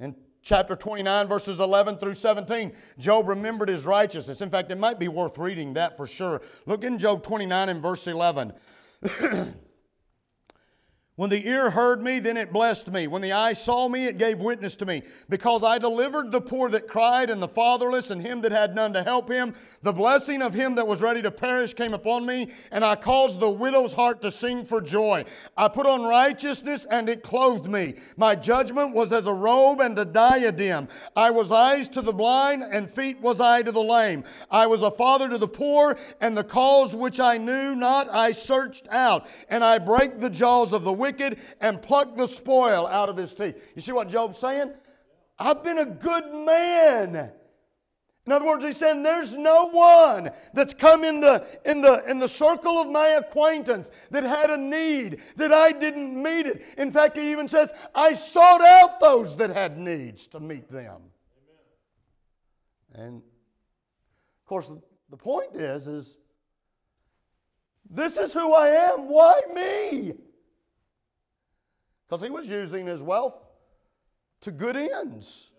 And 0.00 0.14
chapter 0.42 0.76
29, 0.76 1.28
verses 1.28 1.60
11 1.60 1.98
through 1.98 2.14
17, 2.14 2.72
Job 2.98 3.28
remembered 3.28 3.68
his 3.68 3.86
righteousness. 3.86 4.40
In 4.40 4.50
fact, 4.50 4.70
it 4.70 4.78
might 4.78 4.98
be 4.98 5.08
worth 5.08 5.38
reading 5.38 5.74
that 5.74 5.96
for 5.96 6.06
sure. 6.06 6.42
Look 6.66 6.84
in 6.84 6.98
Job 6.98 7.22
29 7.22 7.68
and 7.68 7.80
verse 7.80 8.06
11. 8.06 8.52
When 11.22 11.30
the 11.30 11.46
ear 11.46 11.70
heard 11.70 12.02
me, 12.02 12.18
then 12.18 12.36
it 12.36 12.52
blessed 12.52 12.90
me. 12.90 13.06
When 13.06 13.22
the 13.22 13.30
eye 13.30 13.52
saw 13.52 13.86
me, 13.86 14.06
it 14.06 14.18
gave 14.18 14.40
witness 14.40 14.74
to 14.74 14.86
me. 14.86 15.04
Because 15.28 15.62
I 15.62 15.78
delivered 15.78 16.32
the 16.32 16.40
poor 16.40 16.68
that 16.70 16.88
cried, 16.88 17.30
and 17.30 17.40
the 17.40 17.46
fatherless, 17.46 18.10
and 18.10 18.20
him 18.20 18.40
that 18.40 18.50
had 18.50 18.74
none 18.74 18.92
to 18.94 19.04
help 19.04 19.30
him. 19.30 19.54
The 19.82 19.92
blessing 19.92 20.42
of 20.42 20.52
him 20.52 20.74
that 20.74 20.88
was 20.88 21.00
ready 21.00 21.22
to 21.22 21.30
perish 21.30 21.74
came 21.74 21.94
upon 21.94 22.26
me, 22.26 22.50
and 22.72 22.84
I 22.84 22.96
caused 22.96 23.38
the 23.38 23.48
widow's 23.48 23.94
heart 23.94 24.20
to 24.22 24.32
sing 24.32 24.64
for 24.64 24.80
joy. 24.80 25.24
I 25.56 25.68
put 25.68 25.86
on 25.86 26.02
righteousness, 26.02 26.88
and 26.90 27.08
it 27.08 27.22
clothed 27.22 27.70
me. 27.70 27.94
My 28.16 28.34
judgment 28.34 28.92
was 28.92 29.12
as 29.12 29.28
a 29.28 29.32
robe 29.32 29.78
and 29.78 29.96
a 30.00 30.04
diadem. 30.04 30.88
I 31.14 31.30
was 31.30 31.52
eyes 31.52 31.86
to 31.90 32.02
the 32.02 32.12
blind, 32.12 32.64
and 32.64 32.90
feet 32.90 33.20
was 33.20 33.40
I 33.40 33.62
to 33.62 33.70
the 33.70 33.80
lame. 33.80 34.24
I 34.50 34.66
was 34.66 34.82
a 34.82 34.90
father 34.90 35.28
to 35.28 35.38
the 35.38 35.46
poor, 35.46 35.96
and 36.20 36.36
the 36.36 36.42
cause 36.42 36.96
which 36.96 37.20
I 37.20 37.38
knew 37.38 37.76
not 37.76 38.10
I 38.10 38.32
searched 38.32 38.88
out. 38.90 39.28
And 39.48 39.62
I 39.62 39.78
break 39.78 40.18
the 40.18 40.28
jaws 40.28 40.72
of 40.72 40.82
the 40.82 40.92
wicked 40.92 41.11
and 41.60 41.82
pluck 41.82 42.16
the 42.16 42.26
spoil 42.26 42.86
out 42.86 43.08
of 43.08 43.16
his 43.16 43.34
teeth. 43.34 43.72
You 43.74 43.82
see 43.82 43.92
what 43.92 44.08
Job's 44.08 44.38
saying? 44.38 44.72
I've 45.38 45.62
been 45.64 45.78
a 45.78 45.86
good 45.86 46.32
man. 46.32 47.32
In 48.24 48.32
other 48.32 48.46
words, 48.46 48.62
he's 48.62 48.76
saying 48.76 49.02
there's 49.02 49.36
no 49.36 49.68
one 49.70 50.30
that's 50.54 50.72
come 50.72 51.02
in 51.02 51.18
the, 51.18 51.44
in, 51.64 51.80
the, 51.80 52.08
in 52.08 52.20
the 52.20 52.28
circle 52.28 52.80
of 52.80 52.88
my 52.88 53.08
acquaintance 53.08 53.90
that 54.12 54.22
had 54.22 54.50
a 54.50 54.56
need, 54.56 55.18
that 55.36 55.52
I 55.52 55.72
didn't 55.72 56.22
meet 56.22 56.46
it. 56.46 56.62
In 56.78 56.92
fact, 56.92 57.16
he 57.16 57.32
even 57.32 57.48
says, 57.48 57.72
I 57.94 58.12
sought 58.12 58.62
out 58.62 59.00
those 59.00 59.36
that 59.38 59.50
had 59.50 59.76
needs 59.76 60.28
to 60.28 60.40
meet 60.40 60.70
them. 60.70 61.02
And 62.94 63.16
of 63.16 64.46
course, 64.46 64.70
the 65.10 65.16
point 65.16 65.56
is, 65.56 65.88
is 65.88 66.16
this 67.90 68.16
is 68.16 68.32
who 68.32 68.54
I 68.54 68.68
am. 68.68 69.08
Why 69.08 69.40
me? 69.52 70.12
Because 72.12 72.20
he 72.20 72.28
was 72.28 72.46
using 72.46 72.86
his 72.86 73.00
wealth 73.02 73.42
to 74.42 74.50
good 74.50 74.76
ends. 74.76 75.50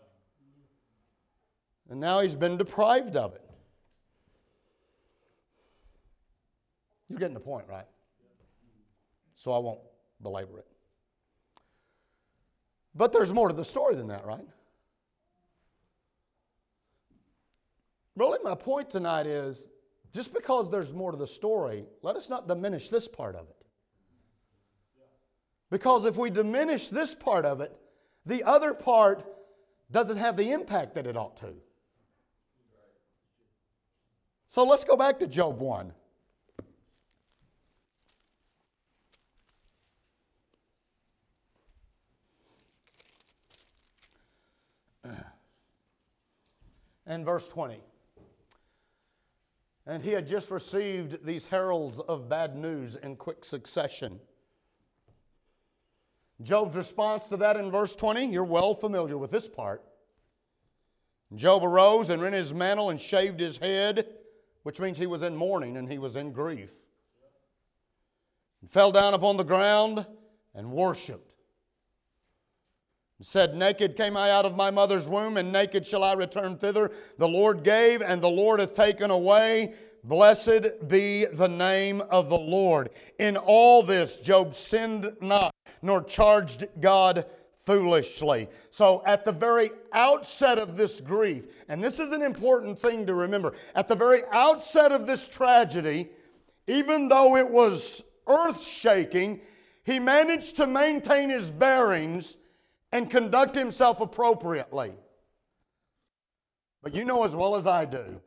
And 1.90 2.00
now 2.00 2.20
he's 2.20 2.36
been 2.36 2.58
deprived 2.58 3.16
of 3.16 3.34
it. 3.34 3.42
You're 7.10 7.18
getting 7.18 7.34
the 7.34 7.40
point, 7.40 7.66
right? 7.68 7.88
So 9.34 9.52
I 9.52 9.58
won't 9.58 9.80
belabor 10.22 10.60
it. 10.60 10.68
But 12.94 13.14
there's 13.14 13.34
more 13.34 13.48
to 13.48 13.56
the 13.56 13.66
story 13.66 13.96
than 13.96 14.10
that, 14.10 14.24
right? 14.24 14.46
Really, 18.16 18.38
my 18.44 18.54
point 18.54 18.92
tonight 18.92 19.26
is 19.26 19.72
just 20.14 20.36
because 20.36 20.70
there's 20.70 20.94
more 20.94 21.10
to 21.10 21.18
the 21.18 21.26
story, 21.26 21.86
let 22.04 22.16
us 22.16 22.30
not 22.30 22.48
diminish 22.48 22.90
this 22.90 23.08
part 23.08 23.36
of 23.36 23.50
it. 23.50 23.63
Because 25.74 26.06
if 26.06 26.16
we 26.18 26.30
diminish 26.30 26.90
this 26.90 27.16
part 27.16 27.46
of 27.46 27.60
it, 27.60 27.76
the 28.28 28.44
other 28.44 28.76
part 28.76 29.26
doesn't 29.90 30.18
have 30.18 30.38
the 30.38 30.52
impact 30.52 30.94
that 30.94 31.08
it 31.08 31.18
ought 31.18 31.36
to. 31.38 31.56
So 34.50 34.66
let's 34.66 34.84
go 34.84 34.96
back 34.96 35.18
to 35.22 35.28
Job 35.28 35.58
1. 35.60 35.92
And 47.08 47.26
verse 47.26 47.50
20. 47.50 47.80
And 49.88 50.04
he 50.04 50.12
had 50.12 50.28
just 50.28 50.52
received 50.52 51.26
these 51.26 51.48
heralds 51.48 52.00
of 52.00 52.30
bad 52.30 52.56
news 52.56 52.96
in 52.96 53.16
quick 53.16 53.44
succession. 53.44 54.20
Job's 56.44 56.76
response 56.76 57.28
to 57.30 57.38
that 57.38 57.56
in 57.56 57.72
verse 57.72 57.96
20, 57.96 58.26
you're 58.26 58.44
well 58.44 58.76
familiar 58.76 59.18
with 59.18 59.32
this 59.32 59.48
part. 59.48 59.82
Job 61.36 61.64
arose 61.64 62.10
and 62.10 62.22
rent 62.22 62.36
his 62.36 62.54
mantle 62.54 62.90
and 62.90 63.00
shaved 63.00 63.40
his 63.40 63.58
head, 63.58 64.08
which 64.64 64.80
means 64.80 64.98
he 64.98 65.08
was 65.08 65.24
in 65.24 65.36
mourning 65.36 65.78
and 65.78 65.90
he 65.90 65.98
was 65.98 66.16
in 66.16 66.32
grief. 66.32 66.72
And 68.62 68.70
fell 68.70 68.92
down 68.92 69.14
upon 69.14 69.38
the 69.38 69.44
ground 69.44 70.06
and 70.54 70.72
worshiped. 70.72 71.34
And 73.18 73.26
said, 73.26 73.56
Naked 73.56 73.96
came 73.96 74.16
I 74.16 74.32
out 74.32 74.46
of 74.46 74.56
my 74.56 74.70
mother's 74.70 75.08
womb, 75.08 75.38
and 75.38 75.52
naked 75.52 75.86
shall 75.86 76.04
I 76.04 76.14
return 76.14 76.58
thither. 76.58 76.92
The 77.18 77.28
Lord 77.28 77.64
gave, 77.64 78.02
and 78.02 78.22
the 78.22 78.30
Lord 78.30 78.60
hath 78.60 78.76
taken 78.76 79.12
away. 79.12 79.74
Blessed 80.04 80.88
be 80.90 81.26
the 81.26 81.48
name 81.48 82.02
of 82.10 82.30
the 82.30 82.38
Lord. 82.38 82.90
In 83.20 83.38
all 83.38 83.82
this, 83.84 84.20
Job 84.20 84.54
sinned 84.54 85.16
not, 85.22 85.56
nor 85.82 86.04
charged 86.04 86.68
God 86.82 87.26
foolishly. 87.62 88.50
So, 88.70 89.02
at 89.06 89.24
the 89.24 89.32
very 89.32 89.72
outset 89.94 90.60
of 90.60 90.76
this 90.76 91.00
grief, 91.00 91.46
and 91.70 91.82
this 91.82 92.02
is 92.02 92.12
an 92.12 92.22
important 92.22 92.78
thing 92.78 93.06
to 93.06 93.14
remember, 93.14 93.54
at 93.76 93.88
the 93.88 93.96
very 93.96 94.24
outset 94.32 94.92
of 94.92 95.08
this 95.08 95.26
tragedy, 95.26 96.10
even 96.68 97.08
though 97.08 97.38
it 97.38 97.50
was 97.50 98.04
earth 98.28 98.62
shaking, 98.62 99.40
he 99.86 100.00
managed 100.00 100.58
to 100.58 100.68
maintain 100.68 101.30
his 101.30 101.50
bearings 101.50 102.36
and 102.92 103.10
conduct 103.10 103.56
himself 103.56 104.02
appropriately. 104.02 104.94
But 106.82 106.94
you 106.94 107.06
know 107.06 107.24
as 107.24 107.34
well 107.34 107.56
as 107.56 107.66
I 107.66 107.86
do 107.86 108.20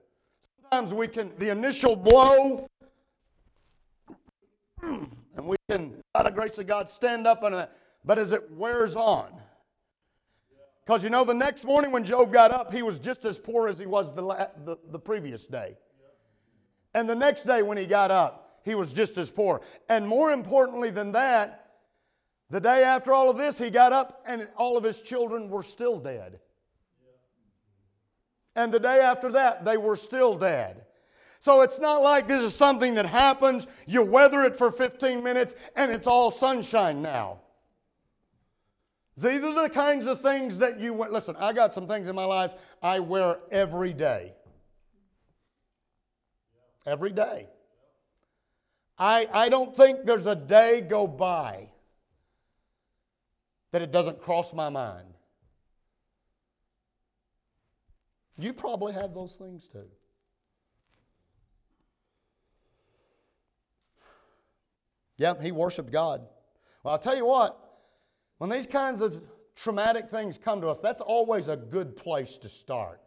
Sometimes 0.73 0.95
we 0.95 1.07
can, 1.07 1.31
the 1.39 1.51
initial 1.51 1.95
blow, 1.95 2.67
and 4.83 5.09
we 5.47 5.57
can, 5.71 6.03
by 6.13 6.25
the 6.25 6.31
grace 6.31 6.59
of 6.59 6.67
God, 6.67 6.91
stand 6.91 7.25
up 7.25 7.45
on 7.45 7.55
it, 7.55 7.57
uh, 7.57 7.67
but 8.05 8.19
as 8.19 8.33
it 8.33 8.51
wears 8.51 8.97
on, 8.97 9.29
because 10.85 11.05
you 11.05 11.11
know, 11.11 11.25
the 11.25 11.35
next 11.35 11.65
morning 11.65 11.93
when 11.93 12.03
Job 12.03 12.33
got 12.33 12.51
up, 12.51 12.73
he 12.73 12.83
was 12.83 12.99
just 12.99 13.25
as 13.25 13.39
poor 13.39 13.69
as 13.69 13.79
he 13.79 13.87
was 13.87 14.13
the, 14.15 14.23
the, 14.65 14.77
the, 14.91 14.99
previous 14.99 15.47
day. 15.47 15.77
And 16.95 17.09
the 17.09 17.17
next 17.17 17.45
day 17.45 17.63
when 17.63 17.79
he 17.79 17.87
got 17.87 18.11
up, 18.11 18.61
he 18.65 18.75
was 18.75 18.93
just 18.93 19.19
as 19.19 19.31
poor. 19.31 19.61
And 19.89 20.07
more 20.07 20.33
importantly 20.33 20.91
than 20.91 21.13
that, 21.13 21.75
the 22.51 22.61
day 22.61 22.83
after 22.83 23.13
all 23.13 23.31
of 23.31 23.37
this, 23.37 23.59
he 23.59 23.71
got 23.71 23.93
up 23.93 24.23
and 24.27 24.49
all 24.57 24.77
of 24.77 24.83
his 24.83 25.01
children 25.01 25.49
were 25.49 25.63
still 25.63 25.99
dead. 25.99 26.41
And 28.57 28.73
the 28.73 28.81
day 28.81 29.01
after 29.01 29.31
that, 29.33 29.65
they 29.65 29.77
were 29.77 29.97
still 29.97 30.37
dead. 30.37 30.83
So 31.39 31.61
it's 31.61 31.79
not 31.79 32.03
like 32.03 32.27
this 32.27 32.43
is 32.43 32.55
something 32.55 32.95
that 32.95 33.07
happens, 33.07 33.67
you 33.87 34.03
weather 34.03 34.43
it 34.43 34.57
for 34.57 34.73
15 34.73 35.23
minutes, 35.23 35.55
and 35.77 35.93
it's 35.93 36.07
all 36.07 36.31
sunshine 36.31 37.03
now. 37.03 37.41
These 39.17 39.45
are 39.45 39.63
the 39.63 39.71
kinds 39.71 40.07
of 40.07 40.21
things 40.21 40.59
that 40.59 40.81
you 40.81 40.95
listen. 40.95 41.37
I 41.39 41.53
got 41.53 41.73
some 41.73 41.87
things 41.87 42.09
in 42.09 42.17
my 42.17 42.25
life 42.25 42.53
I 42.83 43.01
wear 43.01 43.39
every 43.51 43.93
day. 43.93 44.35
Every 46.85 47.13
day. 47.13 47.49
I, 48.99 49.29
I 49.33 49.49
don't 49.49 49.75
think 49.77 50.05
there's 50.05 50.27
a 50.27 50.35
day 50.35 50.81
go 50.81 51.07
by 51.07 51.69
that 53.73 53.83
it 53.83 53.93
doesn't 53.93 54.21
cross 54.21 54.55
my 54.55 54.71
mind. 54.71 55.16
You 58.39 58.53
probably 58.53 58.93
have 58.93 59.15
those 59.15 59.37
things 59.37 59.67
too. 59.67 59.87
Yeah, 65.17 65.35
he 65.41 65.53
worshiped 65.53 65.91
God. 65.91 66.21
Well, 66.83 66.93
I'll 66.93 67.01
tell 67.01 67.17
you 67.17 67.25
what, 67.25 67.59
when 68.39 68.51
these 68.51 68.67
kinds 68.67 69.01
of 69.01 69.23
traumatic 69.55 70.11
things 70.11 70.37
come 70.37 70.61
to 70.61 70.69
us, 70.69 70.81
that's 70.81 71.01
always 71.01 71.49
a 71.49 71.57
good 71.57 71.97
place 71.97 72.37
to 72.39 72.49
start. 72.49 73.01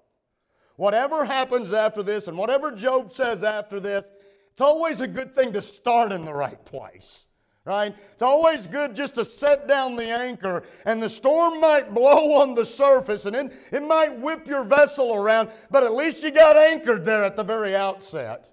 Whatever 0.76 1.26
happens 1.26 1.72
after 1.74 2.02
this 2.02 2.28
and 2.28 2.38
whatever 2.38 2.72
Job 2.72 3.12
says 3.12 3.44
after 3.44 3.80
this, 3.80 4.10
it's 4.52 4.62
always 4.62 5.02
a 5.02 5.08
good 5.08 5.36
thing 5.36 5.54
to 5.54 5.62
start 5.62 6.12
in 6.12 6.26
the 6.26 6.34
right 6.34 6.64
place 6.66 7.28
right? 7.70 7.96
It's 8.14 8.24
always 8.24 8.66
good 8.66 8.96
just 8.96 9.14
to 9.16 9.24
set 9.24 9.68
down 9.68 9.96
the 9.96 10.10
anchor, 10.10 10.64
and 10.86 11.02
the 11.02 11.08
storm 11.08 11.62
might 11.62 11.94
blow 11.94 12.34
on 12.42 12.56
the 12.56 12.66
surface 12.66 13.26
and 13.26 13.36
it, 13.36 13.54
it 13.72 13.84
might 13.84 14.20
whip 14.20 14.48
your 14.48 14.64
vessel 14.64 15.14
around, 15.14 15.52
but 15.70 15.84
at 15.84 15.94
least 15.94 16.24
you 16.24 16.32
got 16.32 16.58
anchored 16.58 17.06
there 17.06 17.24
at 17.24 17.36
the 17.36 17.44
very 17.44 17.76
outset. 17.76 18.50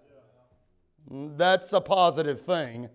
That's 1.11 1.73
a 1.73 1.81
positive 1.81 2.43
thing. 2.43 2.91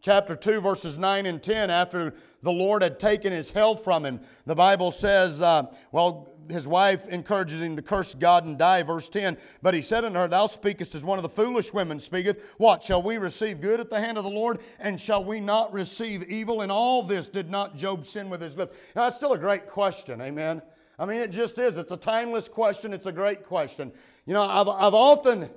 Chapter 0.00 0.34
2, 0.34 0.60
verses 0.60 0.96
9 0.96 1.26
and 1.26 1.42
10, 1.42 1.70
after 1.70 2.14
the 2.42 2.52
Lord 2.52 2.82
had 2.82 2.98
taken 2.98 3.32
his 3.32 3.50
health 3.50 3.84
from 3.84 4.04
him, 4.04 4.20
the 4.46 4.54
Bible 4.54 4.90
says, 4.90 5.42
uh, 5.42 5.66
well, 5.92 6.30
his 6.50 6.66
wife 6.66 7.08
encourages 7.08 7.60
him 7.60 7.76
to 7.76 7.82
curse 7.82 8.14
God 8.14 8.44
and 8.44 8.58
die. 8.58 8.82
Verse 8.82 9.08
10 9.08 9.38
But 9.62 9.74
he 9.74 9.80
said 9.80 10.04
unto 10.04 10.18
her, 10.18 10.28
Thou 10.28 10.46
speakest 10.46 10.94
as 10.94 11.04
one 11.04 11.18
of 11.18 11.22
the 11.22 11.28
foolish 11.28 11.72
women 11.72 11.98
speaketh. 11.98 12.54
What? 12.58 12.82
Shall 12.82 13.02
we 13.02 13.18
receive 13.18 13.60
good 13.60 13.80
at 13.80 13.90
the 13.90 14.00
hand 14.00 14.18
of 14.18 14.24
the 14.24 14.30
Lord? 14.30 14.58
And 14.78 15.00
shall 15.00 15.24
we 15.24 15.40
not 15.40 15.72
receive 15.72 16.24
evil? 16.24 16.62
In 16.62 16.70
all 16.70 17.02
this 17.02 17.28
did 17.28 17.50
not 17.50 17.76
Job 17.76 18.04
sin 18.04 18.30
with 18.30 18.40
his 18.40 18.56
lips? 18.56 18.76
Now, 18.94 19.04
that's 19.04 19.16
still 19.16 19.32
a 19.32 19.38
great 19.38 19.68
question. 19.68 20.20
Amen. 20.20 20.62
I 20.98 21.06
mean, 21.06 21.20
it 21.20 21.30
just 21.30 21.58
is. 21.58 21.78
It's 21.78 21.92
a 21.92 21.96
timeless 21.96 22.48
question. 22.48 22.92
It's 22.92 23.06
a 23.06 23.12
great 23.12 23.46
question. 23.46 23.90
You 24.26 24.34
know, 24.34 24.42
I've, 24.42 24.68
I've 24.68 24.94
often, 24.94 25.48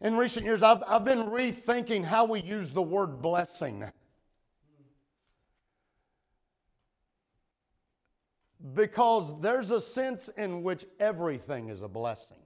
in 0.00 0.16
recent 0.16 0.44
years, 0.44 0.62
I've, 0.62 0.82
I've 0.86 1.04
been 1.04 1.24
rethinking 1.30 2.04
how 2.04 2.26
we 2.26 2.42
use 2.42 2.72
the 2.72 2.82
word 2.82 3.22
blessing. 3.22 3.84
Because 8.74 9.40
there's 9.40 9.70
a 9.70 9.80
sense 9.80 10.28
in 10.36 10.62
which 10.62 10.84
everything 11.00 11.68
is 11.68 11.82
a 11.82 11.88
blessing. 11.88 12.38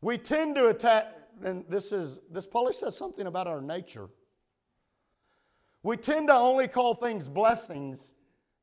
We 0.00 0.18
tend 0.18 0.56
to 0.56 0.68
attack, 0.68 1.14
and 1.42 1.64
this 1.68 1.92
is 1.92 2.20
this 2.30 2.46
Paulie 2.46 2.74
says 2.74 2.96
something 2.96 3.26
about 3.26 3.46
our 3.46 3.60
nature. 3.60 4.08
We 5.82 5.96
tend 5.96 6.28
to 6.28 6.34
only 6.34 6.66
call 6.66 6.94
things 6.94 7.28
blessings 7.28 8.10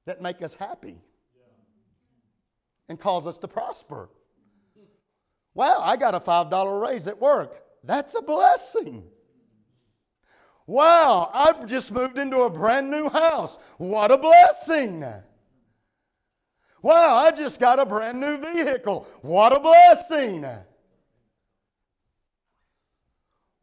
that 0.05 0.21
make 0.21 0.41
us 0.41 0.55
happy 0.55 0.97
and 2.89 2.99
cause 2.99 3.25
us 3.25 3.37
to 3.37 3.47
prosper. 3.47 4.09
Well, 5.53 5.81
I 5.81 5.97
got 5.97 6.15
a 6.15 6.19
$5 6.19 6.81
raise 6.81 7.07
at 7.07 7.19
work. 7.19 7.61
That's 7.83 8.15
a 8.15 8.21
blessing. 8.21 9.03
Wow, 10.67 11.29
I've 11.33 11.65
just 11.65 11.91
moved 11.91 12.17
into 12.17 12.43
a 12.43 12.49
brand 12.49 12.89
new 12.89 13.09
house. 13.09 13.57
What 13.77 14.11
a 14.11 14.17
blessing. 14.17 15.03
Wow, 16.81 17.15
I 17.15 17.31
just 17.31 17.59
got 17.59 17.79
a 17.79 17.85
brand 17.85 18.19
new 18.19 18.37
vehicle. 18.37 19.07
What 19.21 19.55
a 19.55 19.59
blessing. 19.59 20.45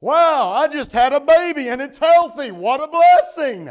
Wow, 0.01 0.53
I 0.53 0.69
just 0.69 0.93
had 0.93 1.13
a 1.13 1.21
baby 1.21 1.69
and 1.69 1.81
it's 1.81 1.99
healthy. 1.99 2.51
What 2.51 2.83
a 2.83 2.89
blessing. 2.89 3.69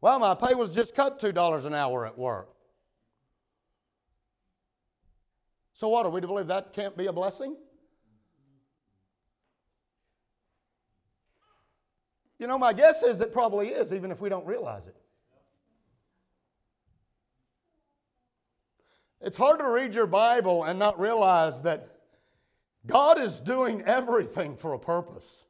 Well, 0.00 0.18
my 0.18 0.34
pay 0.34 0.54
was 0.54 0.74
just 0.74 0.94
cut 0.94 1.20
$2 1.20 1.66
an 1.66 1.74
hour 1.74 2.06
at 2.06 2.16
work. 2.16 2.48
So, 5.80 5.88
what 5.88 6.04
are 6.04 6.10
we 6.10 6.20
to 6.20 6.26
believe 6.26 6.48
that 6.48 6.74
can't 6.74 6.94
be 6.94 7.06
a 7.06 7.12
blessing? 7.12 7.56
You 12.38 12.46
know, 12.46 12.58
my 12.58 12.74
guess 12.74 13.02
is 13.02 13.22
it 13.22 13.32
probably 13.32 13.68
is, 13.68 13.90
even 13.90 14.10
if 14.10 14.20
we 14.20 14.28
don't 14.28 14.44
realize 14.44 14.86
it. 14.86 14.94
It's 19.22 19.38
hard 19.38 19.60
to 19.60 19.70
read 19.70 19.94
your 19.94 20.06
Bible 20.06 20.64
and 20.64 20.78
not 20.78 21.00
realize 21.00 21.62
that 21.62 21.88
God 22.86 23.18
is 23.18 23.40
doing 23.40 23.80
everything 23.86 24.58
for 24.58 24.74
a 24.74 24.78
purpose. 24.78 25.46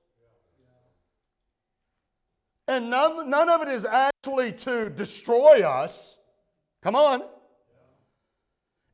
And 2.68 2.88
none, 2.88 3.28
none 3.28 3.48
of 3.48 3.62
it 3.62 3.68
is 3.68 3.84
actually 3.84 4.52
to 4.52 4.90
destroy 4.90 5.68
us. 5.68 6.18
Come 6.82 6.94
on. 6.94 7.22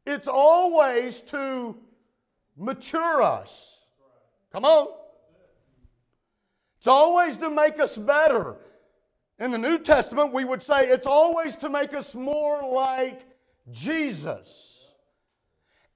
It's 0.06 0.28
always 0.28 1.20
to 1.22 1.76
mature 2.56 3.22
us. 3.22 3.80
Come 4.52 4.64
on. 4.64 4.88
It's 6.78 6.86
always 6.86 7.36
to 7.38 7.50
make 7.50 7.80
us 7.80 7.98
better. 7.98 8.56
In 9.38 9.50
the 9.50 9.58
New 9.58 9.78
Testament, 9.78 10.32
we 10.32 10.44
would 10.44 10.62
say 10.62 10.88
it's 10.88 11.06
always 11.06 11.56
to 11.56 11.68
make 11.68 11.92
us 11.92 12.14
more 12.14 12.62
like 12.62 13.26
Jesus. 13.70 14.94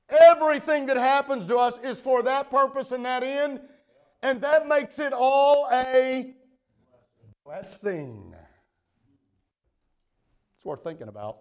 Everything 0.09 0.87
that 0.87 0.97
happens 0.97 1.47
to 1.47 1.57
us 1.57 1.79
is 1.79 2.01
for 2.01 2.25
that 2.25 2.51
purpose 2.51 2.91
and 2.91 3.05
that 3.05 3.23
end, 3.23 3.61
and 4.23 4.41
that 4.41 4.67
makes 4.67 4.99
it 4.99 5.13
all 5.13 5.69
a 5.73 6.35
blessing. 7.45 8.35
It's 10.57 10.65
worth 10.65 10.83
thinking 10.83 11.09
about. 11.09 11.39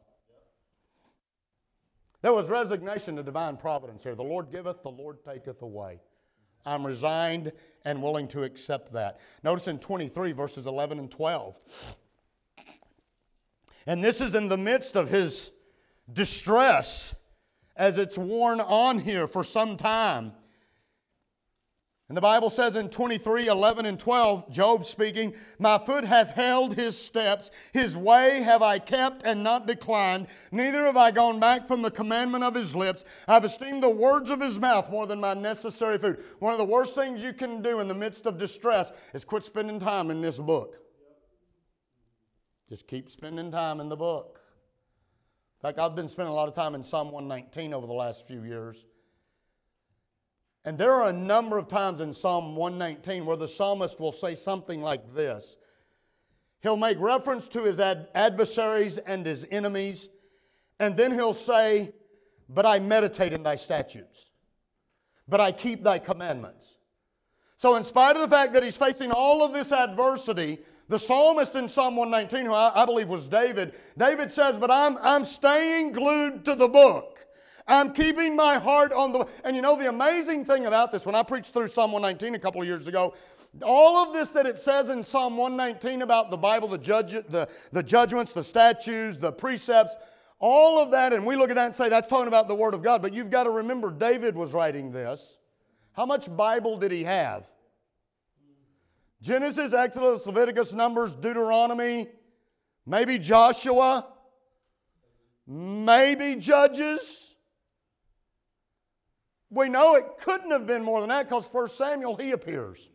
There 2.22 2.34
was 2.34 2.50
resignation 2.50 3.16
to 3.16 3.24
divine 3.24 3.58
providence 3.58 4.04
here. 4.04 4.16
The 4.16 4.24
Lord 4.24 4.52
giveth, 4.52 4.84
the 4.84 4.90
Lord 4.90 5.24
taketh 5.24 5.62
away. 5.62 6.00
I'm 6.66 6.86
resigned 6.86 7.54
and 7.86 8.04
willing 8.04 8.28
to 8.30 8.44
accept 8.44 8.92
that. 8.94 9.20
Notice 9.44 9.68
in 9.68 9.80
23, 9.80 10.34
verses 10.34 10.68
11 10.68 11.00
and 11.00 11.10
12. 11.10 11.96
And 13.88 14.04
this 14.04 14.20
is 14.22 14.36
in 14.36 14.50
the 14.50 14.58
midst 14.58 14.96
of 14.96 15.10
his 15.10 15.52
distress 16.12 17.16
as 17.76 17.98
it's 17.98 18.18
worn 18.18 18.60
on 18.60 19.00
here 19.00 19.26
for 19.26 19.44
some 19.44 19.78
time. 19.78 20.34
And 22.10 22.18
the 22.18 22.22
Bible 22.22 22.50
says 22.50 22.76
in 22.76 22.90
23, 22.90 23.48
11, 23.48 23.86
and 23.86 24.00
12, 24.00 24.50
Job 24.50 24.84
speaking, 24.84 25.36
My 25.60 25.78
foot 25.78 26.04
hath 26.04 26.32
held 26.32 26.74
his 26.74 27.00
steps, 27.00 27.52
his 27.72 27.96
way 27.96 28.42
have 28.42 28.64
I 28.64 28.80
kept 28.80 29.22
and 29.24 29.44
not 29.44 29.68
declined, 29.68 30.26
neither 30.52 30.86
have 30.86 30.98
I 30.98 31.12
gone 31.12 31.40
back 31.40 31.68
from 31.68 31.84
the 31.84 31.92
commandment 31.92 32.44
of 32.44 32.56
his 32.56 32.76
lips. 32.76 33.06
I've 33.28 33.46
esteemed 33.46 33.84
the 33.84 33.92
words 33.92 34.32
of 34.32 34.42
his 34.42 34.60
mouth 34.60 34.90
more 34.90 35.06
than 35.06 35.20
my 35.20 35.36
necessary 35.36 36.00
food. 36.00 36.24
One 36.40 36.52
of 36.52 36.58
the 36.58 36.66
worst 36.66 36.96
things 36.96 37.22
you 37.22 37.32
can 37.32 37.62
do 37.62 37.80
in 37.80 37.88
the 37.88 37.94
midst 37.94 38.26
of 38.26 38.40
distress 38.40 38.92
is 39.14 39.24
quit 39.24 39.44
spending 39.44 39.80
time 39.80 40.10
in 40.10 40.20
this 40.20 40.40
book. 40.40 40.78
Just 42.70 42.88
keep 42.88 43.12
spending 43.12 43.52
time 43.52 43.80
in 43.80 43.88
the 43.88 43.98
book. 43.98 44.42
In 45.62 45.68
fact, 45.68 45.78
I've 45.78 45.96
been 45.96 46.08
spending 46.08 46.32
a 46.32 46.36
lot 46.36 46.48
of 46.48 46.56
time 46.56 46.74
in 46.74 46.82
Psalm 46.84 47.12
119 47.12 47.72
over 47.72 47.86
the 47.86 47.94
last 47.94 48.28
few 48.28 48.44
years. 48.44 48.84
And 50.66 50.78
there 50.78 50.94
are 50.94 51.10
a 51.10 51.14
number 51.14 51.58
of 51.58 51.68
times 51.68 52.02
in 52.02 52.12
Psalm 52.14 52.56
119 52.56 53.26
where 53.26 53.38
the 53.38 53.48
psalmist 53.48 54.00
will 54.00 54.12
say 54.12 54.36
something 54.36 54.82
like 54.82 55.14
this. 55.14 55.58
He'll 56.62 56.78
make 56.78 57.00
reference 57.00 57.48
to 57.50 57.64
his 57.64 57.80
ad- 57.80 58.10
adversaries 58.14 58.98
and 58.98 59.26
his 59.26 59.48
enemies, 59.50 60.10
and 60.80 60.98
then 60.98 61.14
he'll 61.14 61.34
say, 61.34 61.94
But 62.50 62.66
I 62.66 62.80
meditate 62.80 63.32
in 63.32 63.44
thy 63.44 63.56
statutes, 63.56 64.30
but 65.28 65.40
I 65.40 65.54
keep 65.54 65.84
thy 65.84 66.00
commandments. 66.00 66.78
So, 67.56 67.76
in 67.76 67.84
spite 67.84 68.16
of 68.16 68.22
the 68.22 68.30
fact 68.30 68.54
that 68.54 68.64
he's 68.64 68.78
facing 68.78 69.12
all 69.12 69.44
of 69.44 69.54
this 69.54 69.72
adversity, 69.72 70.60
the 70.90 71.00
psalmist 71.00 71.56
in 71.56 71.68
Psalm 71.68 71.96
119, 71.96 72.46
who 72.46 72.54
I, 72.54 72.84
I 72.84 72.86
believe 72.86 73.08
was 73.08 73.30
David, 73.30 73.76
David 73.98 74.32
says, 74.32 74.58
But 74.58 74.72
I'm, 74.72 74.98
I'm 74.98 75.24
staying 75.24 75.94
glued 75.94 76.44
to 76.46 76.56
the 76.56 76.68
book. 76.68 77.26
I'm 77.70 77.94
keeping 77.94 78.36
my 78.36 78.58
heart 78.58 78.92
on 78.92 79.12
the. 79.12 79.28
And 79.44 79.56
you 79.56 79.62
know, 79.62 79.78
the 79.78 79.90
amazing 79.90 80.44
thing 80.46 80.66
about 80.66 80.92
this, 80.92 81.06
when 81.06 81.16
I 81.16 81.24
preached 81.24 81.54
through 81.54 81.68
Psalm 81.68 81.92
119 81.92 82.36
a 82.36 82.40
couple 82.40 82.62
of 82.62 82.68
years 82.68 82.88
ago, 82.88 83.14
all 83.64 83.98
of 83.98 84.14
this 84.14 84.30
that 84.30 84.46
it 84.46 84.58
says 84.58 84.90
in 84.90 85.04
Psalm 85.04 85.38
119 85.38 86.02
about 86.02 86.30
the 86.32 86.38
Bible, 86.38 86.68
the, 86.68 86.78
judge, 86.78 87.12
the, 87.12 87.48
the 87.72 87.84
judgments, 87.84 88.34
the 88.34 88.44
statutes, 88.44 89.18
the 89.18 89.32
precepts, 89.32 89.96
all 90.40 90.82
of 90.82 90.92
that, 90.92 91.14
and 91.14 91.26
we 91.26 91.36
look 91.36 91.50
at 91.50 91.56
that 91.56 91.66
and 91.66 91.76
say 91.76 91.90
that's 91.90 92.08
talking 92.08 92.28
about 92.28 92.48
the 92.48 92.56
Word 92.56 92.74
of 92.74 92.82
God. 92.82 93.02
But 93.02 93.14
you've 93.14 93.30
got 93.30 93.44
to 93.44 93.50
remember, 93.50 93.92
David 93.92 94.36
was 94.36 94.54
writing 94.54 94.92
this. 94.92 95.38
How 95.94 96.06
much 96.06 96.34
Bible 96.36 96.78
did 96.78 96.92
he 96.92 97.04
have? 97.04 97.46
Genesis, 99.22 99.74
Exodus, 99.74 100.26
Leviticus, 100.26 100.74
Numbers, 100.74 101.14
Deuteronomy, 101.14 102.08
maybe 102.86 103.20
Joshua, 103.20 104.08
maybe 105.46 106.36
Judges. 106.36 107.29
We 109.50 109.70
know 109.70 109.96
it 109.96 110.18
couldn't 110.20 110.52
have 110.52 110.68
been 110.68 110.84
more 110.84 111.00
than 111.00 111.10
that 111.10 111.28
because 111.28 111.48
1 111.48 111.68
Samuel, 111.70 112.16
he 112.16 112.32
appears. 112.32 112.90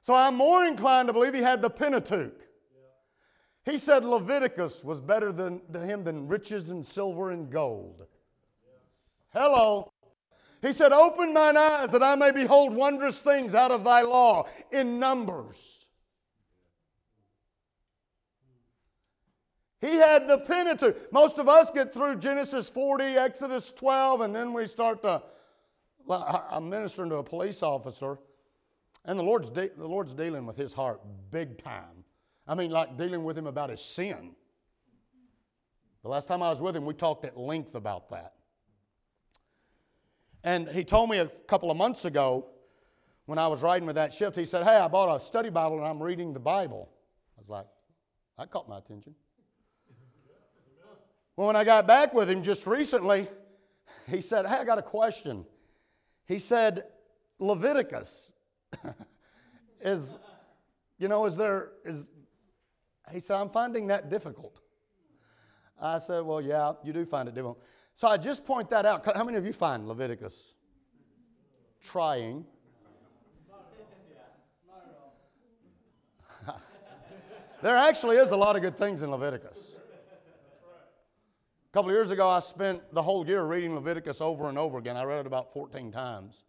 So 0.00 0.14
I'm 0.14 0.36
more 0.36 0.64
inclined 0.64 1.08
to 1.08 1.12
believe 1.12 1.34
he 1.34 1.42
had 1.42 1.62
the 1.62 1.70
Pentateuch. 1.70 2.40
He 3.64 3.78
said 3.78 4.04
Leviticus 4.04 4.84
was 4.84 5.00
better 5.00 5.32
than, 5.32 5.60
to 5.72 5.80
him 5.80 6.04
than 6.04 6.28
riches 6.28 6.70
and 6.70 6.86
silver 6.86 7.32
and 7.32 7.50
gold. 7.50 8.06
Hello. 9.32 9.90
He 10.62 10.72
said, 10.72 10.92
Open 10.92 11.34
mine 11.34 11.56
eyes 11.56 11.90
that 11.90 12.02
I 12.02 12.14
may 12.14 12.30
behold 12.30 12.72
wondrous 12.74 13.18
things 13.18 13.54
out 13.54 13.72
of 13.72 13.84
thy 13.84 14.02
law 14.02 14.48
in 14.70 15.00
Numbers. 15.00 15.85
He 19.80 19.96
had 19.96 20.26
the 20.26 20.38
Pentateuch. 20.38 21.12
Most 21.12 21.38
of 21.38 21.48
us 21.48 21.70
get 21.70 21.92
through 21.92 22.16
Genesis 22.16 22.70
40, 22.70 23.04
Exodus 23.04 23.72
12, 23.72 24.22
and 24.22 24.34
then 24.34 24.52
we 24.52 24.66
start 24.66 25.02
to 25.02 25.22
I'm 26.08 26.68
ministering 26.68 27.10
to 27.10 27.16
a 27.16 27.22
police 27.22 27.62
officer, 27.62 28.18
and 29.04 29.18
the 29.18 29.22
Lord's, 29.22 29.50
de- 29.50 29.70
the 29.76 29.86
Lord's 29.86 30.14
dealing 30.14 30.46
with 30.46 30.56
his 30.56 30.72
heart 30.72 31.00
big 31.30 31.58
time. 31.58 32.04
I 32.46 32.54
mean, 32.54 32.70
like 32.70 32.96
dealing 32.96 33.24
with 33.24 33.36
him 33.36 33.46
about 33.46 33.70
his 33.70 33.80
sin. 33.80 34.36
The 36.02 36.08
last 36.08 36.28
time 36.28 36.42
I 36.42 36.50
was 36.50 36.62
with 36.62 36.76
him, 36.76 36.84
we 36.84 36.94
talked 36.94 37.24
at 37.24 37.36
length 37.36 37.74
about 37.74 38.10
that. 38.10 38.34
And 40.44 40.68
he 40.68 40.84
told 40.84 41.10
me 41.10 41.18
a 41.18 41.26
couple 41.26 41.72
of 41.72 41.76
months 41.76 42.04
ago 42.04 42.46
when 43.24 43.40
I 43.40 43.48
was 43.48 43.62
riding 43.62 43.86
with 43.86 43.96
that 43.96 44.12
shift, 44.12 44.36
he 44.36 44.46
said, 44.46 44.62
Hey, 44.62 44.76
I 44.76 44.86
bought 44.86 45.16
a 45.16 45.20
study 45.20 45.50
Bible 45.50 45.78
and 45.78 45.86
I'm 45.86 46.00
reading 46.00 46.32
the 46.32 46.38
Bible. 46.38 46.88
I 47.36 47.40
was 47.40 47.48
like, 47.48 47.66
That 48.38 48.52
caught 48.52 48.68
my 48.68 48.78
attention. 48.78 49.16
Well, 51.36 51.48
when 51.48 51.56
I 51.56 51.64
got 51.64 51.86
back 51.86 52.14
with 52.14 52.30
him 52.30 52.42
just 52.42 52.66
recently, 52.66 53.28
he 54.08 54.22
said, 54.22 54.46
Hey, 54.46 54.56
I 54.56 54.64
got 54.64 54.78
a 54.78 54.82
question. 54.82 55.44
He 56.26 56.38
said, 56.38 56.84
Leviticus 57.38 58.32
is, 59.80 60.18
you 60.98 61.08
know, 61.08 61.26
is 61.26 61.36
there, 61.36 61.72
is, 61.84 62.08
he 63.12 63.20
said, 63.20 63.36
I'm 63.36 63.50
finding 63.50 63.88
that 63.88 64.08
difficult. 64.08 64.60
I 65.80 65.98
said, 65.98 66.24
Well, 66.24 66.40
yeah, 66.40 66.72
you 66.82 66.94
do 66.94 67.04
find 67.04 67.28
it 67.28 67.34
difficult. 67.34 67.60
So 67.96 68.08
I 68.08 68.16
just 68.16 68.46
point 68.46 68.70
that 68.70 68.86
out. 68.86 69.04
How 69.14 69.24
many 69.24 69.36
of 69.36 69.44
you 69.44 69.52
find 69.52 69.86
Leviticus 69.86 70.54
trying? 71.84 72.46
there 77.62 77.76
actually 77.76 78.16
is 78.16 78.30
a 78.30 78.36
lot 78.36 78.56
of 78.56 78.62
good 78.62 78.76
things 78.76 79.02
in 79.02 79.10
Leviticus. 79.10 79.55
Couple 81.76 81.92
years 81.92 82.08
ago, 82.08 82.26
I 82.30 82.38
spent 82.38 82.80
the 82.94 83.02
whole 83.02 83.26
year 83.26 83.44
reading 83.44 83.74
Leviticus 83.74 84.22
over 84.22 84.48
and 84.48 84.56
over 84.56 84.78
again. 84.78 84.96
I 84.96 85.04
read 85.04 85.20
it 85.20 85.26
about 85.26 85.52
14 85.52 85.92
times. 85.92 86.44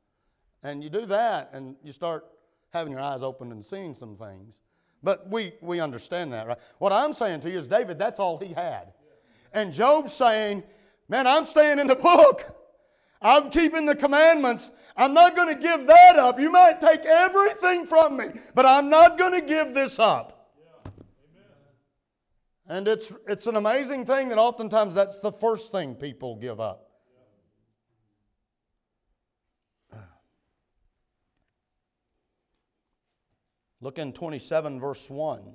And 0.63 0.81
you 0.81 0.89
do 0.89 1.05
that, 1.07 1.49
and 1.51 1.75
you 1.83 1.91
start 1.91 2.25
having 2.69 2.93
your 2.93 3.01
eyes 3.01 3.23
opened 3.23 3.51
and 3.51 3.65
seeing 3.65 3.93
some 3.93 4.15
things. 4.15 4.55
But 5.03 5.29
we, 5.29 5.51
we 5.59 5.81
understand 5.81 6.31
that, 6.31 6.47
right? 6.47 6.57
What 6.77 6.93
I'm 6.93 7.11
saying 7.11 7.41
to 7.41 7.49
you 7.49 7.59
is, 7.59 7.67
David, 7.67 7.99
that's 7.99 8.21
all 8.21 8.37
he 8.37 8.53
had. 8.53 8.93
And 9.51 9.73
Job's 9.73 10.13
saying, 10.13 10.63
Man, 11.09 11.27
I'm 11.27 11.43
staying 11.43 11.79
in 11.79 11.87
the 11.87 11.95
book. 11.95 12.45
I'm 13.21 13.49
keeping 13.49 13.85
the 13.85 13.97
commandments. 13.97 14.71
I'm 14.95 15.13
not 15.13 15.35
going 15.35 15.53
to 15.53 15.61
give 15.61 15.87
that 15.87 16.15
up. 16.15 16.39
You 16.39 16.49
might 16.49 16.79
take 16.79 17.01
everything 17.03 17.85
from 17.85 18.15
me, 18.15 18.27
but 18.55 18.65
I'm 18.65 18.89
not 18.89 19.17
going 19.17 19.33
to 19.33 19.45
give 19.45 19.73
this 19.73 19.99
up. 19.99 20.36
And 22.69 22.87
it's, 22.87 23.13
it's 23.27 23.47
an 23.47 23.55
amazing 23.55 24.05
thing 24.05 24.29
that 24.29 24.37
oftentimes 24.37 24.93
that's 24.93 25.19
the 25.19 25.31
first 25.31 25.71
thing 25.71 25.95
people 25.95 26.35
give 26.35 26.59
up. 26.59 26.87
Look 33.79 33.99
in 33.99 34.11
27, 34.11 34.79
verse 34.79 35.09
1. 35.09 35.53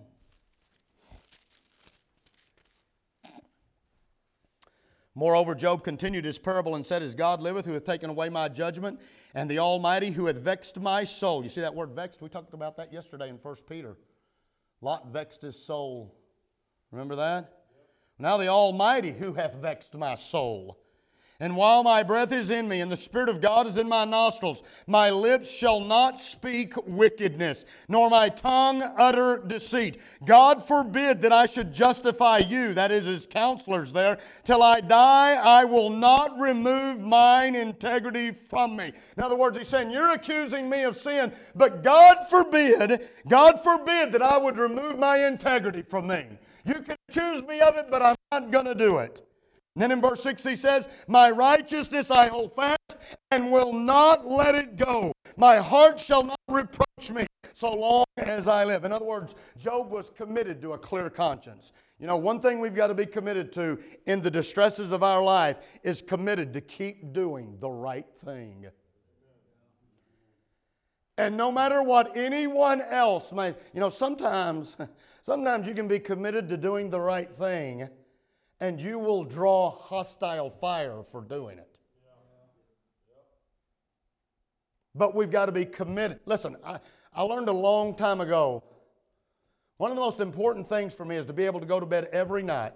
Moreover, 5.14 5.54
Job 5.54 5.84
continued 5.84 6.24
his 6.24 6.38
parable 6.38 6.74
and 6.74 6.86
said, 6.86 7.02
As 7.02 7.14
God 7.14 7.42
liveth, 7.42 7.66
who 7.66 7.72
hath 7.72 7.84
taken 7.84 8.08
away 8.08 8.30
my 8.30 8.48
judgment, 8.48 9.00
and 9.34 9.50
the 9.50 9.58
Almighty, 9.58 10.10
who 10.10 10.26
hath 10.26 10.38
vexed 10.38 10.80
my 10.80 11.04
soul. 11.04 11.42
You 11.42 11.50
see 11.50 11.60
that 11.60 11.74
word 11.74 11.90
vexed? 11.90 12.22
We 12.22 12.30
talked 12.30 12.54
about 12.54 12.78
that 12.78 12.92
yesterday 12.92 13.28
in 13.28 13.36
1 13.36 13.56
Peter. 13.68 13.98
Lot 14.80 15.08
vexed 15.12 15.42
his 15.42 15.62
soul. 15.62 16.16
Remember 16.93 17.16
that? 17.16 17.51
Now 18.18 18.36
the 18.36 18.49
Almighty, 18.49 19.12
who 19.12 19.32
hath 19.32 19.55
vexed 19.55 19.95
my 19.95 20.14
soul. 20.14 20.78
And 21.43 21.57
while 21.57 21.82
my 21.82 22.05
breath 22.05 22.30
is 22.30 22.51
in 22.51 22.68
me 22.68 22.82
and 22.82 22.93
the 22.93 22.97
Spirit 22.97 23.28
of 23.28 23.40
God 23.40 23.66
is 23.66 23.76
in 23.76 23.88
my 23.88 24.05
nostrils, 24.05 24.62
my 24.86 25.11
lips 25.11 25.51
shall 25.51 25.80
not 25.80 26.20
speak 26.20 26.72
wickedness, 26.86 27.64
nor 27.88 28.09
my 28.09 28.28
tongue 28.28 28.80
utter 28.97 29.43
deceit. 29.45 29.99
God 30.24 30.64
forbid 30.64 31.20
that 31.22 31.32
I 31.32 31.47
should 31.47 31.72
justify 31.72 32.38
you, 32.38 32.74
that 32.74 32.93
is, 32.93 33.07
his 33.07 33.26
counselors 33.26 33.93
there. 33.93 34.18
Till 34.45 34.62
I 34.62 34.82
die, 34.82 35.34
I 35.34 35.64
will 35.64 35.90
not 35.90 36.38
remove 36.38 37.01
mine 37.01 37.57
integrity 37.57 38.30
from 38.30 38.76
me. 38.76 38.93
In 39.16 39.22
other 39.24 39.34
words, 39.34 39.59
he's 39.59 39.66
saying, 39.66 39.90
You're 39.90 40.12
accusing 40.12 40.70
me 40.70 40.84
of 40.84 40.97
sin, 40.97 41.32
but 41.57 41.82
God 41.82 42.18
forbid, 42.30 43.09
God 43.26 43.59
forbid 43.59 44.12
that 44.12 44.22
I 44.22 44.38
would 44.38 44.59
remove 44.59 44.97
my 44.97 45.26
integrity 45.26 45.82
from 45.82 46.07
me. 46.07 46.24
You 46.64 46.74
can 46.74 46.95
accuse 47.09 47.43
me 47.43 47.59
of 47.59 47.76
it, 47.76 47.86
but 47.90 48.01
I'm 48.01 48.14
not 48.30 48.53
going 48.53 48.66
to 48.66 48.76
do 48.76 48.99
it. 48.99 49.22
And 49.74 49.82
then 49.82 49.92
in 49.92 50.00
verse 50.00 50.22
6 50.22 50.44
he 50.44 50.56
says, 50.56 50.88
My 51.08 51.30
righteousness 51.30 52.10
I 52.10 52.28
hold 52.28 52.54
fast 52.54 52.98
and 53.30 53.50
will 53.50 53.72
not 53.72 54.26
let 54.26 54.54
it 54.54 54.76
go. 54.76 55.12
My 55.36 55.56
heart 55.56 55.98
shall 55.98 56.22
not 56.22 56.40
reproach 56.48 57.10
me 57.10 57.26
so 57.54 57.74
long 57.74 58.04
as 58.18 58.48
I 58.48 58.64
live. 58.64 58.84
In 58.84 58.92
other 58.92 59.04
words, 59.04 59.34
Job 59.56 59.90
was 59.90 60.10
committed 60.10 60.60
to 60.62 60.72
a 60.74 60.78
clear 60.78 61.08
conscience. 61.08 61.72
You 61.98 62.06
know, 62.06 62.16
one 62.16 62.40
thing 62.40 62.60
we've 62.60 62.74
got 62.74 62.88
to 62.88 62.94
be 62.94 63.06
committed 63.06 63.52
to 63.54 63.78
in 64.06 64.20
the 64.20 64.30
distresses 64.30 64.92
of 64.92 65.02
our 65.02 65.22
life 65.22 65.58
is 65.82 66.02
committed 66.02 66.52
to 66.52 66.60
keep 66.60 67.12
doing 67.12 67.56
the 67.58 67.70
right 67.70 68.12
thing. 68.14 68.66
And 71.18 71.36
no 71.36 71.52
matter 71.52 71.82
what 71.82 72.16
anyone 72.16 72.80
else 72.80 73.32
may, 73.32 73.48
you 73.72 73.80
know, 73.80 73.88
sometimes, 73.88 74.76
sometimes 75.22 75.68
you 75.68 75.74
can 75.74 75.86
be 75.86 75.98
committed 75.98 76.48
to 76.48 76.56
doing 76.56 76.90
the 76.90 77.00
right 77.00 77.32
thing 77.32 77.88
and 78.62 78.80
you 78.80 78.96
will 78.96 79.24
draw 79.24 79.72
hostile 79.72 80.48
fire 80.48 81.02
for 81.02 81.20
doing 81.20 81.58
it. 81.58 81.68
But 84.94 85.16
we've 85.16 85.32
got 85.32 85.46
to 85.46 85.52
be 85.52 85.64
committed. 85.64 86.20
Listen, 86.26 86.56
I, 86.64 86.78
I 87.12 87.22
learned 87.22 87.48
a 87.48 87.52
long 87.52 87.96
time 87.96 88.20
ago 88.20 88.62
one 89.78 89.90
of 89.90 89.96
the 89.96 90.02
most 90.02 90.20
important 90.20 90.68
things 90.68 90.94
for 90.94 91.04
me 91.04 91.16
is 91.16 91.26
to 91.26 91.32
be 91.32 91.44
able 91.44 91.58
to 91.58 91.66
go 91.66 91.80
to 91.80 91.86
bed 91.86 92.08
every 92.12 92.44
night, 92.44 92.72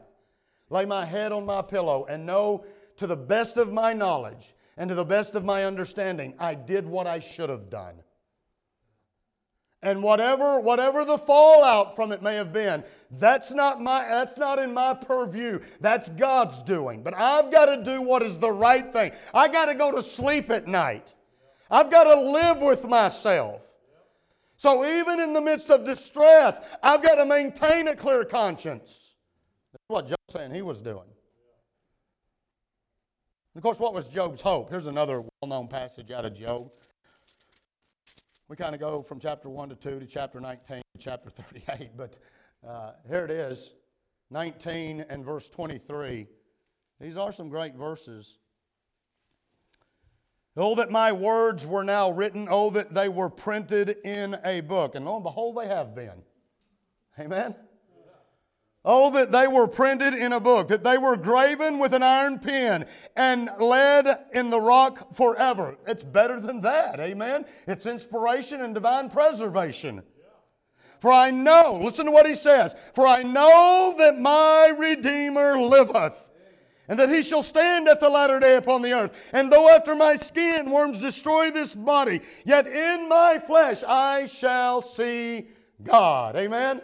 lay 0.70 0.84
my 0.86 1.04
head 1.04 1.30
on 1.30 1.46
my 1.46 1.62
pillow, 1.62 2.04
and 2.08 2.26
know 2.26 2.64
to 2.96 3.06
the 3.06 3.14
best 3.14 3.56
of 3.56 3.72
my 3.72 3.92
knowledge 3.92 4.54
and 4.76 4.88
to 4.88 4.96
the 4.96 5.04
best 5.04 5.36
of 5.36 5.44
my 5.44 5.64
understanding, 5.66 6.34
I 6.36 6.54
did 6.54 6.84
what 6.84 7.06
I 7.06 7.20
should 7.20 7.48
have 7.48 7.70
done. 7.70 7.94
And 9.82 10.02
whatever, 10.02 10.58
whatever 10.58 11.04
the 11.04 11.18
fallout 11.18 11.94
from 11.94 12.10
it 12.10 12.22
may 12.22 12.34
have 12.34 12.52
been, 12.52 12.82
that's 13.10 13.52
not, 13.52 13.80
my, 13.80 14.02
that's 14.08 14.38
not 14.38 14.58
in 14.58 14.72
my 14.72 14.94
purview. 14.94 15.60
That's 15.80 16.08
God's 16.08 16.62
doing. 16.62 17.02
But 17.02 17.16
I've 17.16 17.52
got 17.52 17.66
to 17.66 17.84
do 17.84 18.02
what 18.02 18.22
is 18.22 18.38
the 18.38 18.50
right 18.50 18.90
thing. 18.92 19.12
I 19.34 19.48
got 19.48 19.66
to 19.66 19.74
go 19.74 19.92
to 19.92 20.02
sleep 20.02 20.50
at 20.50 20.66
night. 20.66 21.14
I've 21.70 21.90
got 21.90 22.04
to 22.04 22.18
live 22.18 22.58
with 22.58 22.84
myself. 22.84 23.60
So 24.56 24.86
even 24.86 25.20
in 25.20 25.34
the 25.34 25.40
midst 25.40 25.70
of 25.70 25.84
distress, 25.84 26.60
I've 26.82 27.02
got 27.02 27.16
to 27.16 27.26
maintain 27.26 27.88
a 27.88 27.94
clear 27.94 28.24
conscience. 28.24 29.14
That's 29.72 29.84
what 29.88 30.06
Job's 30.06 30.32
saying 30.32 30.52
he 30.52 30.62
was 30.62 30.80
doing. 30.80 31.04
And 33.56 33.60
of 33.60 33.62
course, 33.62 33.78
what 33.78 33.92
was 33.92 34.08
Job's 34.08 34.40
hope? 34.40 34.70
Here's 34.70 34.86
another 34.86 35.20
well 35.20 35.48
known 35.48 35.68
passage 35.68 36.10
out 36.10 36.24
of 36.24 36.34
Job. 36.34 36.70
We 38.48 38.54
kind 38.54 38.76
of 38.76 38.80
go 38.80 39.02
from 39.02 39.18
chapter 39.18 39.48
1 39.48 39.70
to 39.70 39.74
2 39.74 39.98
to 39.98 40.06
chapter 40.06 40.40
19 40.40 40.76
to 40.76 40.98
chapter 40.98 41.30
38, 41.30 41.96
but 41.96 42.16
uh, 42.66 42.92
here 43.08 43.24
it 43.24 43.30
is 43.32 43.72
19 44.30 45.04
and 45.08 45.24
verse 45.24 45.48
23. 45.48 46.28
These 47.00 47.16
are 47.16 47.32
some 47.32 47.48
great 47.48 47.74
verses. 47.74 48.38
Oh, 50.56 50.76
that 50.76 50.92
my 50.92 51.10
words 51.10 51.66
were 51.66 51.82
now 51.82 52.10
written. 52.12 52.46
Oh, 52.48 52.70
that 52.70 52.94
they 52.94 53.08
were 53.08 53.28
printed 53.28 53.96
in 54.04 54.38
a 54.44 54.60
book. 54.60 54.94
And 54.94 55.04
lo 55.04 55.16
and 55.16 55.24
behold, 55.24 55.58
they 55.58 55.66
have 55.66 55.94
been. 55.94 56.22
Amen? 57.18 57.54
Oh, 58.88 59.10
that 59.10 59.32
they 59.32 59.48
were 59.48 59.66
printed 59.66 60.14
in 60.14 60.32
a 60.32 60.38
book, 60.38 60.68
that 60.68 60.84
they 60.84 60.96
were 60.96 61.16
graven 61.16 61.80
with 61.80 61.92
an 61.92 62.04
iron 62.04 62.38
pen 62.38 62.86
and 63.16 63.50
lead 63.58 64.06
in 64.32 64.50
the 64.50 64.60
rock 64.60 65.12
forever. 65.12 65.76
It's 65.88 66.04
better 66.04 66.38
than 66.38 66.60
that, 66.60 67.00
amen? 67.00 67.46
It's 67.66 67.84
inspiration 67.84 68.60
and 68.60 68.74
divine 68.74 69.10
preservation. 69.10 70.04
For 71.00 71.10
I 71.12 71.32
know, 71.32 71.80
listen 71.82 72.06
to 72.06 72.12
what 72.12 72.28
he 72.28 72.36
says, 72.36 72.76
for 72.94 73.08
I 73.08 73.24
know 73.24 73.92
that 73.98 74.20
my 74.20 74.72
Redeemer 74.78 75.58
liveth 75.58 76.22
and 76.88 76.96
that 77.00 77.08
he 77.08 77.24
shall 77.24 77.42
stand 77.42 77.88
at 77.88 77.98
the 77.98 78.08
latter 78.08 78.38
day 78.38 78.54
upon 78.54 78.82
the 78.82 78.92
earth. 78.92 79.30
And 79.32 79.50
though 79.50 79.68
after 79.68 79.96
my 79.96 80.14
skin 80.14 80.70
worms 80.70 81.00
destroy 81.00 81.50
this 81.50 81.74
body, 81.74 82.20
yet 82.44 82.68
in 82.68 83.08
my 83.08 83.40
flesh 83.44 83.82
I 83.82 84.26
shall 84.26 84.80
see 84.80 85.48
God. 85.82 86.36
Amen? 86.36 86.80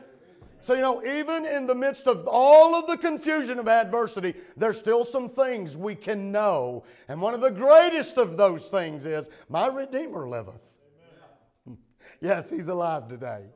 So, 0.63 0.75
you 0.75 0.81
know, 0.81 1.05
even 1.05 1.45
in 1.45 1.67
the 1.67 1.75
midst 1.75 2.07
of 2.07 2.29
all 2.29 2.77
of 2.77 2.87
the 2.87 2.97
confusion 2.97 3.59
of 3.59 3.67
adversity, 3.67 4.35
there's 4.57 4.79
still 4.79 5.05
some 5.05 5.29
things 5.29 5.77
we 5.77 5.97
can 5.97 6.31
know. 6.31 6.85
And 7.09 7.21
one 7.21 7.35
of 7.35 7.41
the 7.41 7.51
greatest 7.51 8.17
of 8.17 8.37
those 8.37 8.69
things 8.69 9.05
is, 9.05 9.29
My 9.49 9.67
Redeemer 9.67 10.29
liveth. 10.29 10.61
yes, 12.21 12.49
He's 12.49 12.69
alive 12.69 13.09
today. 13.09 13.47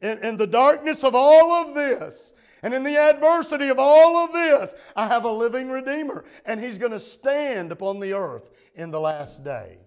In, 0.00 0.18
in 0.18 0.36
the 0.36 0.46
darkness 0.46 1.02
of 1.02 1.16
all 1.16 1.52
of 1.52 1.74
this, 1.74 2.34
and 2.62 2.72
in 2.72 2.84
the 2.84 2.96
adversity 2.96 3.68
of 3.68 3.80
all 3.80 4.16
of 4.16 4.32
this, 4.32 4.76
I 4.94 5.08
have 5.08 5.24
a 5.24 5.32
living 5.32 5.70
Redeemer, 5.70 6.24
and 6.46 6.60
He's 6.60 6.78
going 6.78 6.92
to 6.92 7.00
stand 7.00 7.72
upon 7.72 7.98
the 7.98 8.12
earth 8.12 8.48
in 8.76 8.92
the 8.92 9.00
last 9.00 9.42
day. 9.42 9.78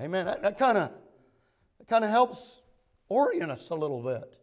Amen. 0.00 0.26
That 0.26 0.42
that 0.42 0.58
kind 1.88 2.04
of 2.04 2.10
helps 2.10 2.62
orient 3.08 3.52
us 3.52 3.70
a 3.70 3.74
little 3.74 4.02
bit. 4.02 4.38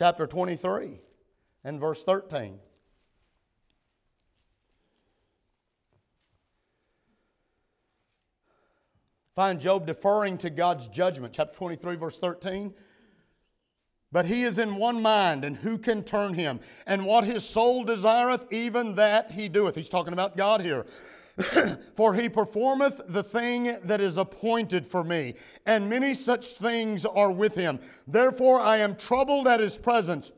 Chapter 0.00 0.26
23 0.26 0.98
and 1.62 1.78
verse 1.78 2.02
13. 2.04 2.58
Find 9.36 9.60
Job 9.60 9.86
deferring 9.86 10.38
to 10.38 10.48
God's 10.48 10.88
judgment. 10.88 11.34
Chapter 11.34 11.54
23, 11.54 11.96
verse 11.96 12.18
13. 12.18 12.72
But 14.10 14.24
he 14.24 14.44
is 14.44 14.56
in 14.56 14.76
one 14.76 15.02
mind, 15.02 15.44
and 15.44 15.54
who 15.54 15.76
can 15.76 16.02
turn 16.02 16.32
him? 16.32 16.60
And 16.86 17.04
what 17.04 17.26
his 17.26 17.46
soul 17.46 17.84
desireth, 17.84 18.50
even 18.50 18.94
that 18.94 19.30
he 19.30 19.50
doeth. 19.50 19.74
He's 19.76 19.90
talking 19.90 20.14
about 20.14 20.34
God 20.34 20.62
here. 20.62 20.86
for 21.94 22.14
he 22.14 22.28
performeth 22.28 23.00
the 23.08 23.22
thing 23.22 23.76
that 23.84 24.00
is 24.00 24.16
appointed 24.16 24.86
for 24.86 25.04
me, 25.04 25.34
and 25.66 25.88
many 25.88 26.14
such 26.14 26.46
things 26.54 27.04
are 27.04 27.30
with 27.30 27.54
him. 27.54 27.80
Therefore 28.06 28.60
I 28.60 28.78
am 28.78 28.96
troubled 28.96 29.46
at 29.46 29.60
his 29.60 29.78
presence. 29.78 30.32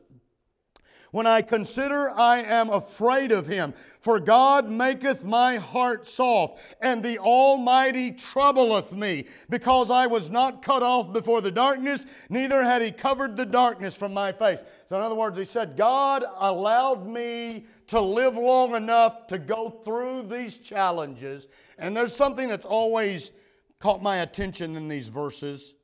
When 1.13 1.27
I 1.27 1.43
consider, 1.43 2.09
I 2.09 2.39
am 2.39 2.71
afraid 2.71 3.31
of 3.31 3.45
him. 3.45 3.75
For 3.99 4.19
God 4.19 4.71
maketh 4.71 5.23
my 5.23 5.57
heart 5.57 6.07
soft, 6.07 6.59
and 6.81 7.03
the 7.03 7.19
Almighty 7.19 8.13
troubleth 8.13 8.93
me, 8.93 9.27
because 9.47 9.91
I 9.91 10.07
was 10.07 10.31
not 10.31 10.63
cut 10.63 10.81
off 10.81 11.13
before 11.13 11.39
the 11.41 11.51
darkness, 11.51 12.07
neither 12.31 12.63
had 12.63 12.81
he 12.81 12.89
covered 12.89 13.37
the 13.37 13.45
darkness 13.45 13.95
from 13.95 14.11
my 14.11 14.31
face. 14.31 14.63
So, 14.87 14.95
in 14.95 15.03
other 15.03 15.13
words, 15.13 15.37
he 15.37 15.45
said, 15.45 15.77
God 15.77 16.23
allowed 16.39 17.07
me 17.07 17.65
to 17.89 18.01
live 18.01 18.35
long 18.35 18.73
enough 18.73 19.27
to 19.27 19.37
go 19.37 19.69
through 19.69 20.23
these 20.23 20.57
challenges. 20.57 21.47
And 21.77 21.95
there's 21.95 22.15
something 22.15 22.47
that's 22.47 22.65
always 22.65 23.31
caught 23.77 24.01
my 24.01 24.17
attention 24.23 24.75
in 24.75 24.87
these 24.87 25.09
verses, 25.09 25.75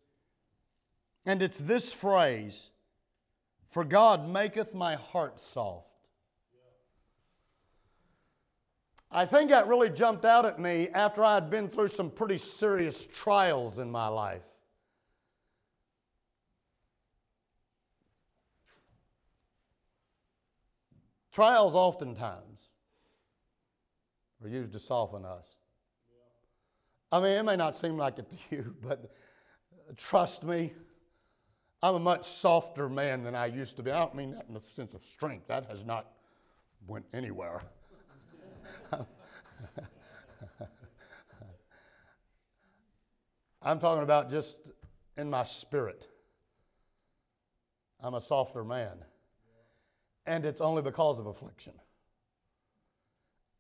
and 1.28 1.44
it's 1.44 1.60
this 1.60 1.94
phrase 1.94 2.72
for 3.70 3.84
God 3.84 4.28
maketh 4.28 4.74
my 4.74 4.96
heart 4.96 5.40
soft. 5.40 5.86
I 9.12 9.26
think 9.26 9.50
that 9.50 9.68
really 9.68 9.90
jumped 9.90 10.26
out 10.26 10.46
at 10.46 10.60
me 10.60 10.90
after 10.94 11.24
I 11.24 11.34
had 11.34 11.50
been 11.50 11.68
through 11.68 11.88
some 11.88 12.12
pretty 12.12 12.38
serious 12.38 13.08
trials 13.08 13.80
in 13.80 13.90
my 13.90 14.08
life. 14.08 14.44
Trials 21.32 21.74
oftentimes 21.74 22.70
are 24.44 24.50
used 24.50 24.74
to 24.74 24.80
soften 24.80 25.26
us. 25.26 25.58
I 27.12 27.20
mean, 27.20 27.32
it 27.32 27.44
may 27.44 27.56
not 27.56 27.76
seem 27.76 27.98
like 27.98 28.20
it 28.20 28.28
to 28.30 28.56
you, 28.56 28.76
but 28.84 29.12
trust 29.96 30.44
me, 30.44 30.74
I'm 31.82 31.96
a 31.96 32.00
much 32.00 32.28
softer 32.28 32.90
man 32.90 33.24
than 33.24 33.36
I 33.36 33.46
used 33.46 33.78
to 33.78 33.84
be. 33.84 33.92
I 33.92 34.00
don't 34.00 34.16
mean 34.16 34.32
that 34.32 34.46
in 34.48 34.54
the 34.54 34.60
sense 34.60 34.94
of 34.94 35.02
strength. 35.02 35.48
That 35.48 35.66
has 35.68 35.86
not 35.86 36.08
went 36.88 37.06
anywhere. 37.14 37.62
I'm 43.62 43.80
talking 43.80 44.04
about 44.04 44.30
just 44.30 44.58
in 45.18 45.30
my 45.30 45.44
spirit. 45.44 46.08
I'm 48.02 48.14
a 48.14 48.22
softer 48.22 48.64
man. 48.64 48.98
And 50.26 50.46
it's 50.46 50.62
only 50.62 50.82
because 50.82 51.20
of 51.20 51.28
affliction. 51.28 51.74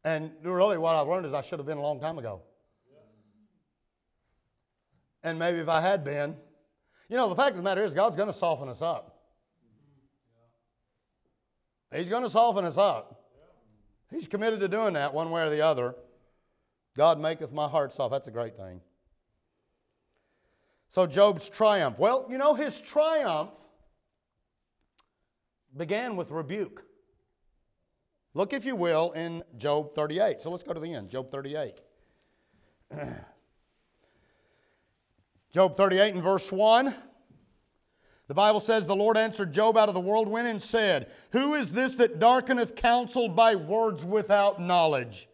And 0.03 0.31
really, 0.43 0.77
what 0.77 0.95
I've 0.95 1.07
learned 1.07 1.25
is 1.25 1.33
I 1.33 1.41
should 1.41 1.59
have 1.59 1.65
been 1.65 1.77
a 1.77 1.81
long 1.81 1.99
time 1.99 2.17
ago. 2.17 2.41
And 5.23 5.37
maybe 5.37 5.59
if 5.59 5.67
I 5.67 5.81
had 5.81 6.05
been, 6.05 6.37
you 7.09 7.17
know, 7.17 7.27
the 7.27 7.35
fact 7.35 7.51
of 7.51 7.57
the 7.57 7.63
matter 7.63 7.83
is, 7.83 7.93
God's 7.93 8.15
going 8.15 8.27
to 8.27 8.33
soften 8.33 8.69
us 8.69 8.81
up. 8.81 9.17
He's 11.93 12.07
going 12.07 12.23
to 12.23 12.29
soften 12.29 12.65
us 12.65 12.77
up. 12.77 13.19
He's 14.11 14.27
committed 14.27 14.59
to 14.59 14.67
doing 14.67 14.93
that 14.93 15.13
one 15.13 15.31
way 15.31 15.41
or 15.41 15.49
the 15.49 15.61
other. 15.61 15.95
God 16.95 17.19
maketh 17.19 17.51
my 17.51 17.67
heart 17.67 17.91
soft. 17.91 18.11
That's 18.11 18.27
a 18.27 18.31
great 18.31 18.55
thing. 18.55 18.81
So, 20.87 21.05
Job's 21.05 21.49
triumph. 21.49 21.99
Well, 21.99 22.27
you 22.29 22.37
know, 22.37 22.53
his 22.55 22.81
triumph 22.81 23.51
began 25.75 26.15
with 26.15 26.31
rebuke. 26.31 26.83
Look, 28.33 28.53
if 28.53 28.65
you 28.65 28.75
will, 28.75 29.11
in 29.11 29.43
Job 29.57 29.95
38. 29.95 30.41
So 30.41 30.51
let's 30.51 30.63
go 30.63 30.73
to 30.73 30.79
the 30.79 30.93
end. 30.93 31.09
Job 31.09 31.31
38. 31.31 31.81
Job 35.51 35.75
38 35.75 36.13
and 36.13 36.23
verse 36.23 36.51
1. 36.51 36.93
The 38.27 38.33
Bible 38.35 38.59
says, 38.59 38.85
The 38.85 38.95
Lord 38.95 39.17
answered 39.17 39.51
Job 39.51 39.75
out 39.75 39.89
of 39.89 39.95
the 39.95 39.99
whirlwind 39.99 40.47
and 40.47 40.61
said, 40.61 41.11
Who 41.31 41.55
is 41.55 41.71
this 41.71 41.95
that 41.95 42.19
darkeneth 42.19 42.75
counsel 42.75 43.27
by 43.27 43.55
words 43.55 44.05
without 44.05 44.61
knowledge? 44.61 45.27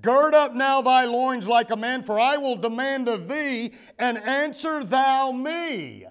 Gird 0.00 0.34
up 0.34 0.54
now 0.54 0.80
thy 0.80 1.04
loins 1.04 1.46
like 1.46 1.70
a 1.70 1.76
man, 1.76 2.02
for 2.02 2.18
I 2.18 2.38
will 2.38 2.56
demand 2.56 3.08
of 3.08 3.28
thee, 3.28 3.74
and 3.98 4.16
answer 4.16 4.82
thou 4.82 5.32
me. 5.32 6.06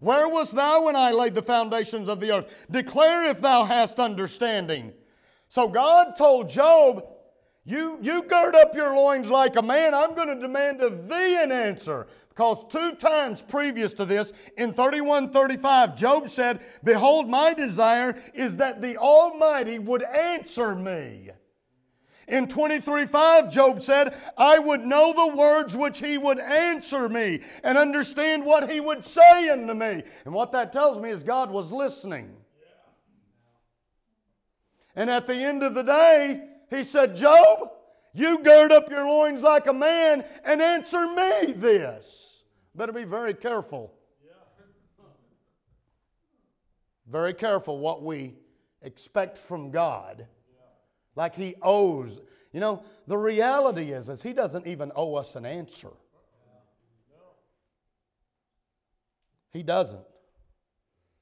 Where 0.00 0.28
wast 0.28 0.56
thou 0.56 0.86
when 0.86 0.96
I 0.96 1.12
laid 1.12 1.36
the 1.36 1.42
foundations 1.42 2.08
of 2.08 2.18
the 2.18 2.32
earth? 2.32 2.66
Declare 2.68 3.30
if 3.30 3.40
thou 3.40 3.64
hast 3.64 4.00
understanding. 4.00 4.92
So 5.46 5.68
God 5.68 6.16
told 6.16 6.48
Job, 6.48 7.04
you, 7.68 7.98
you 8.00 8.22
gird 8.22 8.54
up 8.54 8.74
your 8.74 8.96
loins 8.96 9.28
like 9.28 9.56
a 9.56 9.62
man. 9.62 9.92
I'm 9.92 10.14
going 10.14 10.28
to 10.28 10.40
demand 10.40 10.80
of 10.80 11.06
thee 11.06 11.38
an 11.42 11.52
answer. 11.52 12.06
Because 12.30 12.64
two 12.68 12.94
times 12.94 13.42
previous 13.42 13.92
to 13.94 14.06
this, 14.06 14.32
in 14.56 14.72
3135, 14.72 15.94
Job 15.94 16.30
said, 16.30 16.60
Behold, 16.82 17.28
my 17.28 17.52
desire 17.52 18.16
is 18.32 18.56
that 18.56 18.80
the 18.80 18.96
Almighty 18.96 19.78
would 19.78 20.02
answer 20.02 20.74
me. 20.74 21.28
In 22.26 22.46
23:5, 22.46 23.52
Job 23.52 23.82
said, 23.82 24.14
I 24.38 24.58
would 24.58 24.86
know 24.86 25.12
the 25.12 25.36
words 25.36 25.76
which 25.76 25.98
he 25.98 26.16
would 26.16 26.38
answer 26.38 27.10
me 27.10 27.40
and 27.62 27.76
understand 27.76 28.46
what 28.46 28.70
he 28.70 28.80
would 28.80 29.04
say 29.04 29.50
unto 29.50 29.74
me. 29.74 30.04
And 30.24 30.32
what 30.32 30.52
that 30.52 30.72
tells 30.72 30.98
me 30.98 31.10
is 31.10 31.22
God 31.22 31.50
was 31.50 31.70
listening. 31.70 32.34
And 34.96 35.10
at 35.10 35.26
the 35.26 35.36
end 35.36 35.62
of 35.62 35.74
the 35.74 35.82
day, 35.82 36.47
he 36.70 36.84
said, 36.84 37.16
Job, 37.16 37.70
you 38.14 38.42
gird 38.42 38.72
up 38.72 38.90
your 38.90 39.06
loins 39.06 39.42
like 39.42 39.66
a 39.66 39.72
man 39.72 40.24
and 40.44 40.60
answer 40.60 41.06
me 41.06 41.52
this. 41.52 42.42
Better 42.74 42.92
be 42.92 43.04
very 43.04 43.34
careful. 43.34 43.94
Very 47.06 47.32
careful 47.32 47.78
what 47.78 48.02
we 48.02 48.34
expect 48.82 49.38
from 49.38 49.70
God. 49.70 50.26
Like 51.16 51.34
he 51.34 51.54
owes. 51.62 52.20
You 52.52 52.60
know, 52.60 52.82
the 53.06 53.16
reality 53.16 53.92
is, 53.92 54.08
is 54.08 54.22
he 54.22 54.32
doesn't 54.32 54.66
even 54.66 54.92
owe 54.94 55.14
us 55.14 55.34
an 55.34 55.46
answer. 55.46 55.90
He 59.50 59.62
doesn't. 59.62 60.04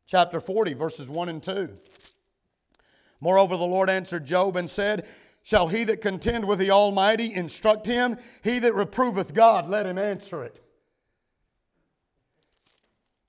Chapter 0.07 0.41
40, 0.41 0.75
verses 0.75 1.09
1 1.09 1.29
and 1.29 1.43
2. 1.43 1.69
Moreover, 3.21 3.57
the 3.57 3.65
Lord 3.65 3.89
answered 3.89 4.25
Job 4.25 4.57
and 4.57 4.69
said, 4.69 5.07
Shall 5.47 5.69
he 5.69 5.85
that 5.85 6.01
contend 6.01 6.45
with 6.45 6.59
the 6.59 6.73
Almighty 6.73 7.33
instruct 7.33 7.87
him? 7.87 8.17
He 8.43 8.59
that 8.59 8.75
reproveth 8.75 9.33
God, 9.33 9.69
let 9.69 9.87
him 9.87 9.97
answer 9.97 10.43
it. 10.43 10.61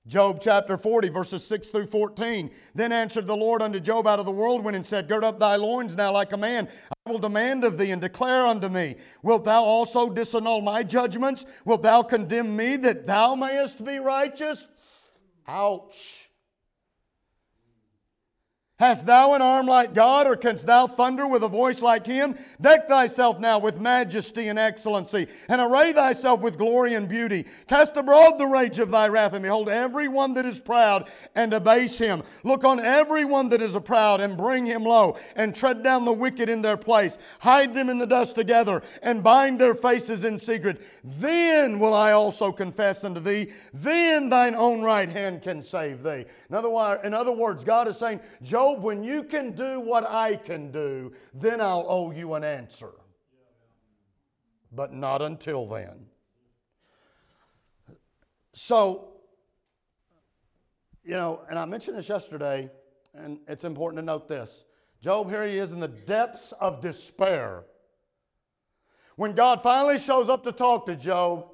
Job 0.04 0.40
chapter 0.42 0.76
40, 0.76 1.10
verses 1.10 1.46
6 1.46 1.68
through 1.68 1.86
14. 1.86 2.50
Then 2.74 2.90
answered 2.90 3.28
the 3.28 3.36
Lord 3.36 3.62
unto 3.62 3.78
Job 3.78 4.08
out 4.08 4.18
of 4.18 4.26
the 4.26 4.32
whirlwind 4.32 4.74
and 4.74 4.84
said, 4.84 5.06
Gird 5.06 5.22
up 5.22 5.38
thy 5.38 5.54
loins 5.54 5.96
now 5.96 6.10
like 6.10 6.32
a 6.32 6.36
man. 6.36 6.66
I 7.06 7.10
will 7.12 7.20
demand 7.20 7.62
of 7.62 7.78
thee 7.78 7.92
and 7.92 8.02
declare 8.02 8.48
unto 8.48 8.68
me. 8.68 8.96
Wilt 9.22 9.44
thou 9.44 9.62
also 9.62 10.10
disannul 10.10 10.64
my 10.64 10.82
judgments? 10.82 11.46
Wilt 11.64 11.82
thou 11.82 12.02
condemn 12.02 12.56
me 12.56 12.74
that 12.78 13.06
thou 13.06 13.36
mayest 13.36 13.84
be 13.84 14.00
righteous? 14.00 14.66
Ouch. 15.46 16.27
Hast 18.78 19.06
thou 19.06 19.34
an 19.34 19.42
arm 19.42 19.66
like 19.66 19.92
God, 19.92 20.28
or 20.28 20.36
canst 20.36 20.68
thou 20.68 20.86
thunder 20.86 21.26
with 21.26 21.42
a 21.42 21.48
voice 21.48 21.82
like 21.82 22.06
him? 22.06 22.36
Deck 22.60 22.86
thyself 22.86 23.40
now 23.40 23.58
with 23.58 23.80
majesty 23.80 24.46
and 24.46 24.56
excellency, 24.56 25.26
and 25.48 25.60
array 25.60 25.92
thyself 25.92 26.40
with 26.40 26.56
glory 26.56 26.94
and 26.94 27.08
beauty. 27.08 27.46
Cast 27.66 27.96
abroad 27.96 28.38
the 28.38 28.46
rage 28.46 28.78
of 28.78 28.92
thy 28.92 29.08
wrath, 29.08 29.32
and 29.32 29.42
behold 29.42 29.68
every 29.68 30.06
one 30.06 30.32
that 30.34 30.46
is 30.46 30.60
proud, 30.60 31.10
and 31.34 31.52
abase 31.52 31.98
him. 31.98 32.22
Look 32.44 32.62
on 32.62 32.78
every 32.78 33.24
one 33.24 33.48
that 33.48 33.60
is 33.60 33.74
a 33.74 33.80
proud, 33.80 34.20
and 34.20 34.36
bring 34.36 34.64
him 34.64 34.84
low, 34.84 35.16
and 35.34 35.56
tread 35.56 35.82
down 35.82 36.04
the 36.04 36.12
wicked 36.12 36.48
in 36.48 36.62
their 36.62 36.76
place. 36.76 37.18
Hide 37.40 37.74
them 37.74 37.88
in 37.88 37.98
the 37.98 38.06
dust 38.06 38.36
together, 38.36 38.82
and 39.02 39.24
bind 39.24 39.58
their 39.58 39.74
faces 39.74 40.22
in 40.22 40.38
secret. 40.38 40.80
Then 41.02 41.80
will 41.80 41.94
I 41.94 42.12
also 42.12 42.52
confess 42.52 43.02
unto 43.02 43.18
thee, 43.18 43.50
then 43.74 44.28
thine 44.28 44.54
own 44.54 44.82
right 44.82 45.08
hand 45.08 45.42
can 45.42 45.62
save 45.62 46.04
thee. 46.04 46.26
In 46.48 46.54
other, 46.54 47.00
in 47.02 47.12
other 47.12 47.32
words, 47.32 47.64
God 47.64 47.88
is 47.88 47.98
saying, 47.98 48.20
Job 48.40 48.67
Job, 48.68 48.82
when 48.82 49.02
you 49.02 49.22
can 49.22 49.52
do 49.52 49.80
what 49.80 50.08
I 50.08 50.36
can 50.36 50.70
do, 50.70 51.12
then 51.32 51.60
I'll 51.60 51.86
owe 51.88 52.10
you 52.10 52.34
an 52.34 52.44
answer. 52.44 52.90
but 54.70 54.92
not 54.92 55.22
until 55.22 55.64
then. 55.66 56.04
So, 58.52 59.14
you 61.02 61.12
know, 61.12 61.40
and 61.48 61.58
I 61.58 61.64
mentioned 61.64 61.96
this 61.96 62.10
yesterday, 62.10 62.70
and 63.14 63.38
it's 63.48 63.64
important 63.64 64.02
to 64.02 64.04
note 64.04 64.28
this. 64.28 64.64
Job, 65.00 65.30
here 65.30 65.46
he 65.46 65.56
is 65.56 65.72
in 65.72 65.80
the 65.80 65.88
depths 65.88 66.52
of 66.60 66.82
despair. 66.82 67.64
When 69.16 69.32
God 69.32 69.62
finally 69.62 69.98
shows 69.98 70.28
up 70.28 70.44
to 70.44 70.52
talk 70.52 70.84
to 70.84 70.96
Job, 70.96 71.46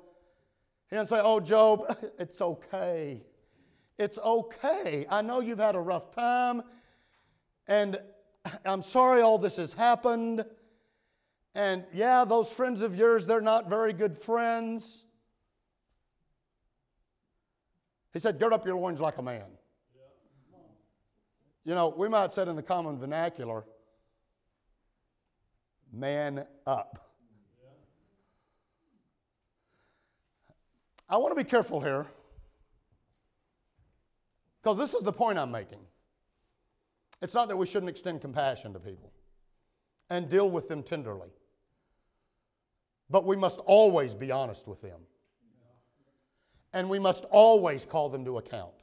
he 0.91 0.97
doesn't 0.97 1.17
say, 1.17 1.23
Oh, 1.23 1.39
Job, 1.39 1.85
it's 2.19 2.41
okay. 2.41 3.23
It's 3.97 4.19
okay. 4.19 5.07
I 5.09 5.23
know 5.23 5.41
you've 5.41 5.61
had 5.61 5.77
a 5.77 5.81
rough 5.81 6.11
time, 6.11 6.63
and 7.67 7.99
I'm 8.65 8.83
sorry 8.83 9.23
all 9.23 9.39
this 9.39 9.57
has 9.57 9.73
happened. 9.73 10.45
And 11.55 11.85
yeah, 11.93 12.25
those 12.25 12.53
friends 12.53 12.83
of 12.83 12.97
yours, 12.97 13.27
they're 13.27 13.41
not 13.41 13.69
very 13.69 13.93
good 13.93 14.19
friends. 14.19 15.05
He 18.13 18.19
said, 18.19 18.39
Gird 18.39 18.53
up 18.53 18.67
your 18.67 18.77
loins 18.77 19.01
like 19.01 19.19
a 19.19 19.23
man. 19.23 19.45
You 21.65 21.75
know, 21.75 21.95
we 21.97 22.09
might 22.09 22.33
say 22.33 22.43
in 22.43 22.57
the 22.57 22.63
common 22.63 22.99
vernacular, 22.99 23.65
man 25.93 26.45
up. 26.67 27.13
I 31.09 31.17
want 31.17 31.37
to 31.37 31.43
be 31.43 31.49
careful 31.49 31.81
here 31.81 32.07
because 34.63 34.79
this 34.79 34.95
is 34.95 35.03
the 35.03 35.13
point 35.13 35.39
I'm 35.39 35.51
making. 35.51 35.81
It's 37.25 37.33
not 37.33 37.49
that 37.49 37.57
we 37.57 37.65
shouldn't 37.65 37.89
extend 37.89 38.21
compassion 38.21 38.75
to 38.75 38.79
people 38.79 39.11
and 40.11 40.29
deal 40.29 40.51
with 40.51 40.69
them 40.69 40.83
tenderly, 40.83 41.31
but 43.09 43.25
we 43.25 43.35
must 43.35 43.61
always 43.61 44.15
be 44.15 44.31
honest 44.31 44.69
with 44.69 44.83
them. 44.83 45.01
And 46.75 46.91
we 46.91 46.99
must 46.99 47.25
always 47.31 47.87
call 47.87 48.11
them 48.11 48.27
to 48.27 48.37
account. 48.37 48.75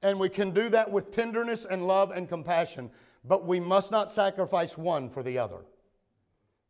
And 0.00 0.20
we 0.20 0.28
can 0.28 0.52
do 0.52 0.68
that 0.68 0.92
with 0.92 1.10
tenderness 1.10 1.64
and 1.64 1.88
love 1.88 2.12
and 2.12 2.28
compassion, 2.28 2.92
but 3.24 3.44
we 3.44 3.58
must 3.58 3.90
not 3.90 4.12
sacrifice 4.12 4.78
one 4.78 5.10
for 5.10 5.24
the 5.24 5.38
other. 5.38 5.64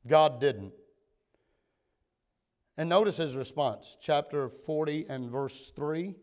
God 0.07 0.40
didn't. 0.40 0.72
And 2.78 2.88
notice 2.88 3.18
his 3.18 3.36
response, 3.36 3.98
chapter 4.01 4.48
40 4.48 5.11
and 5.11 5.30
verse 5.30 5.70
3. 5.76 6.14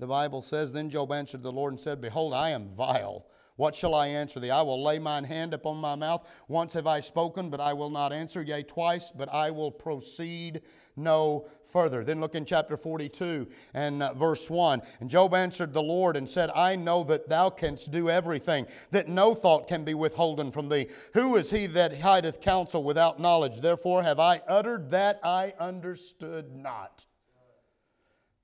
The 0.00 0.06
Bible 0.06 0.40
says, 0.40 0.72
Then 0.72 0.88
Job 0.88 1.12
answered 1.12 1.42
the 1.42 1.52
Lord 1.52 1.72
and 1.72 1.80
said, 1.80 2.00
Behold, 2.00 2.32
I 2.32 2.50
am 2.50 2.70
vile. 2.74 3.26
What 3.56 3.74
shall 3.74 3.94
I 3.94 4.06
answer 4.06 4.40
thee? 4.40 4.50
I 4.50 4.62
will 4.62 4.82
lay 4.82 4.98
mine 4.98 5.24
hand 5.24 5.52
upon 5.52 5.76
my 5.76 5.94
mouth. 5.94 6.26
Once 6.48 6.72
have 6.72 6.86
I 6.86 7.00
spoken, 7.00 7.50
but 7.50 7.60
I 7.60 7.74
will 7.74 7.90
not 7.90 8.10
answer. 8.10 8.40
Yea, 8.40 8.62
twice, 8.62 9.12
but 9.14 9.28
I 9.28 9.50
will 9.50 9.70
proceed 9.70 10.62
no 10.96 11.46
further. 11.70 12.02
Then 12.02 12.20
look 12.20 12.34
in 12.34 12.46
chapter 12.46 12.78
42 12.78 13.48
and 13.74 14.02
uh, 14.02 14.14
verse 14.14 14.48
1. 14.48 14.80
And 15.00 15.10
Job 15.10 15.34
answered 15.34 15.74
the 15.74 15.82
Lord 15.82 16.16
and 16.16 16.26
said, 16.26 16.48
I 16.54 16.74
know 16.76 17.04
that 17.04 17.28
thou 17.28 17.50
canst 17.50 17.90
do 17.90 18.08
everything, 18.08 18.66
that 18.92 19.08
no 19.08 19.34
thought 19.34 19.68
can 19.68 19.84
be 19.84 19.92
withholden 19.92 20.50
from 20.50 20.70
thee. 20.70 20.88
Who 21.12 21.36
is 21.36 21.50
he 21.50 21.66
that 21.66 21.98
hideth 21.98 22.40
counsel 22.40 22.82
without 22.82 23.20
knowledge? 23.20 23.60
Therefore 23.60 24.02
have 24.02 24.18
I 24.18 24.40
uttered 24.48 24.90
that 24.92 25.20
I 25.22 25.52
understood 25.60 26.56
not. 26.56 27.04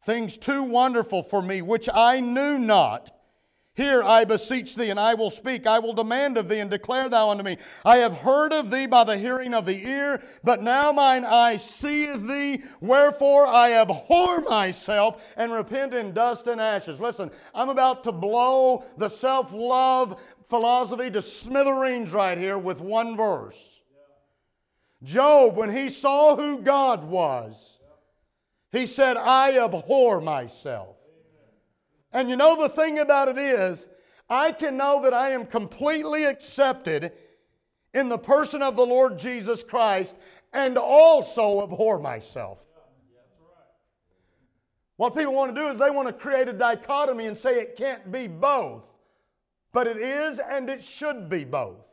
Things 0.07 0.39
too 0.39 0.63
wonderful 0.63 1.25
for 1.25 1.43
me, 1.43 1.63
which 1.63 1.89
I 1.93 2.21
knew 2.21 2.61
not. 2.61 3.11
Hear 3.75 4.05
I 4.05 4.25
beseech 4.25 4.77
thee, 4.77 4.91
and 4.91 5.01
I 5.01 5.15
will 5.15 5.31
speak. 5.31 5.67
I 5.67 5.81
will 5.81 5.95
demand 5.95 6.39
of 6.39 6.49
thee, 6.49 6.61
and 6.61 6.71
declare 6.71 7.09
thou 7.09 7.31
unto 7.31 7.43
me. 7.43 7.59
I 7.85 7.97
have 7.97 8.19
heard 8.19 8.53
of 8.53 8.71
thee 8.71 8.87
by 8.87 9.03
the 9.03 9.19
hearing 9.19 9.53
of 9.53 9.67
the 9.67 9.85
ear, 9.85 10.23
but 10.45 10.63
now 10.63 10.93
mine 10.93 11.25
eye 11.25 11.57
seeth 11.57 12.25
thee. 12.25 12.63
Wherefore 12.81 13.49
I 13.49 13.73
abhor 13.73 14.43
myself 14.43 15.35
and 15.37 15.51
repent 15.51 15.93
in 15.93 16.13
dust 16.13 16.47
and 16.47 16.61
ashes. 16.61 17.01
Listen, 17.01 17.29
I'm 17.53 17.69
about 17.69 18.05
to 18.05 18.13
blow 18.13 18.85
the 18.97 19.09
self 19.09 19.53
love 19.53 20.23
philosophy 20.47 21.11
to 21.11 21.21
smithereens 21.21 22.13
right 22.13 22.39
here 22.39 22.59
with 22.59 22.81
one 22.81 23.17
verse. 23.17 23.83
Job, 25.03 25.57
when 25.57 25.75
he 25.75 25.89
saw 25.89 26.37
who 26.37 26.61
God 26.61 27.03
was, 27.03 27.76
he 28.77 28.87
said, 28.87 29.17
I 29.17 29.59
abhor 29.59 30.21
myself. 30.21 30.97
And 32.13 32.29
you 32.29 32.37
know, 32.37 32.61
the 32.61 32.69
thing 32.69 32.99
about 32.99 33.29
it 33.29 33.39
is, 33.39 33.89
I 34.29 34.53
can 34.53 34.77
know 34.77 35.03
that 35.03 35.15
I 35.15 35.31
am 35.31 35.47
completely 35.47 36.25
accepted 36.25 37.13
in 37.95 38.09
the 38.09 38.19
person 38.19 38.63
of 38.63 38.77
the 38.77 38.85
Lord 38.87 39.19
Jesus 39.19 39.63
Christ 39.63 40.17
and 40.53 40.77
also 40.77 41.63
abhor 41.63 41.99
myself. 41.99 42.59
What 44.97 45.15
people 45.15 45.35
want 45.35 45.55
to 45.55 45.61
do 45.61 45.69
is 45.69 45.79
they 45.79 45.91
want 45.91 46.09
to 46.09 46.15
create 46.15 46.49
a 46.49 46.53
dichotomy 46.53 47.27
and 47.27 47.37
say 47.37 47.61
it 47.61 47.77
can't 47.77 48.11
be 48.11 48.27
both. 48.27 48.91
But 49.73 49.87
it 49.87 49.99
is 49.99 50.39
and 50.39 50.71
it 50.71 50.83
should 50.83 51.29
be 51.29 51.45
both. 51.45 51.85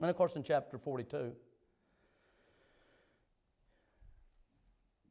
And 0.00 0.10
of 0.10 0.16
course, 0.16 0.36
in 0.36 0.42
chapter 0.42 0.78
42, 0.78 1.32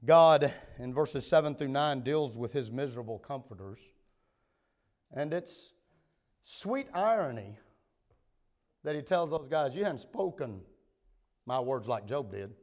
God, 0.06 0.54
in 0.80 0.94
verses 0.94 1.28
7 1.28 1.56
through 1.56 1.68
9, 1.70 2.02
deals 2.02 2.38
with 2.38 2.54
his 2.54 2.72
miserable 2.72 3.20
comforters. 3.20 3.82
And 5.14 5.34
it's 5.34 5.74
sweet 6.44 6.88
irony 6.94 7.58
that 8.84 8.96
he 8.96 9.02
tells 9.02 9.32
those 9.32 9.48
guys, 9.50 9.76
You 9.76 9.84
hadn't 9.84 10.00
spoken 10.00 10.62
my 11.46 11.60
words 11.60 11.88
like 11.88 12.06
Job 12.06 12.32
did. 12.32 12.54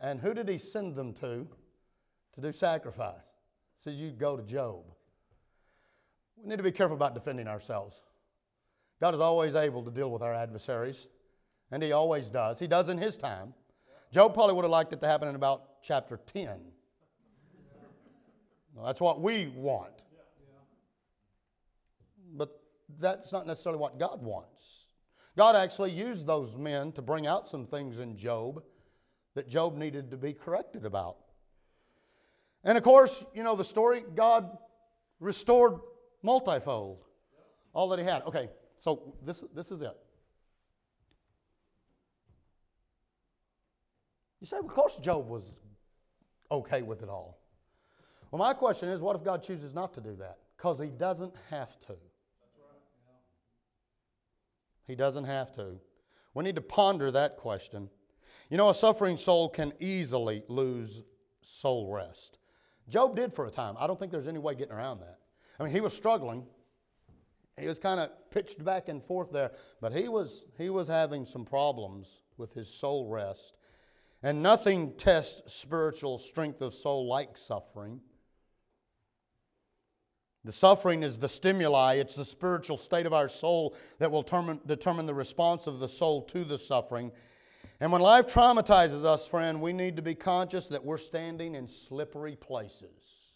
And 0.00 0.20
who 0.20 0.34
did 0.34 0.48
he 0.48 0.58
send 0.58 0.94
them 0.94 1.12
to 1.14 1.46
to 2.34 2.40
do 2.40 2.52
sacrifice? 2.52 3.14
So 3.78 3.90
you 3.90 4.10
go 4.10 4.36
to 4.36 4.42
Job. 4.42 4.84
We 6.36 6.48
need 6.48 6.56
to 6.56 6.62
be 6.62 6.72
careful 6.72 6.96
about 6.96 7.14
defending 7.14 7.48
ourselves. 7.48 8.00
God 9.00 9.14
is 9.14 9.20
always 9.20 9.54
able 9.54 9.82
to 9.84 9.90
deal 9.90 10.10
with 10.10 10.22
our 10.22 10.34
adversaries, 10.34 11.06
and 11.70 11.82
he 11.82 11.92
always 11.92 12.30
does. 12.30 12.58
He 12.58 12.66
does 12.66 12.88
in 12.88 12.98
his 12.98 13.16
time. 13.16 13.54
Job 14.12 14.34
probably 14.34 14.54
would 14.54 14.64
have 14.64 14.70
liked 14.70 14.92
it 14.92 15.00
to 15.00 15.06
happen 15.06 15.28
in 15.28 15.34
about 15.34 15.82
chapter 15.82 16.18
10. 16.32 16.58
Well, 18.74 18.86
that's 18.86 19.00
what 19.00 19.20
we 19.20 19.48
want. 19.54 20.02
But 22.34 22.60
that's 22.98 23.32
not 23.32 23.46
necessarily 23.46 23.80
what 23.80 23.98
God 23.98 24.22
wants. 24.22 24.86
God 25.36 25.56
actually 25.56 25.92
used 25.92 26.26
those 26.26 26.56
men 26.56 26.92
to 26.92 27.02
bring 27.02 27.26
out 27.26 27.46
some 27.46 27.66
things 27.66 28.00
in 28.00 28.16
Job 28.16 28.62
that 29.34 29.48
Job 29.48 29.76
needed 29.76 30.10
to 30.10 30.16
be 30.16 30.32
corrected 30.32 30.84
about. 30.84 31.16
And 32.64 32.76
of 32.76 32.84
course, 32.84 33.24
you 33.34 33.42
know 33.42 33.54
the 33.54 33.64
story 33.64 34.02
God 34.14 34.56
restored 35.20 35.74
multifold 36.22 37.04
all 37.72 37.88
that 37.88 37.98
he 37.98 38.04
had. 38.04 38.22
Okay, 38.22 38.48
so 38.78 39.14
this, 39.22 39.44
this 39.54 39.70
is 39.70 39.82
it. 39.82 39.96
You 44.40 44.46
say, 44.46 44.58
of 44.58 44.66
course, 44.66 44.98
Job 44.98 45.28
was 45.28 45.44
okay 46.50 46.82
with 46.82 47.02
it 47.02 47.08
all. 47.08 47.38
Well, 48.30 48.38
my 48.38 48.52
question 48.52 48.88
is, 48.88 49.00
what 49.00 49.16
if 49.16 49.24
God 49.24 49.42
chooses 49.42 49.74
not 49.74 49.94
to 49.94 50.00
do 50.00 50.14
that? 50.16 50.38
Because 50.56 50.78
he 50.78 50.90
doesn't 50.90 51.34
have 51.50 51.78
to. 51.86 51.96
He 54.86 54.94
doesn't 54.94 55.24
have 55.24 55.54
to. 55.56 55.76
We 56.34 56.44
need 56.44 56.54
to 56.56 56.60
ponder 56.60 57.10
that 57.10 57.36
question. 57.36 57.90
You 58.50 58.56
know, 58.56 58.68
a 58.68 58.74
suffering 58.74 59.16
soul 59.16 59.48
can 59.48 59.72
easily 59.80 60.42
lose 60.48 61.02
soul 61.40 61.92
rest. 61.92 62.38
Job 62.88 63.16
did 63.16 63.32
for 63.32 63.46
a 63.46 63.50
time. 63.50 63.74
I 63.78 63.86
don't 63.86 63.98
think 63.98 64.12
there's 64.12 64.28
any 64.28 64.38
way 64.38 64.54
getting 64.54 64.74
around 64.74 65.00
that. 65.00 65.18
I 65.58 65.64
mean, 65.64 65.72
he 65.72 65.80
was 65.80 65.96
struggling. 65.96 66.46
He 67.58 67.66
was 67.66 67.78
kind 67.78 67.98
of 67.98 68.10
pitched 68.30 68.64
back 68.64 68.88
and 68.88 69.02
forth 69.02 69.32
there, 69.32 69.52
but 69.80 69.92
he 69.92 70.08
was, 70.08 70.44
he 70.58 70.68
was 70.68 70.86
having 70.86 71.24
some 71.24 71.44
problems 71.44 72.20
with 72.36 72.52
his 72.52 72.72
soul 72.72 73.08
rest. 73.08 73.55
And 74.26 74.42
nothing 74.42 74.94
tests 74.94 75.54
spiritual 75.54 76.18
strength 76.18 76.60
of 76.60 76.74
soul 76.74 77.06
like 77.06 77.36
suffering. 77.36 78.00
The 80.44 80.50
suffering 80.50 81.04
is 81.04 81.16
the 81.16 81.28
stimuli, 81.28 81.94
it's 81.94 82.16
the 82.16 82.24
spiritual 82.24 82.76
state 82.76 83.06
of 83.06 83.12
our 83.12 83.28
soul 83.28 83.76
that 84.00 84.10
will 84.10 84.22
determine, 84.22 84.58
determine 84.66 85.06
the 85.06 85.14
response 85.14 85.68
of 85.68 85.78
the 85.78 85.88
soul 85.88 86.22
to 86.22 86.42
the 86.42 86.58
suffering. 86.58 87.12
And 87.78 87.92
when 87.92 88.02
life 88.02 88.26
traumatizes 88.26 89.04
us, 89.04 89.28
friend, 89.28 89.60
we 89.60 89.72
need 89.72 89.94
to 89.94 90.02
be 90.02 90.16
conscious 90.16 90.66
that 90.70 90.84
we're 90.84 90.98
standing 90.98 91.54
in 91.54 91.68
slippery 91.68 92.34
places. 92.34 93.30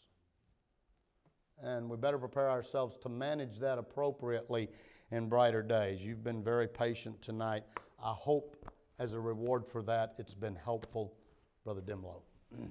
And 1.62 1.88
we 1.88 1.98
better 1.98 2.18
prepare 2.18 2.50
ourselves 2.50 2.98
to 3.02 3.08
manage 3.08 3.60
that 3.60 3.78
appropriately 3.78 4.70
in 5.12 5.28
brighter 5.28 5.62
days. 5.62 6.04
You've 6.04 6.24
been 6.24 6.42
very 6.42 6.66
patient 6.66 7.22
tonight. 7.22 7.62
I 8.02 8.12
hope 8.12 8.56
as 9.00 9.14
a 9.14 9.18
reward 9.18 9.66
for 9.66 9.82
that, 9.82 10.14
it's 10.18 10.34
been 10.34 10.54
helpful, 10.54 11.14
Brother 11.64 11.80
Dimlow. 11.80 12.20